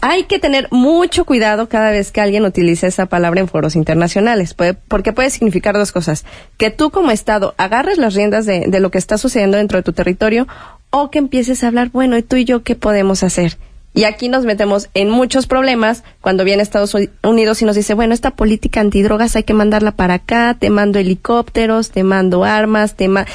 hay 0.00 0.24
que 0.24 0.38
tener 0.38 0.68
mucho 0.70 1.24
cuidado 1.24 1.68
cada 1.68 1.90
vez 1.90 2.12
que 2.12 2.20
alguien 2.20 2.44
utilice 2.44 2.86
esa 2.86 3.06
palabra 3.06 3.40
en 3.40 3.48
foros 3.48 3.76
internacionales, 3.76 4.54
porque 4.54 5.12
puede 5.12 5.30
significar 5.30 5.74
dos 5.74 5.92
cosas. 5.92 6.24
Que 6.56 6.70
tú 6.70 6.90
como 6.90 7.10
Estado 7.10 7.54
agarres 7.56 7.98
las 7.98 8.14
riendas 8.14 8.46
de, 8.46 8.64
de, 8.66 8.80
lo 8.80 8.90
que 8.90 8.98
está 8.98 9.18
sucediendo 9.18 9.56
dentro 9.56 9.78
de 9.78 9.82
tu 9.82 9.92
territorio 9.92 10.46
o 10.90 11.10
que 11.10 11.18
empieces 11.18 11.64
a 11.64 11.68
hablar, 11.68 11.90
bueno, 11.90 12.16
¿y 12.16 12.22
tú 12.22 12.36
y 12.36 12.44
yo 12.44 12.62
qué 12.62 12.74
podemos 12.74 13.22
hacer? 13.22 13.56
Y 13.96 14.04
aquí 14.04 14.28
nos 14.28 14.44
metemos 14.44 14.88
en 14.94 15.08
muchos 15.08 15.46
problemas 15.46 16.02
cuando 16.20 16.42
viene 16.42 16.64
Estados 16.64 16.96
Unidos 17.22 17.62
y 17.62 17.64
nos 17.64 17.76
dice, 17.76 17.94
bueno, 17.94 18.12
esta 18.12 18.32
política 18.32 18.80
antidrogas 18.80 19.36
hay 19.36 19.44
que 19.44 19.54
mandarla 19.54 19.92
para 19.92 20.14
acá, 20.14 20.56
te 20.58 20.68
mando 20.68 20.98
helicópteros, 20.98 21.92
te 21.92 22.02
mando 22.02 22.44
armas, 22.44 22.96
te 22.96 23.06
mando... 23.06 23.30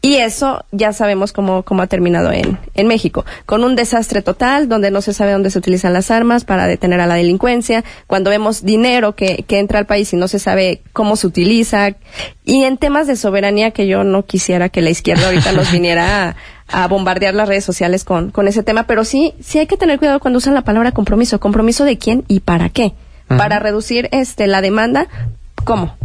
Y 0.00 0.16
eso 0.16 0.64
ya 0.70 0.92
sabemos 0.92 1.32
cómo, 1.32 1.64
cómo 1.64 1.82
ha 1.82 1.88
terminado 1.88 2.30
en, 2.30 2.56
en 2.74 2.86
México, 2.86 3.24
con 3.46 3.64
un 3.64 3.74
desastre 3.74 4.22
total, 4.22 4.68
donde 4.68 4.92
no 4.92 5.02
se 5.02 5.12
sabe 5.12 5.32
dónde 5.32 5.50
se 5.50 5.58
utilizan 5.58 5.92
las 5.92 6.12
armas 6.12 6.44
para 6.44 6.68
detener 6.68 7.00
a 7.00 7.08
la 7.08 7.16
delincuencia, 7.16 7.82
cuando 8.06 8.30
vemos 8.30 8.64
dinero 8.64 9.16
que, 9.16 9.44
que 9.48 9.58
entra 9.58 9.80
al 9.80 9.86
país 9.86 10.12
y 10.12 10.16
no 10.16 10.28
se 10.28 10.38
sabe 10.38 10.82
cómo 10.92 11.16
se 11.16 11.26
utiliza, 11.26 11.96
y 12.44 12.62
en 12.62 12.78
temas 12.78 13.08
de 13.08 13.16
soberanía 13.16 13.72
que 13.72 13.88
yo 13.88 14.04
no 14.04 14.24
quisiera 14.24 14.68
que 14.68 14.82
la 14.82 14.90
izquierda 14.90 15.26
ahorita 15.26 15.50
nos 15.52 15.72
viniera 15.72 16.36
a, 16.68 16.86
bombardear 16.86 17.34
las 17.34 17.48
redes 17.48 17.64
sociales 17.64 18.04
con, 18.04 18.30
con 18.30 18.46
ese 18.46 18.62
tema, 18.62 18.84
pero 18.84 19.04
sí, 19.04 19.34
sí 19.40 19.58
hay 19.58 19.66
que 19.66 19.76
tener 19.76 19.98
cuidado 19.98 20.20
cuando 20.20 20.38
usan 20.38 20.54
la 20.54 20.62
palabra 20.62 20.92
compromiso. 20.92 21.40
¿Compromiso 21.40 21.84
de 21.84 21.98
quién 21.98 22.24
y 22.28 22.40
para 22.40 22.68
qué? 22.68 22.92
Para 23.26 23.58
reducir 23.58 24.08
este 24.12 24.46
la 24.46 24.60
demanda, 24.60 25.08
¿cómo? 25.64 25.96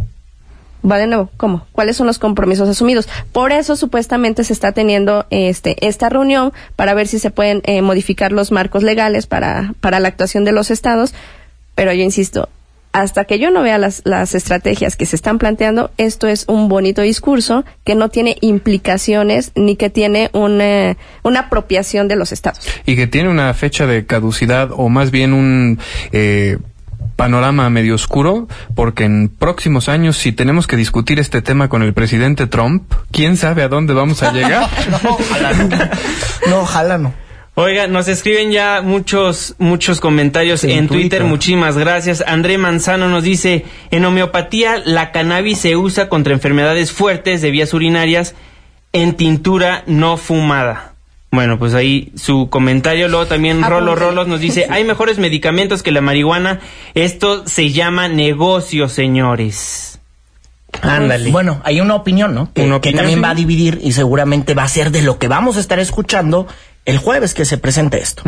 Va 0.88 0.98
de 0.98 1.06
nuevo, 1.06 1.30
¿cómo? 1.36 1.66
¿Cuáles 1.72 1.96
son 1.96 2.06
los 2.06 2.18
compromisos 2.18 2.68
asumidos? 2.68 3.08
Por 3.32 3.52
eso 3.52 3.76
supuestamente 3.76 4.44
se 4.44 4.52
está 4.52 4.72
teniendo 4.72 5.26
este 5.30 5.76
esta 5.86 6.08
reunión 6.08 6.52
para 6.76 6.94
ver 6.94 7.08
si 7.08 7.18
se 7.18 7.30
pueden 7.30 7.62
eh, 7.64 7.82
modificar 7.82 8.32
los 8.32 8.52
marcos 8.52 8.82
legales 8.82 9.26
para, 9.26 9.74
para 9.80 10.00
la 10.00 10.08
actuación 10.08 10.44
de 10.44 10.52
los 10.52 10.70
estados, 10.70 11.14
pero 11.74 11.92
yo 11.92 12.02
insisto, 12.02 12.48
hasta 12.94 13.24
que 13.24 13.40
yo 13.40 13.50
no 13.50 13.62
vea 13.62 13.76
las, 13.76 14.02
las 14.04 14.36
estrategias 14.36 14.94
que 14.94 15.04
se 15.04 15.16
están 15.16 15.38
planteando, 15.38 15.90
esto 15.98 16.28
es 16.28 16.44
un 16.46 16.68
bonito 16.68 17.02
discurso 17.02 17.64
que 17.82 17.96
no 17.96 18.08
tiene 18.08 18.36
implicaciones 18.40 19.50
ni 19.56 19.74
que 19.74 19.90
tiene 19.90 20.30
una, 20.32 20.96
una 21.24 21.40
apropiación 21.40 22.06
de 22.06 22.14
los 22.14 22.30
estados. 22.30 22.64
Y 22.86 22.94
que 22.94 23.08
tiene 23.08 23.28
una 23.30 23.52
fecha 23.52 23.88
de 23.88 24.06
caducidad 24.06 24.70
o 24.72 24.88
más 24.88 25.10
bien 25.10 25.32
un... 25.32 25.80
Eh, 26.12 26.58
panorama 27.16 27.68
medio 27.70 27.94
oscuro, 27.94 28.48
porque 28.74 29.04
en 29.04 29.28
próximos 29.28 29.88
años, 29.88 30.16
si 30.16 30.32
tenemos 30.32 30.66
que 30.66 30.76
discutir 30.76 31.18
este 31.18 31.42
tema 31.42 31.68
con 31.68 31.82
el 31.82 31.94
presidente 31.94 32.46
Trump, 32.46 32.92
quién 33.10 33.36
sabe 33.36 33.62
a 33.62 33.68
dónde 33.68 33.94
vamos 33.94 34.22
a 34.22 34.32
llegar. 34.32 34.68
no, 35.02 35.10
ojalá 35.10 35.52
no. 35.52 36.60
ojalá 36.60 36.98
no. 36.98 37.24
Oiga, 37.56 37.86
nos 37.86 38.08
escriben 38.08 38.50
ya 38.50 38.82
muchos, 38.82 39.54
muchos 39.58 40.00
comentarios 40.00 40.64
en, 40.64 40.88
Twitter. 40.88 41.22
Muchísimas 41.22 41.78
gracias. 41.78 42.24
André 42.26 42.58
Manzano 42.58 43.08
nos 43.08 43.22
dice, 43.22 43.64
en 43.92 44.04
homeopatía 44.04 44.82
la 44.84 45.12
cannabis 45.12 45.58
se 45.58 45.76
usa 45.76 46.08
contra 46.08 46.34
enfermedades 46.34 46.90
fuertes 46.90 47.42
de 47.42 47.52
vías 47.52 47.72
urinarias 47.72 48.34
en 48.92 49.14
tintura 49.14 49.84
no 49.86 50.16
fumada. 50.16 50.93
Bueno, 51.34 51.58
pues 51.58 51.74
ahí 51.74 52.12
su 52.14 52.48
comentario. 52.48 53.08
Luego 53.08 53.26
también 53.26 53.62
Rolo 53.62 53.96
Rolos 53.96 54.28
nos 54.28 54.40
dice, 54.40 54.66
hay 54.70 54.84
mejores 54.84 55.18
medicamentos 55.18 55.82
que 55.82 55.90
la 55.90 56.00
marihuana. 56.00 56.60
Esto 56.94 57.46
se 57.46 57.72
llama 57.72 58.08
negocio, 58.08 58.88
señores. 58.88 59.98
Ándale. 60.80 61.30
Bueno, 61.30 61.60
hay 61.64 61.80
una 61.80 61.94
opinión, 61.94 62.34
¿no? 62.34 62.52
Que, 62.52 62.92
también 62.92 63.22
va 63.22 63.30
a 63.30 63.34
dividir 63.34 63.80
y 63.82 63.92
seguramente 63.92 64.54
va 64.54 64.64
a 64.64 64.68
ser 64.68 64.90
de 64.90 65.02
lo 65.02 65.18
que 65.18 65.28
vamos 65.28 65.56
a 65.56 65.60
estar 65.60 65.78
escuchando 65.78 66.46
el 66.84 66.98
jueves 66.98 67.34
que 67.34 67.44
se 67.44 67.58
presente 67.58 67.98
esto. 67.98 68.22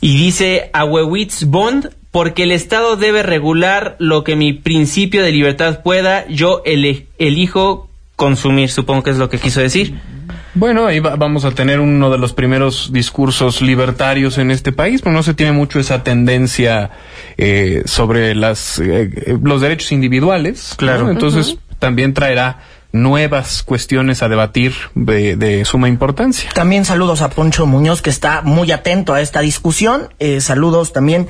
Y 0.00 0.16
dice 0.16 0.70
Awewitz 0.72 1.44
Bond, 1.44 1.90
porque 2.10 2.42
el 2.44 2.52
Estado 2.52 2.96
debe 2.96 3.22
regular 3.22 3.96
lo 3.98 4.22
que 4.22 4.36
mi 4.36 4.52
principio 4.52 5.22
de 5.22 5.32
libertad 5.32 5.82
pueda, 5.82 6.26
yo 6.28 6.62
elijo 6.64 7.88
consumir, 8.16 8.70
supongo 8.70 9.02
que 9.02 9.10
es 9.10 9.16
lo 9.16 9.30
que 9.30 9.38
quiso 9.38 9.60
decir. 9.60 9.98
Bueno, 10.54 10.86
ahí 10.86 11.00
vamos 11.00 11.46
a 11.46 11.52
tener 11.52 11.80
uno 11.80 12.10
de 12.10 12.18
los 12.18 12.34
primeros 12.34 12.92
discursos 12.92 13.62
libertarios 13.62 14.36
en 14.36 14.50
este 14.50 14.70
país, 14.70 15.00
pero 15.00 15.14
no 15.14 15.22
se 15.22 15.32
tiene 15.32 15.52
mucho 15.52 15.80
esa 15.80 16.04
tendencia 16.04 16.90
eh, 17.38 17.82
sobre 17.86 18.34
las 18.34 18.78
eh, 18.78 19.10
eh, 19.14 19.38
los 19.42 19.62
derechos 19.62 19.92
individuales. 19.92 20.74
Claro. 20.76 21.10
Entonces 21.10 21.56
también 21.78 22.12
traerá 22.12 22.60
nuevas 22.92 23.62
cuestiones 23.62 24.22
a 24.22 24.28
debatir 24.28 24.74
de, 24.94 25.64
suma 25.64 25.88
importancia. 25.88 26.50
También 26.54 26.84
saludos 26.84 27.22
a 27.22 27.30
Poncho 27.30 27.66
Muñoz, 27.66 28.02
que 28.02 28.10
está 28.10 28.42
muy 28.42 28.70
atento 28.72 29.14
a 29.14 29.22
esta 29.22 29.40
discusión. 29.40 30.10
saludos 30.40 30.92
también 30.92 31.28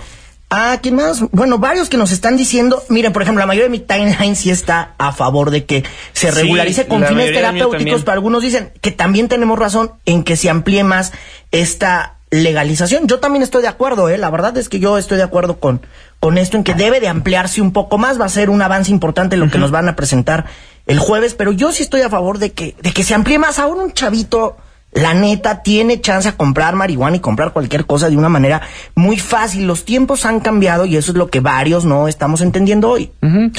Ah, 0.55 0.79
¿quién 0.83 0.97
más? 0.97 1.23
Bueno, 1.31 1.59
varios 1.59 1.89
que 1.89 1.97
nos 1.97 2.13
están 2.13 2.37
diciendo, 2.37 2.83
miren, 2.91 3.15
por 3.15 3.23
ejemplo, 3.23 3.41
la 3.41 3.47
mayoría 3.47 3.65
de 3.65 3.71
mi 3.71 3.79
timeline 3.79 4.37
sí 4.37 4.51
está 4.51 4.95
a 4.99 5.13
favor 5.13 5.51
de 5.51 5.65
que 5.65 5.83
se 6.13 6.31
regularice 6.31 6.87
con 6.87 7.03
fines 7.07 7.33
terapéuticos, 7.33 8.03
pero 8.03 8.13
algunos 8.13 8.43
dicen 8.43 8.71
que 8.83 8.91
también 8.91 9.29
tenemos 9.29 9.59
razón 9.59 9.93
en 10.05 10.25
que 10.25 10.37
se 10.37 10.51
amplíe 10.51 10.85
más 10.85 11.13
esta 11.53 12.19
legalización. 12.31 13.07
Yo 13.07 13.19
también 13.19 13.43
estoy 13.43 13.63
de 13.63 13.69
acuerdo, 13.69 14.11
¿eh? 14.11 14.19
La 14.19 14.29
verdad 14.29 14.55
es 14.59 14.69
que 14.69 14.79
yo 14.79 14.99
estoy 14.99 15.17
de 15.17 15.23
acuerdo 15.23 15.59
con, 15.59 15.81
con 16.21 16.37
esto, 16.37 16.59
en 16.59 16.65
que 16.65 16.75
debe 16.75 17.01
de 17.01 17.09
ampliarse 17.09 17.63
un 17.63 17.73
poco 17.73 17.97
más, 17.97 18.21
va 18.21 18.27
a 18.27 18.29
ser 18.29 18.51
un 18.51 18.61
avance 18.61 18.91
importante 18.91 19.39
lo 19.39 19.51
que 19.51 19.57
nos 19.57 19.71
van 19.71 19.89
a 19.89 19.97
presentar 19.97 20.45
el 20.87 20.99
jueves, 20.99 21.33
pero 21.33 21.53
yo 21.53 21.73
sí 21.73 21.83
estoy 21.83 22.03
a 22.03 22.11
favor 22.11 22.37
de 22.37 22.53
que, 22.53 22.77
de 22.83 22.93
que 22.93 23.05
se 23.05 23.15
amplíe 23.15 23.39
más. 23.39 23.59
Aún 23.59 23.81
un 23.81 23.93
chavito 23.93 24.59
la 24.93 25.15
neta 25.15 25.63
tiene 25.63 26.01
chance 26.01 26.29
a 26.29 26.37
comprar 26.37 26.75
marihuana 26.75 27.17
y 27.17 27.21
comprar 27.21 27.53
cualquier 27.53 27.87
cosa 27.87 28.11
de 28.11 28.17
una 28.17 28.29
manera 28.29 28.63
muy 28.95 29.19
fácil. 29.19 29.67
Los 29.67 29.85
tiempos 29.85 30.27
han 30.27 30.41
cambiado 30.41 30.85
y 30.85 30.97
eso 30.97 31.13
es 31.13 31.19
lo 31.19 31.29
que 31.29 31.41
varios 31.41 31.85
no 31.85 32.09
estamos 32.09 32.43
entendiendo 32.43 32.91
hoy. 32.91 33.11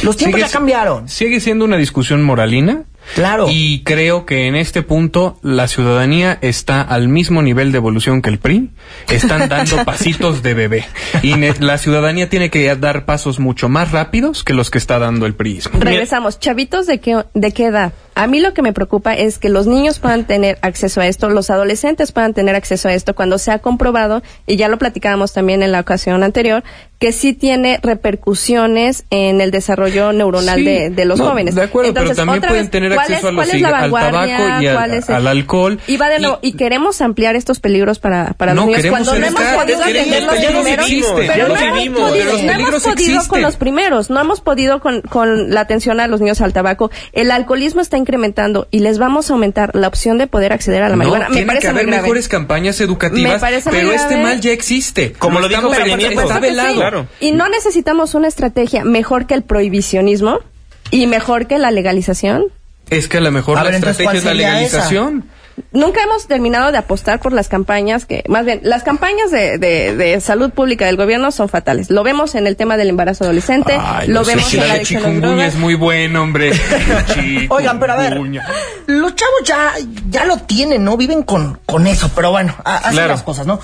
Los 0.04 0.18
tiempos 0.18 0.40
ya 0.40 0.50
cambiaron. 0.50 1.10
Sigue 1.10 1.40
siendo 1.40 1.66
una 1.66 1.78
discusión 1.78 2.24
moralina, 2.24 2.84
Claro. 3.16 3.48
Y 3.50 3.84
creo 3.84 4.26
que 4.26 4.48
en 4.48 4.56
este 4.56 4.82
punto 4.82 5.38
la 5.42 5.68
ciudadanía 5.68 6.38
está 6.42 6.82
al 6.82 7.10
mismo 7.10 7.42
nivel 7.42 7.72
de 7.72 7.78
evolución 7.78 8.22
que 8.22 8.30
el 8.30 8.40
PRI. 8.40 8.70
Están 9.10 9.50
dando 9.50 9.84
pasitos 9.84 10.42
de 10.42 10.54
bebé. 10.54 10.86
Y 11.22 11.36
la 11.36 11.78
ciudadanía 11.78 12.30
tiene 12.30 12.50
que 12.50 12.74
dar 12.76 13.06
pasos 13.06 13.40
mucho 13.40 13.70
más 13.70 13.92
rápidos 13.92 14.44
que 14.44 14.54
los 14.54 14.72
que 14.72 14.78
está 14.78 15.00
dando 15.00 15.26
el 15.26 15.36
PRI. 15.36 15.60
Regresamos. 15.74 16.40
Chavitos, 16.40 16.88
¿de 16.88 17.00
qué, 17.00 17.24
¿de 17.34 17.52
qué 17.52 17.66
edad? 17.66 17.94
A 18.16 18.28
mí 18.28 18.40
lo 18.40 18.54
que 18.54 18.62
me 18.62 18.74
preocupa 18.74 19.14
es 19.16 19.40
que 19.40 19.50
los 19.50 19.66
niños 19.66 19.98
puedan 19.98 20.26
tener 20.26 20.60
acceso 20.62 21.02
a 21.02 21.08
esto, 21.08 21.30
los 21.30 21.50
adolescentes 21.50 22.12
puedan 22.12 22.36
tener 22.36 22.56
acceso 22.56 22.88
a 22.88 22.94
esto 22.94 23.16
cuando 23.16 23.40
se 23.40 23.52
ha 23.52 23.60
comprobado, 23.60 24.22
y 24.46 24.56
ya 24.56 24.68
lo 24.68 24.78
platicábamos 24.78 25.34
también 25.34 25.64
en 25.64 25.72
la 25.72 25.80
ocasión 25.80 26.22
anterior, 26.22 26.64
que 27.04 27.12
sí 27.12 27.34
tiene 27.34 27.82
repercusiones 27.84 29.04
en 29.10 29.42
el 29.42 29.52
desarrollo 29.52 30.14
neuronal 30.14 30.64
de, 30.64 31.04
los 31.04 31.20
jóvenes. 31.20 31.54
De 31.54 31.64
acuerdo, 31.64 31.94
pero 31.94 32.16
también 32.16 32.42
pueden 32.42 32.70
tener 32.70 32.98
acceso 32.98 33.28
a 33.28 33.32
los, 33.34 33.54
al 33.54 33.62
tabaco 33.62 33.98
y 34.62 34.68
al, 34.68 35.28
alcohol. 35.28 35.82
Y, 35.86 35.98
va 35.98 36.08
de 36.08 36.20
nuevo, 36.20 36.40
y, 36.42 36.54
queremos 36.54 37.02
ampliar 37.02 37.36
estos 37.36 37.60
peligros 37.60 38.00
para, 38.00 38.36
para 38.38 38.54
los 38.54 38.68
niños 38.68 38.86
cuando 38.86 39.20
no 39.20 39.26
hemos 39.26 39.42
podido 39.42 39.84
atender 39.84 40.24
los 40.24 40.36
primeros. 40.38 40.88
Pero 41.28 41.48
no 41.50 41.58
hemos 41.58 42.00
podido, 42.00 42.42
no 42.42 42.52
hemos 42.54 42.84
podido 42.84 43.28
con 43.28 43.42
los 43.42 43.58
primeros, 43.58 44.10
no 44.10 44.22
hemos 44.22 44.40
podido 44.40 44.80
con, 44.80 45.02
con 45.02 45.54
la 45.54 45.60
atención 45.60 46.00
a 46.00 46.08
los 46.08 46.22
niños 46.22 46.40
al 46.40 46.54
tabaco. 46.54 46.90
El 47.12 47.32
alcoholismo 47.32 47.82
está 47.82 47.98
incrementando 47.98 48.70
y 48.72 48.80
les 48.80 48.98
vamos 48.98 49.30
a 49.30 49.34
aumentar 49.34 49.76
la 49.76 49.90
opción 49.90 50.18
de 50.18 50.28
poder 50.28 50.54
acceder 50.54 50.84
a 50.84 50.88
la 50.88 50.96
marihuana. 50.96 51.28
me 51.28 51.44
parece 51.44 51.64
que 51.64 51.68
haber 51.68 51.88
mejores 51.88 52.30
campañas 52.30 52.80
educativas, 52.80 53.44
pero 53.70 53.92
este 53.92 54.16
mal 54.16 54.40
ya 54.40 54.52
existe. 54.52 55.12
Como 55.12 55.42
lo 55.42 55.50
dijo 55.50 55.70
Está 55.74 56.40
velado. 56.40 56.93
Y 57.20 57.32
no 57.32 57.50
necesitamos 57.50 58.16
una 58.16 58.28
estrategia 58.28 58.84
mejor 58.84 59.26
que 59.26 59.34
el 59.34 59.44
prohibicionismo 59.44 60.40
y 60.92 61.08
mejor 61.08 61.48
que 61.48 61.58
la 61.58 61.72
legalización. 61.72 62.46
Es 62.90 63.08
que 63.08 63.18
a 63.18 63.22
lo 63.22 63.32
mejor 63.32 63.62
la 63.62 63.70
estrategia 63.70 64.14
es 64.14 64.26
la 64.26 64.34
legalización 64.34 65.30
nunca 65.72 66.02
hemos 66.04 66.28
terminado 66.28 66.72
de 66.72 66.78
apostar 66.78 67.20
por 67.20 67.34
las 67.34 67.48
campañas 67.48 68.06
que, 68.06 68.24
más 68.28 68.46
bien, 68.46 68.62
las 68.64 68.84
campañas 68.84 69.32
de, 69.32 69.58
de, 69.58 70.22
salud 70.22 70.52
pública 70.52 70.86
del 70.86 70.98
gobierno 70.98 71.32
son 71.32 71.50
fatales. 71.50 71.90
Lo 71.90 72.04
vemos 72.04 72.36
en 72.36 72.48
el 72.48 72.56
tema 72.56 72.78
del 72.78 72.90
embarazo 72.90 73.24
adolescente, 73.24 73.78
lo 74.08 74.24
vemos 74.24 74.54
en 74.54 74.68
la 74.68 74.74
adicción 74.74 75.40
es 75.40 75.56
muy 75.56 75.76
buen, 75.76 76.16
hombre. 76.16 76.52
Oigan, 77.50 77.80
pero 77.80 77.94
a 77.94 77.98
ver, 77.98 78.18
los 78.88 79.16
chavos 79.16 79.42
ya, 79.46 79.74
ya 80.10 80.26
lo 80.26 80.38
tienen, 80.38 80.84
¿no? 80.84 80.98
Viven 80.98 81.24
con, 81.24 81.60
con 81.66 81.88
eso, 81.88 82.10
pero 82.16 82.32
bueno, 82.32 82.56
hacen 82.64 83.08
las 83.08 83.24
cosas, 83.24 83.46
¿no? 83.46 83.60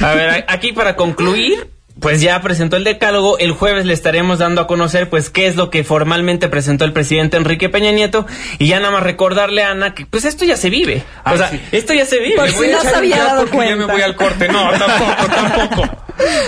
A 0.00 0.14
ver, 0.14 0.44
aquí 0.48 0.72
para 0.72 0.96
concluir, 0.96 1.70
pues 2.00 2.20
ya 2.20 2.40
presentó 2.40 2.76
el 2.76 2.84
decálogo. 2.84 3.38
El 3.38 3.52
jueves 3.52 3.86
le 3.86 3.92
estaremos 3.92 4.38
dando 4.38 4.60
a 4.62 4.66
conocer, 4.66 5.08
pues, 5.08 5.30
qué 5.30 5.46
es 5.46 5.56
lo 5.56 5.70
que 5.70 5.84
formalmente 5.84 6.48
presentó 6.48 6.84
el 6.84 6.92
presidente 6.92 7.36
Enrique 7.36 7.68
Peña 7.68 7.92
Nieto. 7.92 8.26
Y 8.58 8.68
ya 8.68 8.80
nada 8.80 8.92
más 8.92 9.02
recordarle 9.02 9.62
a 9.62 9.70
Ana 9.70 9.94
que, 9.94 10.06
pues, 10.06 10.24
esto 10.24 10.44
ya 10.44 10.56
se 10.56 10.70
vive. 10.70 11.04
o 11.24 11.36
sea, 11.36 11.50
esto 11.72 11.92
ya 11.94 12.06
se 12.06 12.18
vive. 12.20 12.36
Pues 12.36 12.54
si 12.54 12.68
no 12.68 12.80
se 12.80 12.94
había 12.94 13.24
dado 13.24 13.46
cuenta. 13.48 13.74
Ya 13.74 13.76
me 13.76 13.92
voy 13.92 14.02
al 14.02 14.16
corte. 14.16 14.48
No, 14.48 14.70
tampoco, 14.72 15.26
tampoco. 15.26 16.00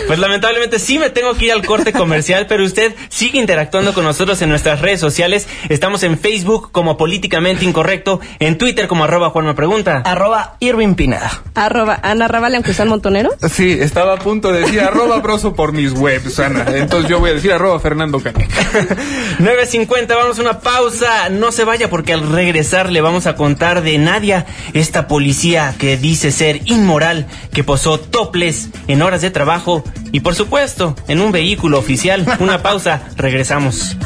Pues 0.06 0.18
lamentablemente 0.18 0.78
sí 0.78 0.98
me 0.98 1.10
tengo 1.10 1.34
que 1.34 1.46
ir 1.46 1.52
al 1.52 1.64
corte 1.64 1.92
comercial, 1.92 2.46
pero 2.46 2.64
usted 2.64 2.94
sigue 3.08 3.38
interactuando 3.38 3.94
con 3.94 4.04
nosotros 4.04 4.40
en 4.42 4.48
nuestras 4.48 4.80
redes 4.80 5.00
sociales. 5.00 5.48
Estamos 5.68 6.02
en 6.02 6.18
Facebook 6.18 6.70
como 6.72 6.96
Políticamente 6.96 7.64
Incorrecto, 7.64 8.20
en 8.38 8.58
Twitter 8.58 8.86
como 8.86 9.04
arroba 9.04 9.30
Juan 9.30 9.46
me 9.46 9.54
pregunta. 9.54 10.02
Arroba 10.04 10.56
Irving 10.60 10.94
Pineda. 10.94 11.42
Arroba 11.54 11.98
Ana 12.02 12.28
Ravale, 12.28 12.56
aunque 12.56 12.74
sean 12.74 12.88
montoneros. 12.88 13.34
Sí, 13.50 13.76
estaba 13.80 14.14
a 14.14 14.18
punto 14.18 14.52
de 14.52 14.60
decir 14.60 14.80
arroba 14.80 15.22
por 15.50 15.72
mis 15.72 15.92
webs, 15.92 16.38
Ana. 16.38 16.64
Entonces 16.76 17.10
yo 17.10 17.18
voy 17.18 17.30
a 17.30 17.34
decir 17.34 17.52
arroba 17.52 17.80
Fernando 17.80 18.20
Caneca. 18.20 18.54
9.50, 19.38 20.08
vamos 20.08 20.38
a 20.38 20.42
una 20.42 20.60
pausa. 20.60 21.28
No 21.28 21.50
se 21.50 21.64
vaya 21.64 21.90
porque 21.90 22.12
al 22.12 22.30
regresar 22.30 22.90
le 22.90 23.00
vamos 23.00 23.26
a 23.26 23.34
contar 23.34 23.82
de 23.82 23.98
Nadia, 23.98 24.46
esta 24.72 25.08
policía 25.08 25.74
que 25.78 25.96
dice 25.96 26.30
ser 26.30 26.60
inmoral, 26.66 27.26
que 27.52 27.64
posó 27.64 27.98
toples 27.98 28.68
en 28.86 29.02
horas 29.02 29.20
de 29.22 29.30
trabajo 29.30 29.82
y 30.12 30.20
por 30.20 30.34
supuesto 30.34 30.94
en 31.08 31.20
un 31.20 31.32
vehículo 31.32 31.78
oficial. 31.78 32.24
Una 32.38 32.62
pausa, 32.62 33.02
regresamos. 33.16 33.96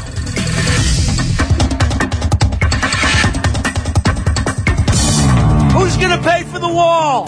Who's 5.75 5.95
gonna 5.97 6.21
pay 6.21 6.43
for 6.43 6.59
the 6.59 6.67
wall? 6.67 7.25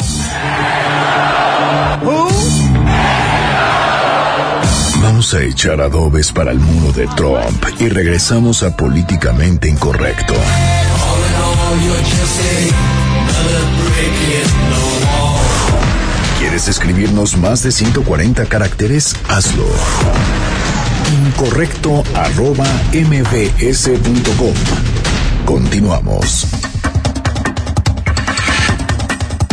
Vamos 5.19 5.33
a 5.33 5.43
echar 5.43 5.81
adobes 5.81 6.31
para 6.31 6.51
el 6.51 6.59
muro 6.59 6.93
de 6.93 7.05
Trump 7.07 7.61
y 7.77 7.89
regresamos 7.89 8.63
a 8.63 8.73
políticamente 8.73 9.67
incorrecto. 9.67 10.33
¿Quieres 16.39 16.69
escribirnos 16.69 17.35
más 17.35 17.63
de 17.63 17.73
140 17.73 18.45
caracteres? 18.45 19.13
Hazlo. 19.27 19.65
Incorrecto 21.27 22.05
mbs.com. 22.93 24.53
Continuamos. 25.45 26.47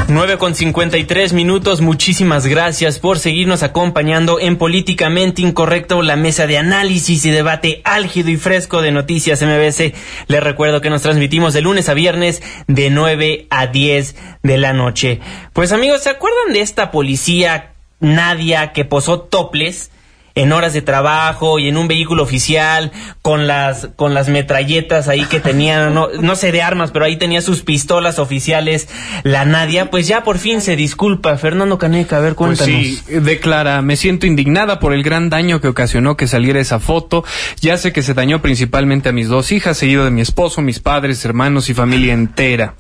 9 0.09 0.39
con 0.39 0.55
53 0.55 1.33
minutos. 1.33 1.81
Muchísimas 1.81 2.47
gracias 2.47 3.01
por 3.01 3.19
seguirnos 3.19 3.65
acompañando 3.65 4.39
en 4.39 4.57
Políticamente 4.57 5.43
Incorrecto, 5.43 6.01
la 6.03 6.15
mesa 6.15 6.47
de 6.47 6.59
análisis 6.59 7.25
y 7.25 7.31
debate 7.31 7.81
álgido 7.85 8.31
y 8.31 8.37
fresco 8.37 8.83
de 8.83 8.93
Noticias 8.93 9.43
MBC. 9.43 9.95
Les 10.29 10.43
recuerdo 10.43 10.81
que 10.81 10.91
nos 10.91 11.03
transmitimos 11.03 11.55
de 11.55 11.63
lunes 11.63 11.89
a 11.89 11.95
viernes 11.95 12.41
de 12.69 12.91
9 12.91 13.49
a 13.51 13.67
10 13.67 14.17
de 14.45 14.59
la 14.59 14.73
noche. 14.73 15.21
Pues 15.53 15.73
amigos, 15.73 16.05
¿se 16.05 16.11
acuerdan 16.11 16.53
de 16.53 16.61
esta 16.61 16.93
policía 16.93 17.73
Nadia 17.99 18.73
que 18.73 18.85
posó 18.85 19.21
toples? 19.21 19.91
En 20.37 20.53
horas 20.53 20.73
de 20.73 20.83
trabajo 20.83 21.59
y 21.59 21.69
en 21.69 21.77
un 21.77 21.89
vehículo 21.89 22.23
oficial 22.23 22.93
con 23.23 23.49
las 23.49 23.89
con 23.97 24.15
las 24.15 24.29
metralletas 24.29 25.09
ahí 25.09 25.25
que 25.25 25.41
tenía 25.41 25.91
no, 25.91 26.09
no 26.21 26.37
sé 26.37 26.53
de 26.53 26.63
armas 26.63 26.93
pero 26.93 27.05
ahí 27.05 27.17
tenía 27.17 27.43
sus 27.43 27.63
pistolas 27.63 28.21
oficiales 28.21 28.89
la 29.25 29.45
Nadia 29.45 29.91
pues 29.91 30.07
ya 30.07 30.23
por 30.23 30.39
fin 30.39 30.61
se 30.61 30.77
disculpa. 30.77 31.37
Fernando 31.37 31.79
Caneca 31.79 32.19
a 32.19 32.21
ver 32.21 32.35
pues 32.35 32.59
cuéntanos. 32.61 32.81
sí 32.81 33.03
declara 33.09 33.83
me 33.83 33.97
siento 33.97 34.27
indignada 34.27 34.79
por 34.79 34.93
el 34.93 35.03
gran 35.03 35.31
daño 35.31 35.61
que 35.61 35.69
ocasionó 35.69 36.17
que 36.17 36.29
saliera 36.29 36.61
esa 36.61 36.79
foto. 36.79 37.25
Ya 37.61 37.77
sé 37.79 37.93
que 37.93 38.03
se 38.03 38.15
dañó 38.15 38.43
principalmente 38.43 39.09
a 39.09 39.13
mis 39.13 39.29
dos 39.29 39.51
hijas 39.53 39.79
seguido 39.79 40.05
de 40.05 40.11
mi 40.11 40.21
esposo 40.21 40.61
mis 40.61 40.81
padres 40.81 41.25
hermanos 41.25 41.71
y 41.71 41.75
familia 41.75 42.13
entera 42.13 42.75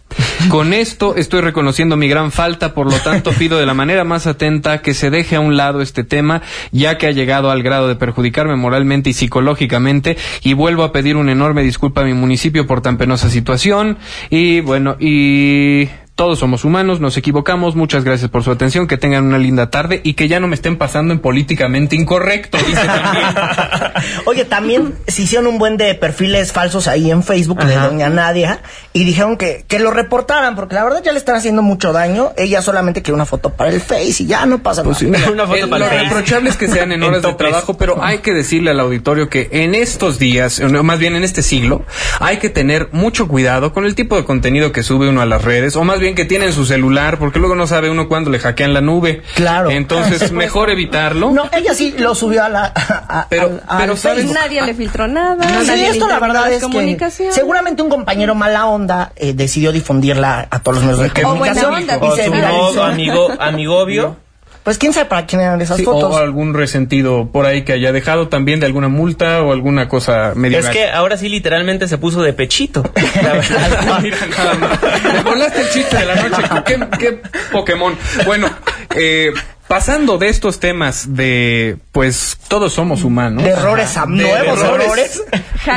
con 0.48 0.72
esto 0.72 1.16
estoy 1.16 1.40
reconociendo 1.40 1.96
mi 1.96 2.08
gran 2.08 2.32
falta 2.32 2.74
por 2.74 2.90
lo 2.90 2.98
tanto 2.98 3.32
pido 3.38 3.58
de 3.58 3.66
la 3.66 3.74
manera 3.74 4.04
más 4.04 4.26
atenta 4.26 4.82
que 4.82 4.94
se 4.94 5.10
deje 5.10 5.36
a 5.36 5.40
un 5.40 5.56
lado 5.56 5.80
este 5.80 6.04
tema 6.04 6.42
ya 6.72 6.98
que 6.98 7.06
ha 7.06 7.10
llegado 7.10 7.50
al 7.50 7.62
grado 7.62 7.88
de 7.88 7.96
perjudicarme 7.96 8.56
moralmente 8.56 9.10
y 9.10 9.12
psicológicamente 9.12 10.16
y 10.42 10.54
vuelvo 10.54 10.84
a 10.84 10.92
pedir 10.92 11.16
una 11.16 11.32
enorme 11.32 11.62
disculpa 11.62 12.02
a 12.02 12.04
mi 12.04 12.14
municipio 12.14 12.66
por 12.66 12.80
tan 12.80 12.96
penosa 12.96 13.30
situación. 13.30 13.98
Y 14.30 14.60
bueno 14.60 14.96
y 14.98 15.88
todos 16.16 16.38
somos 16.38 16.64
humanos, 16.64 16.98
nos 16.98 17.18
equivocamos. 17.18 17.76
Muchas 17.76 18.02
gracias 18.02 18.30
por 18.30 18.42
su 18.42 18.50
atención. 18.50 18.86
Que 18.86 18.96
tengan 18.96 19.26
una 19.26 19.36
linda 19.36 19.70
tarde 19.70 20.00
y 20.02 20.14
que 20.14 20.28
ya 20.28 20.40
no 20.40 20.48
me 20.48 20.54
estén 20.54 20.78
pasando 20.78 21.12
en 21.12 21.20
políticamente 21.20 21.94
incorrecto, 21.94 22.56
dice 22.56 22.86
también. 22.86 23.26
Oye, 24.24 24.46
también 24.46 24.94
se 25.06 25.22
hicieron 25.22 25.46
un 25.46 25.58
buen 25.58 25.76
de 25.76 25.94
perfiles 25.94 26.52
falsos 26.52 26.88
ahí 26.88 27.10
en 27.10 27.22
Facebook 27.22 27.62
de 27.62 27.76
Doña 27.76 28.08
Nadia 28.08 28.60
y 28.94 29.04
dijeron 29.04 29.36
que, 29.36 29.66
que 29.68 29.78
lo 29.78 29.90
reportaran 29.90 30.56
porque 30.56 30.74
la 30.74 30.84
verdad 30.84 31.02
ya 31.04 31.12
le 31.12 31.18
están 31.18 31.36
haciendo 31.36 31.60
mucho 31.60 31.92
daño. 31.92 32.32
Ella 32.38 32.62
solamente 32.62 33.02
quiere 33.02 33.14
una 33.14 33.26
foto 33.26 33.50
para 33.50 33.68
el 33.68 33.82
Face 33.82 34.22
y 34.22 34.26
ya 34.26 34.46
no 34.46 34.62
pasa 34.62 34.82
pues 34.82 35.02
nada. 35.02 35.30
una 35.32 35.46
foto 35.46 35.68
para 35.68 35.84
lo 35.84 36.02
reprochable 36.02 36.48
es 36.48 36.56
que 36.56 36.68
sean 36.68 36.92
en 36.92 37.02
horas 37.02 37.20
de 37.20 37.34
trabajo, 37.34 37.76
pero 37.76 38.02
hay 38.02 38.18
que 38.18 38.32
decirle 38.32 38.70
al 38.70 38.80
auditorio 38.80 39.28
que 39.28 39.50
en 39.52 39.74
estos 39.74 40.18
días, 40.18 40.60
más 40.60 40.98
bien 40.98 41.14
en 41.14 41.24
este 41.24 41.42
siglo, 41.42 41.84
hay 42.20 42.38
que 42.38 42.48
tener 42.48 42.88
mucho 42.92 43.28
cuidado 43.28 43.74
con 43.74 43.84
el 43.84 43.94
tipo 43.94 44.16
de 44.16 44.24
contenido 44.24 44.72
que 44.72 44.82
sube 44.82 45.10
uno 45.10 45.20
a 45.20 45.26
las 45.26 45.44
redes 45.44 45.76
o 45.76 45.84
más 45.84 46.00
bien 46.00 46.05
que 46.14 46.24
tienen 46.24 46.52
su 46.52 46.64
celular, 46.64 47.18
porque 47.18 47.38
luego 47.38 47.54
no 47.54 47.66
sabe 47.66 47.90
uno 47.90 48.08
cuándo 48.08 48.30
le 48.30 48.38
hackean 48.38 48.74
la 48.74 48.80
nube. 48.80 49.22
Claro. 49.34 49.70
Entonces, 49.70 50.32
mejor 50.32 50.70
evitarlo. 50.70 51.30
No, 51.30 51.48
ella 51.52 51.74
sí 51.74 51.94
lo 51.98 52.14
subió 52.14 52.44
a 52.44 52.48
la. 52.48 53.26
pero, 53.28 53.60
pero 53.78 53.94
Nadie 54.32 54.62
le 54.62 54.74
filtró 54.74 55.08
nada. 55.08 55.64
sí, 55.64 55.84
esto 55.84 56.08
la 56.08 56.20
verdad 56.20 56.52
es 56.52 56.64
que 56.64 57.30
seguramente 57.30 57.82
un 57.82 57.90
compañero 57.90 58.34
mala 58.34 58.66
onda 58.66 59.12
eh, 59.16 59.32
decidió 59.32 59.72
difundirla 59.72 60.46
a 60.50 60.58
todos 60.60 60.76
los 60.76 60.84
medios 60.84 61.14
de 61.14 61.22
comunicación. 61.22 61.74
O, 62.00 62.72
su 62.72 62.82
amigo, 62.82 63.28
amigo 63.38 63.78
obvio 63.78 64.25
Pues 64.66 64.78
quién 64.78 64.92
sabe 64.92 65.06
para 65.06 65.26
quién 65.26 65.42
eran 65.42 65.60
esas 65.60 65.80
fotos. 65.80 66.12
O 66.12 66.18
algún 66.18 66.52
resentido 66.52 67.30
por 67.30 67.46
ahí 67.46 67.62
que 67.62 67.72
haya 67.72 67.92
dejado 67.92 68.26
también 68.26 68.58
de 68.58 68.66
alguna 68.66 68.88
multa 68.88 69.40
o 69.44 69.52
alguna 69.52 69.86
cosa 69.88 70.32
medio. 70.34 70.58
Es 70.58 70.66
que 70.66 70.90
ahora 70.90 71.16
sí 71.16 71.28
literalmente 71.28 71.86
se 71.86 71.98
puso 71.98 72.20
de 72.20 72.32
pechito. 72.32 72.82
La 73.22 73.32
verdad. 73.34 74.00
Mira, 74.02 74.18
nada 74.26 74.54
más. 74.54 74.82
Me 75.14 75.22
volaste 75.22 75.60
el 75.60 75.70
chiste 75.70 75.96
de 75.96 76.04
la 76.06 76.16
noche. 76.16 76.42
¿Qué, 76.66 76.86
qué 76.98 77.22
Pokémon? 77.52 77.96
Bueno, 78.24 78.50
eh, 78.96 79.32
Pasando 79.68 80.16
de 80.16 80.28
estos 80.28 80.60
temas 80.60 81.16
de, 81.16 81.78
pues, 81.90 82.38
todos 82.46 82.72
somos 82.72 83.02
humanos. 83.02 83.42
De 83.42 83.50
errores 83.50 83.96
a 83.96 84.06
nuevos 84.06 84.60
errores. 84.62 85.22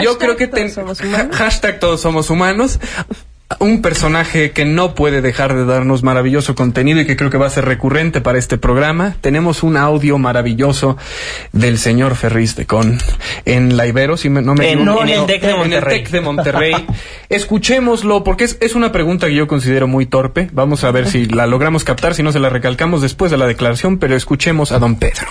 Yo 0.03 0.19
creo 0.19 0.35
que 0.35 0.47
ten, 0.47 0.71
hashtag 1.31 1.79
todos 1.79 1.99
somos 1.99 2.29
humanos 2.29 2.79
un 3.57 3.81
personaje 3.81 4.51
que 4.51 4.63
no 4.63 4.93
puede 4.93 5.21
dejar 5.21 5.55
de 5.55 5.65
darnos 5.65 6.03
maravilloso 6.03 6.53
contenido 6.53 7.01
y 7.01 7.05
que 7.05 7.17
creo 7.17 7.29
que 7.29 7.37
va 7.37 7.47
a 7.47 7.49
ser 7.49 7.65
recurrente 7.65 8.21
para 8.21 8.37
este 8.37 8.57
programa. 8.57 9.15
Tenemos 9.21 9.63
un 9.63 9.75
audio 9.75 10.17
maravilloso 10.19 10.97
del 11.51 11.79
señor 11.79 12.15
Ferris 12.15 12.55
de 12.55 12.67
Con 12.67 12.99
en 13.45 13.75
la 13.75 13.87
Ibero, 13.87 14.17
si 14.17 14.29
no 14.29 14.53
me 14.53 14.71
en, 14.71 14.87
en, 14.87 15.09
el 15.09 15.25
TEC 15.25 15.41
de 15.41 15.55
Monterrey. 15.55 16.03
de 16.03 16.21
Monterrey. 16.21 16.87
Escuchémoslo 17.29 18.23
porque 18.23 18.43
es, 18.43 18.57
es 18.61 18.75
una 18.75 18.91
pregunta 18.91 19.27
que 19.27 19.35
yo 19.35 19.47
considero 19.47 19.87
muy 19.87 20.05
torpe. 20.05 20.49
Vamos 20.53 20.83
a 20.83 20.91
ver 20.91 21.07
si 21.07 21.25
la 21.25 21.47
logramos 21.47 21.83
captar, 21.83 22.13
si 22.13 22.21
no 22.23 22.31
se 22.31 22.39
la 22.39 22.49
recalcamos 22.49 23.01
después 23.01 23.31
de 23.31 23.37
la 23.37 23.47
declaración, 23.47 23.97
pero 23.97 24.15
escuchemos 24.15 24.71
a 24.71 24.79
don 24.79 24.95
Pedro. 24.95 25.27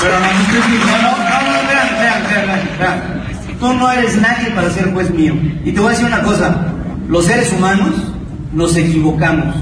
Pero 0.00 0.20
no, 0.20 0.28
no, 0.28 1.02
no, 1.02 1.18
vean, 1.68 1.98
vean, 1.98 2.68
vean. 2.78 3.37
Tú 3.58 3.72
no 3.74 3.90
eres 3.90 4.16
nadie 4.16 4.50
para 4.50 4.70
ser 4.70 4.92
juez 4.92 5.10
mío. 5.10 5.34
Y 5.64 5.72
te 5.72 5.80
voy 5.80 5.88
a 5.88 5.90
decir 5.90 6.06
una 6.06 6.22
cosa, 6.22 6.72
los 7.08 7.24
seres 7.24 7.52
humanos 7.52 7.94
nos 8.52 8.76
equivocamos. 8.76 9.56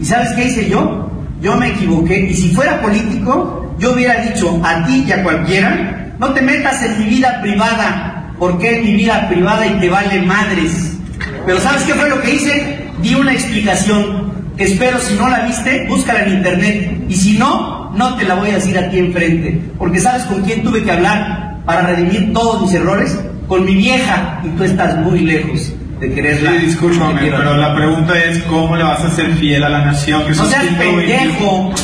¿Y 0.00 0.04
sabes 0.04 0.30
qué 0.32 0.46
hice 0.46 0.68
yo? 0.68 1.10
Yo 1.40 1.56
me 1.56 1.68
equivoqué. 1.68 2.30
Y 2.30 2.34
si 2.34 2.54
fuera 2.54 2.80
político, 2.80 3.74
yo 3.78 3.92
hubiera 3.92 4.22
dicho 4.22 4.60
a 4.64 4.86
ti 4.86 5.04
y 5.06 5.12
a 5.12 5.22
cualquiera, 5.22 6.14
no 6.18 6.32
te 6.32 6.42
metas 6.42 6.82
en 6.82 6.98
mi 6.98 7.04
vida 7.06 7.40
privada, 7.42 8.32
porque 8.38 8.78
es 8.78 8.84
mi 8.84 8.94
vida 8.94 9.28
privada 9.28 9.66
y 9.66 9.80
te 9.80 9.88
vale 9.88 10.22
madres. 10.22 10.96
Pero 11.44 11.60
¿sabes 11.60 11.82
qué 11.82 11.94
fue 11.94 12.08
lo 12.08 12.20
que 12.22 12.34
hice? 12.34 12.88
Di 13.02 13.14
una 13.14 13.32
explicación 13.32 14.32
espero 14.58 14.98
si 14.98 15.14
no 15.14 15.28
la 15.28 15.40
viste, 15.40 15.86
búscala 15.88 16.24
en 16.24 16.34
internet. 16.34 17.04
Y 17.08 17.14
si 17.14 17.38
no, 17.38 17.90
no 17.94 18.16
te 18.16 18.24
la 18.24 18.34
voy 18.34 18.50
a 18.50 18.54
decir 18.54 18.78
a 18.78 18.88
ti 18.90 18.98
enfrente. 18.98 19.60
Porque 19.78 20.00
¿sabes 20.00 20.24
con 20.24 20.42
quién 20.42 20.62
tuve 20.62 20.82
que 20.82 20.90
hablar 20.90 21.58
para 21.64 21.82
redimir 21.82 22.32
todos 22.32 22.62
mis 22.62 22.74
errores? 22.74 23.18
Con 23.52 23.66
mi 23.66 23.74
vieja 23.74 24.40
y 24.42 24.48
tú 24.56 24.64
estás 24.64 24.96
muy 24.96 25.18
lejos 25.18 25.74
de 26.00 26.14
quererla. 26.14 26.52
Sí, 26.52 26.56
discúlpame, 26.68 27.20
pero 27.20 27.54
la 27.54 27.74
pregunta 27.74 28.18
es 28.18 28.42
cómo 28.44 28.74
le 28.76 28.82
vas 28.82 29.04
a 29.04 29.10
ser 29.10 29.30
fiel 29.34 29.62
a 29.62 29.68
la 29.68 29.84
nación 29.84 30.24
que 30.24 30.30
no 30.30 30.46
seas 30.46 30.64
pendejo. 30.78 31.74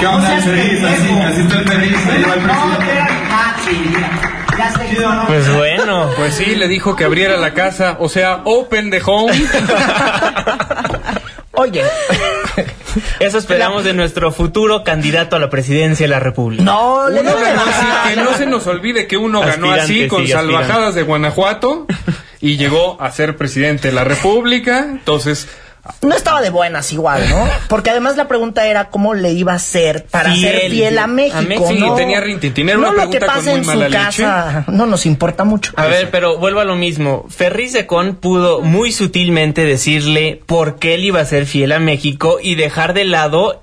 ¿Qué 0.00 0.06
onda 0.08 0.34
el 0.34 0.42
feliz? 0.42 0.82
Así, 0.82 1.08
así 1.20 1.40
está 1.42 1.58
el 1.60 1.68
feliz, 1.68 1.96
no, 5.00 5.26
Pues 5.28 5.54
bueno. 5.54 6.10
Pues 6.16 6.34
sí, 6.34 6.56
le 6.56 6.66
dijo 6.66 6.96
que 6.96 7.04
abriera 7.04 7.36
la 7.36 7.54
casa, 7.54 7.96
o 8.00 8.08
sea, 8.08 8.40
open 8.44 8.90
the 8.90 9.00
home. 9.04 9.32
Oye. 11.52 11.82
Eso 13.20 13.38
esperamos 13.38 13.84
de 13.84 13.94
nuestro 13.94 14.32
futuro 14.32 14.84
candidato 14.84 15.36
a 15.36 15.38
la 15.38 15.48
presidencia 15.50 16.04
de 16.04 16.08
la 16.08 16.20
República. 16.20 16.62
No, 16.62 17.08
le 17.08 17.22
no, 17.22 17.32
que 17.34 18.16
no 18.16 18.36
se 18.36 18.46
nos 18.46 18.66
olvide 18.66 19.06
que 19.06 19.16
uno 19.16 19.40
ganó 19.40 19.70
así 19.72 20.08
con 20.08 20.26
salvajadas 20.26 20.94
de 20.94 21.02
Guanajuato 21.02 21.86
y 22.40 22.56
llegó 22.56 23.00
a 23.00 23.10
ser 23.10 23.36
presidente 23.36 23.88
de 23.88 23.94
la 23.94 24.04
República. 24.04 24.86
Entonces, 24.90 25.48
no 26.02 26.14
estaba 26.14 26.40
de 26.40 26.50
buenas 26.50 26.92
igual, 26.92 27.28
¿no? 27.28 27.44
Porque 27.68 27.90
además 27.90 28.16
la 28.16 28.28
pregunta 28.28 28.66
era 28.66 28.88
cómo 28.90 29.14
le 29.14 29.32
iba 29.32 29.52
a 29.52 29.58
ser 29.58 30.06
para 30.06 30.34
ser 30.34 30.70
fiel 30.70 30.98
a 30.98 31.06
México, 31.06 31.68
Sí, 31.68 31.82
tenía 31.96 32.20
rintintín. 32.20 32.68
Era 32.68 32.78
una 32.78 32.92
pregunta 32.92 33.26
con 33.26 33.44
muy 33.44 33.60
mala 33.62 33.88
leche. 33.88 34.24
no 34.68 34.86
nos 34.86 35.06
importa 35.06 35.44
mucho. 35.44 35.72
A 35.76 35.86
ver, 35.86 36.10
pero 36.10 36.38
vuelvo 36.38 36.60
a 36.60 36.64
lo 36.64 36.76
mismo. 36.76 37.26
Ferris 37.28 37.72
de 37.72 37.86
Con 37.86 38.16
pudo 38.16 38.60
muy 38.60 38.92
sutilmente 38.92 39.64
decirle 39.64 40.40
por 40.46 40.78
qué 40.78 40.94
él 40.94 41.04
iba 41.04 41.20
a 41.20 41.24
ser 41.24 41.46
fiel 41.46 41.72
a 41.72 41.78
México 41.78 42.38
y 42.40 42.54
dejar 42.54 42.94
de 42.94 43.04
lado 43.04 43.62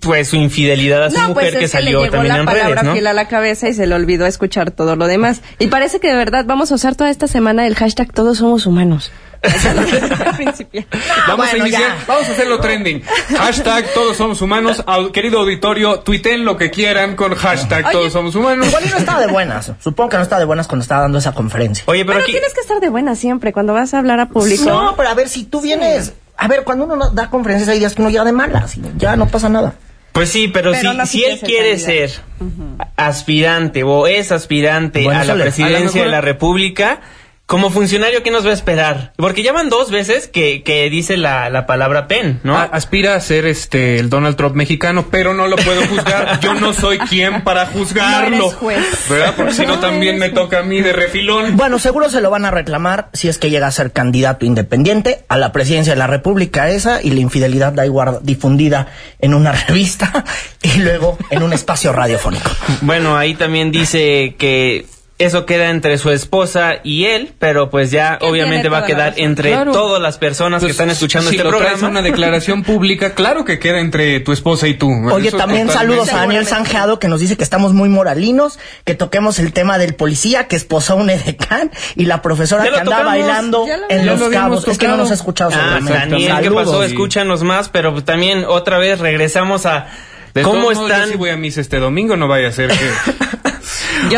pues 0.00 0.28
su 0.28 0.36
infidelidad 0.36 1.04
a 1.04 1.10
su 1.10 1.20
mujer 1.20 1.50
pues 1.50 1.56
que 1.56 1.68
salió 1.68 2.08
también 2.10 2.34
en 2.36 2.46
redes, 2.46 2.82
¿no? 2.82 2.92
fiel 2.92 3.06
a 3.06 3.12
la 3.12 3.28
cabeza 3.28 3.68
y 3.68 3.74
se 3.74 3.86
le 3.86 3.94
olvidó 3.94 4.26
escuchar 4.26 4.70
todo 4.70 4.96
lo 4.96 5.06
demás. 5.06 5.42
Y 5.58 5.66
parece 5.66 6.00
que 6.00 6.08
de 6.08 6.16
verdad 6.16 6.44
vamos 6.46 6.72
a 6.72 6.76
usar 6.76 6.94
toda 6.96 7.10
esta 7.10 7.26
semana 7.28 7.66
el 7.66 7.74
hashtag 7.74 8.12
todos 8.12 8.38
somos 8.38 8.66
humanos. 8.66 9.12
vamos 11.26 11.52
a 11.52 11.56
iniciar, 11.56 11.96
vamos 12.06 12.28
a 12.28 12.32
hacerlo 12.32 12.60
trending. 12.60 13.02
Hashtag 13.36 13.92
todos 13.92 14.16
somos 14.16 14.40
humanos. 14.40 14.84
querido 15.12 15.40
auditorio, 15.40 16.00
tuiten 16.00 16.44
lo 16.44 16.56
que 16.56 16.70
quieran 16.70 17.16
con 17.16 17.34
hashtag 17.34 17.90
todos 17.90 18.12
somos 18.12 18.36
humanos. 18.36 18.68
Igual 18.68 18.90
no 18.90 18.96
estaba 18.98 19.20
de 19.20 19.26
buenas. 19.26 19.72
Supongo 19.80 20.10
que 20.10 20.16
no 20.18 20.22
estaba 20.22 20.38
de 20.38 20.46
buenas 20.46 20.68
cuando 20.68 20.82
estaba 20.82 21.02
dando 21.02 21.18
esa 21.18 21.32
conferencia. 21.32 21.84
Oye, 21.86 22.04
pero, 22.04 22.24
tienes 22.24 22.54
que 22.54 22.60
estar 22.60 22.78
de 22.80 22.88
buenas 22.88 23.18
siempre 23.18 23.52
cuando 23.52 23.72
vas 23.72 23.94
a 23.94 23.98
hablar 23.98 24.20
a 24.20 24.26
público. 24.26 24.64
No, 24.64 24.94
pero 24.96 25.08
a 25.08 25.14
ver, 25.14 25.28
si 25.28 25.44
tú 25.44 25.60
vienes... 25.60 26.12
A 26.36 26.48
ver, 26.48 26.64
cuando 26.64 26.84
uno 26.84 27.10
da 27.10 27.30
conferencias 27.30 27.68
hay 27.68 27.78
días 27.78 27.94
que 27.94 28.02
uno 28.02 28.10
llega 28.10 28.24
de 28.24 28.32
malas. 28.32 28.76
Ya 28.96 29.16
no 29.16 29.28
pasa 29.28 29.48
nada. 29.48 29.74
Pues 30.12 30.28
sí, 30.28 30.48
pero, 30.48 30.74
si, 30.74 30.86
si 31.06 31.24
él 31.24 31.40
quiere 31.40 31.78
ser 31.78 32.10
aspirante 32.96 33.82
o 33.82 34.06
es 34.06 34.30
aspirante 34.30 35.08
a 35.08 35.24
la 35.24 35.34
presidencia 35.34 36.04
de 36.04 36.10
la 36.10 36.20
República, 36.20 37.00
como 37.46 37.70
funcionario, 37.70 38.22
¿qué 38.22 38.30
nos 38.30 38.46
va 38.46 38.50
a 38.50 38.54
esperar? 38.54 39.12
Porque 39.16 39.42
ya 39.42 39.52
van 39.52 39.68
dos 39.68 39.90
veces 39.90 40.26
que, 40.26 40.62
que 40.62 40.88
dice 40.88 41.18
la, 41.18 41.50
la 41.50 41.66
palabra 41.66 42.08
PEN, 42.08 42.40
¿no? 42.44 42.56
aspira 42.56 43.14
a 43.14 43.20
ser 43.20 43.44
este 43.46 43.98
el 43.98 44.08
Donald 44.08 44.36
Trump 44.36 44.54
mexicano, 44.54 45.06
pero 45.10 45.34
no 45.34 45.46
lo 45.48 45.56
puedo 45.56 45.86
juzgar. 45.86 46.40
Yo 46.42 46.54
no 46.54 46.72
soy 46.72 46.98
quien 46.98 47.42
para 47.44 47.66
juzgarlo. 47.66 48.52
¿Verdad? 49.08 49.34
Porque 49.36 49.52
si 49.52 49.66
no, 49.66 49.80
también 49.80 50.18
me 50.18 50.30
toca 50.30 50.60
a 50.60 50.62
mí 50.62 50.80
de 50.80 50.92
refilón. 50.92 51.56
Bueno, 51.56 51.78
seguro 51.78 52.08
se 52.08 52.22
lo 52.22 52.30
van 52.30 52.46
a 52.46 52.50
reclamar 52.50 53.10
si 53.12 53.28
es 53.28 53.36
que 53.38 53.50
llega 53.50 53.66
a 53.66 53.72
ser 53.72 53.92
candidato 53.92 54.46
independiente 54.46 55.24
a 55.28 55.36
la 55.36 55.52
presidencia 55.52 55.92
de 55.92 55.98
la 55.98 56.06
República 56.06 56.70
esa 56.70 57.02
y 57.02 57.10
la 57.10 57.20
infidelidad 57.20 57.74
da 57.74 57.84
igual 57.84 58.20
difundida 58.22 58.88
en 59.18 59.34
una 59.34 59.52
revista 59.68 60.24
y 60.62 60.78
luego 60.78 61.18
en 61.30 61.42
un 61.42 61.52
espacio 61.52 61.92
radiofónico. 61.92 62.50
Bueno, 62.80 63.16
ahí 63.16 63.34
también 63.34 63.70
dice 63.70 64.36
que 64.38 64.86
eso 65.24 65.46
queda 65.46 65.70
entre 65.70 65.98
su 65.98 66.10
esposa 66.10 66.74
y 66.82 67.04
él, 67.04 67.32
pero 67.38 67.70
pues 67.70 67.90
ya 67.90 68.18
obviamente 68.20 68.68
va 68.68 68.78
a 68.78 68.86
quedar 68.86 69.14
entre 69.16 69.52
todas 69.66 70.00
las 70.00 70.18
personas 70.18 70.60
que 70.60 70.66
pues, 70.66 70.72
están 70.72 70.90
escuchando 70.90 71.30
si 71.30 71.36
este 71.36 71.44
lo 71.44 71.50
programa. 71.50 71.88
una 71.88 72.02
declaración 72.02 72.62
pública, 72.64 73.14
claro 73.14 73.44
que 73.44 73.58
queda 73.58 73.80
entre 73.80 74.20
tu 74.20 74.32
esposa 74.32 74.68
y 74.68 74.74
tú. 74.74 74.90
Oye, 75.10 75.30
también 75.30 75.68
saludos 75.68 76.12
a 76.12 76.18
Daniel 76.18 76.46
Sanjeado 76.46 76.98
que 76.98 77.08
nos 77.08 77.20
dice 77.20 77.36
que 77.36 77.44
estamos 77.44 77.72
muy 77.72 77.88
moralinos, 77.88 78.58
que 78.84 78.94
toquemos 78.94 79.38
el 79.38 79.52
tema 79.52 79.78
del 79.78 79.94
policía 79.94 80.48
que 80.48 80.56
esposó 80.56 80.94
a 80.94 80.96
un 80.96 81.10
edecán 81.10 81.70
y 81.96 82.06
la 82.06 82.22
profesora 82.22 82.64
que 82.64 82.80
anda 82.80 83.02
bailando 83.02 83.66
en 83.88 84.06
los 84.06 84.20
cabos. 84.30 84.66
Es 84.68 84.78
que 84.78 84.88
no 84.88 84.96
nos 84.96 85.10
ha 85.10 85.14
escuchado 85.14 85.50
ah, 85.54 85.78
Daniel, 85.82 86.34
¿qué 86.42 86.50
pasó? 86.50 86.82
Escúchanos 86.82 87.42
más, 87.42 87.68
pero 87.68 88.02
también 88.02 88.44
otra 88.46 88.78
vez 88.78 88.98
regresamos 88.98 89.66
a 89.66 89.86
¿Cómo 90.42 90.70
están? 90.70 91.10
Yo 91.10 91.18
voy 91.18 91.30
a 91.30 91.36
misa 91.36 91.60
este 91.60 91.78
domingo, 91.78 92.16
no 92.16 92.26
vaya 92.26 92.48
a 92.48 92.52
ser 92.52 92.70
que... 92.70 92.90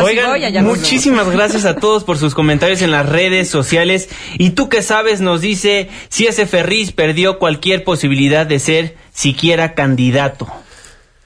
Oigan, 0.03 0.65
muchísimas 0.65 1.29
gracias 1.31 1.65
a 1.65 1.77
todos 1.77 2.05
por 2.05 2.19
sus 2.19 2.35
comentarios 2.35 2.83
en 2.83 2.91
las 2.91 3.09
redes 3.09 3.49
sociales. 3.49 4.09
Y 4.39 4.51
tú 4.51 4.69
que 4.69 4.83
sabes, 4.83 5.21
nos 5.21 5.41
dice 5.41 5.89
si 6.09 6.27
ese 6.27 6.47
Ferriz 6.47 6.93
perdió 6.93 7.39
cualquier 7.39 7.85
posibilidad 7.85 8.47
de 8.47 8.59
ser 8.59 8.97
siquiera 9.13 9.75
candidato. 9.75 10.49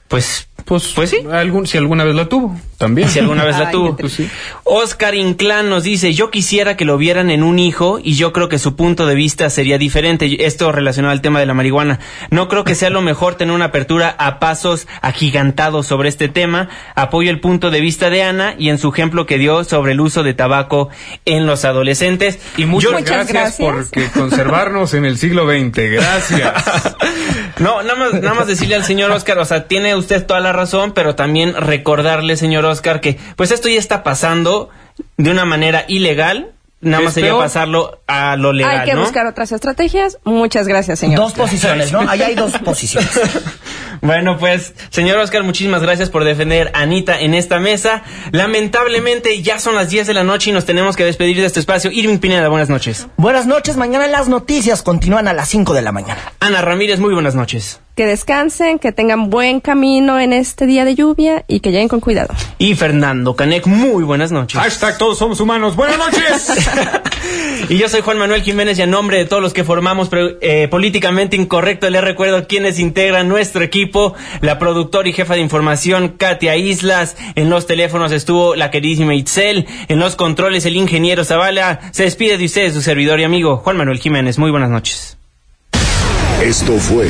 Pues 0.07 0.49
pues, 0.69 0.91
pues 0.95 1.09
sí. 1.09 1.17
Algún, 1.31 1.65
si 1.65 1.79
alguna 1.79 2.03
vez 2.03 2.13
la 2.13 2.29
tuvo, 2.29 2.55
también. 2.79 3.09
Si 3.09 3.19
alguna 3.19 3.43
vez 3.43 3.59
la 3.59 3.69
tuvo. 3.71 3.95
Pues 3.97 4.13
sí. 4.13 4.29
Oscar 4.63 5.13
Inclán 5.13 5.69
nos 5.69 5.83
dice, 5.83 6.13
yo 6.13 6.31
quisiera 6.31 6.77
que 6.77 6.85
lo 6.85 6.97
vieran 6.97 7.29
en 7.29 7.43
un 7.43 7.59
hijo 7.59 7.99
y 8.01 8.13
yo 8.13 8.31
creo 8.31 8.47
que 8.47 8.57
su 8.57 8.75
punto 8.77 9.05
de 9.05 9.15
vista 9.15 9.49
sería 9.49 9.77
diferente. 9.77 10.45
Esto 10.45 10.71
relacionado 10.71 11.11
al 11.11 11.21
tema 11.21 11.41
de 11.41 11.45
la 11.45 11.53
marihuana. 11.53 11.99
No 12.31 12.47
creo 12.47 12.63
que 12.63 12.75
sea 12.75 12.89
lo 12.89 13.01
mejor 13.01 13.35
tener 13.35 13.53
una 13.53 13.65
apertura 13.65 14.15
a 14.17 14.39
pasos 14.39 14.87
agigantados 15.01 15.87
sobre 15.87 16.07
este 16.07 16.29
tema. 16.29 16.69
Apoyo 16.95 17.29
el 17.29 17.41
punto 17.41 17.69
de 17.69 17.81
vista 17.81 18.09
de 18.09 18.23
Ana 18.23 18.55
y 18.57 18.69
en 18.69 18.77
su 18.77 18.89
ejemplo 18.89 19.25
que 19.25 19.37
dio 19.37 19.65
sobre 19.65 19.91
el 19.91 19.99
uso 19.99 20.23
de 20.23 20.33
tabaco 20.33 20.87
en 21.25 21.45
los 21.45 21.65
adolescentes. 21.65 22.39
Y 22.55 22.65
muchas, 22.65 23.03
gracias, 23.03 23.57
por 23.57 23.85
conservarnos 24.13 24.93
en 24.93 25.03
el 25.03 25.17
siglo 25.17 25.45
XX. 25.45 25.91
Gracias. 25.91 26.95
no, 27.59 27.83
nada 27.83 27.95
más, 27.95 28.13
nada 28.13 28.35
más 28.35 28.47
decirle 28.47 28.75
al 28.75 28.85
señor 28.85 29.11
Oscar, 29.11 29.37
o 29.39 29.45
sea, 29.45 29.67
tiene 29.67 29.95
usted 29.95 30.25
toda 30.25 30.39
la 30.39 30.53
razón, 30.53 30.93
pero 30.93 31.15
también 31.15 31.53
recordarle, 31.55 32.37
señor 32.37 32.68
Oscar, 32.69 33.01
que 33.01 33.17
pues 33.35 33.51
esto 33.51 33.67
ya 33.67 33.79
está 33.79 34.03
pasando 34.03 34.69
de 35.17 35.31
una 35.31 35.45
manera 35.45 35.85
ilegal. 35.87 36.53
Nada 36.81 37.03
más 37.03 37.13
sería 37.13 37.37
pasarlo 37.37 37.99
a 38.07 38.37
lo 38.37 38.53
legal. 38.53 38.79
Hay 38.79 38.89
que 38.89 38.95
buscar 38.95 39.27
otras 39.27 39.51
estrategias. 39.51 40.17
Muchas 40.23 40.65
gracias, 40.65 40.99
señor. 40.99 41.19
Dos 41.19 41.33
posiciones, 41.33 41.91
¿no? 41.91 42.09
Ahí 42.09 42.21
hay 42.21 42.35
dos 42.35 42.57
posiciones. 42.63 43.09
bueno, 44.01 44.37
pues, 44.37 44.73
señor 44.89 45.17
Oscar, 45.17 45.43
muchísimas 45.43 45.81
gracias 45.81 46.09
por 46.09 46.23
defender 46.23 46.71
a 46.73 46.83
Anita 46.83 47.19
en 47.19 47.33
esta 47.33 47.59
mesa. 47.59 48.03
Lamentablemente 48.31 49.41
ya 49.41 49.59
son 49.59 49.75
las 49.75 49.89
10 49.89 50.07
de 50.07 50.13
la 50.13 50.23
noche 50.23 50.51
y 50.51 50.53
nos 50.53 50.63
tenemos 50.63 50.95
que 50.95 51.03
despedir 51.03 51.35
de 51.35 51.47
este 51.47 51.59
espacio. 51.59 51.91
Irving 51.91 52.19
Pineda, 52.19 52.47
buenas 52.47 52.69
noches. 52.69 53.07
Buenas 53.17 53.45
noches. 53.45 53.75
Mañana 53.75 54.07
las 54.07 54.29
noticias 54.29 54.81
continúan 54.81 55.27
a 55.27 55.33
las 55.33 55.49
5 55.49 55.73
de 55.73 55.81
la 55.81 55.91
mañana. 55.91 56.21
Ana 56.39 56.61
Ramírez, 56.61 56.99
muy 56.99 57.13
buenas 57.13 57.35
noches. 57.35 57.81
Que 57.99 58.05
descansen, 58.05 58.79
que 58.79 58.93
tengan 58.93 59.29
buen 59.29 59.59
camino 59.59 60.21
en 60.21 60.31
este 60.31 60.65
día 60.65 60.85
de 60.85 60.95
lluvia 60.95 61.43
y 61.49 61.59
que 61.59 61.69
lleguen 61.69 61.89
con 61.89 61.99
cuidado. 61.99 62.33
Y 62.57 62.75
Fernando 62.75 63.35
Canek, 63.35 63.67
muy 63.67 64.05
buenas 64.05 64.31
noches. 64.31 64.57
Hashtag 64.57 64.97
todos 64.97 65.17
somos 65.17 65.41
humanos. 65.41 65.75
Buenas 65.75 65.97
noches. 65.97 66.49
y 67.69 67.77
yo 67.77 67.89
soy 67.89 67.99
Juan 67.99 68.17
Manuel 68.17 68.41
Jiménez 68.41 68.79
y 68.79 68.83
a 68.83 68.85
nombre 68.85 69.17
de 69.17 69.25
todos 69.25 69.43
los 69.43 69.51
que 69.51 69.65
formamos 69.65 70.09
eh, 70.13 70.69
Políticamente 70.71 71.35
Incorrecto 71.35 71.89
les 71.89 72.01
recuerdo 72.01 72.47
quienes 72.47 72.79
integran 72.79 73.27
nuestro 73.27 73.65
equipo, 73.65 74.13
la 74.39 74.59
productora 74.59 75.09
y 75.09 75.11
jefa 75.11 75.33
de 75.33 75.41
información 75.41 76.15
Katia 76.17 76.55
Islas, 76.55 77.17
en 77.35 77.49
los 77.49 77.67
teléfonos 77.67 78.13
estuvo 78.13 78.55
la 78.55 78.71
queridísima 78.71 79.13
Itzel, 79.13 79.67
en 79.89 79.99
los 79.99 80.15
controles 80.15 80.65
el 80.65 80.77
ingeniero 80.77 81.25
Zavala, 81.25 81.81
se 81.91 82.03
despide 82.03 82.37
de 82.37 82.45
ustedes 82.45 82.73
su 82.75 82.81
servidor 82.81 83.19
y 83.19 83.25
amigo 83.25 83.57
Juan 83.57 83.75
Manuel 83.75 83.99
Jiménez. 83.99 84.39
Muy 84.39 84.51
buenas 84.51 84.69
noches. 84.69 85.17
Esto 86.41 86.77
fue 86.77 87.09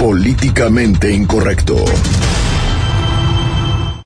Políticamente 0.00 1.10
Incorrecto. 1.12 1.84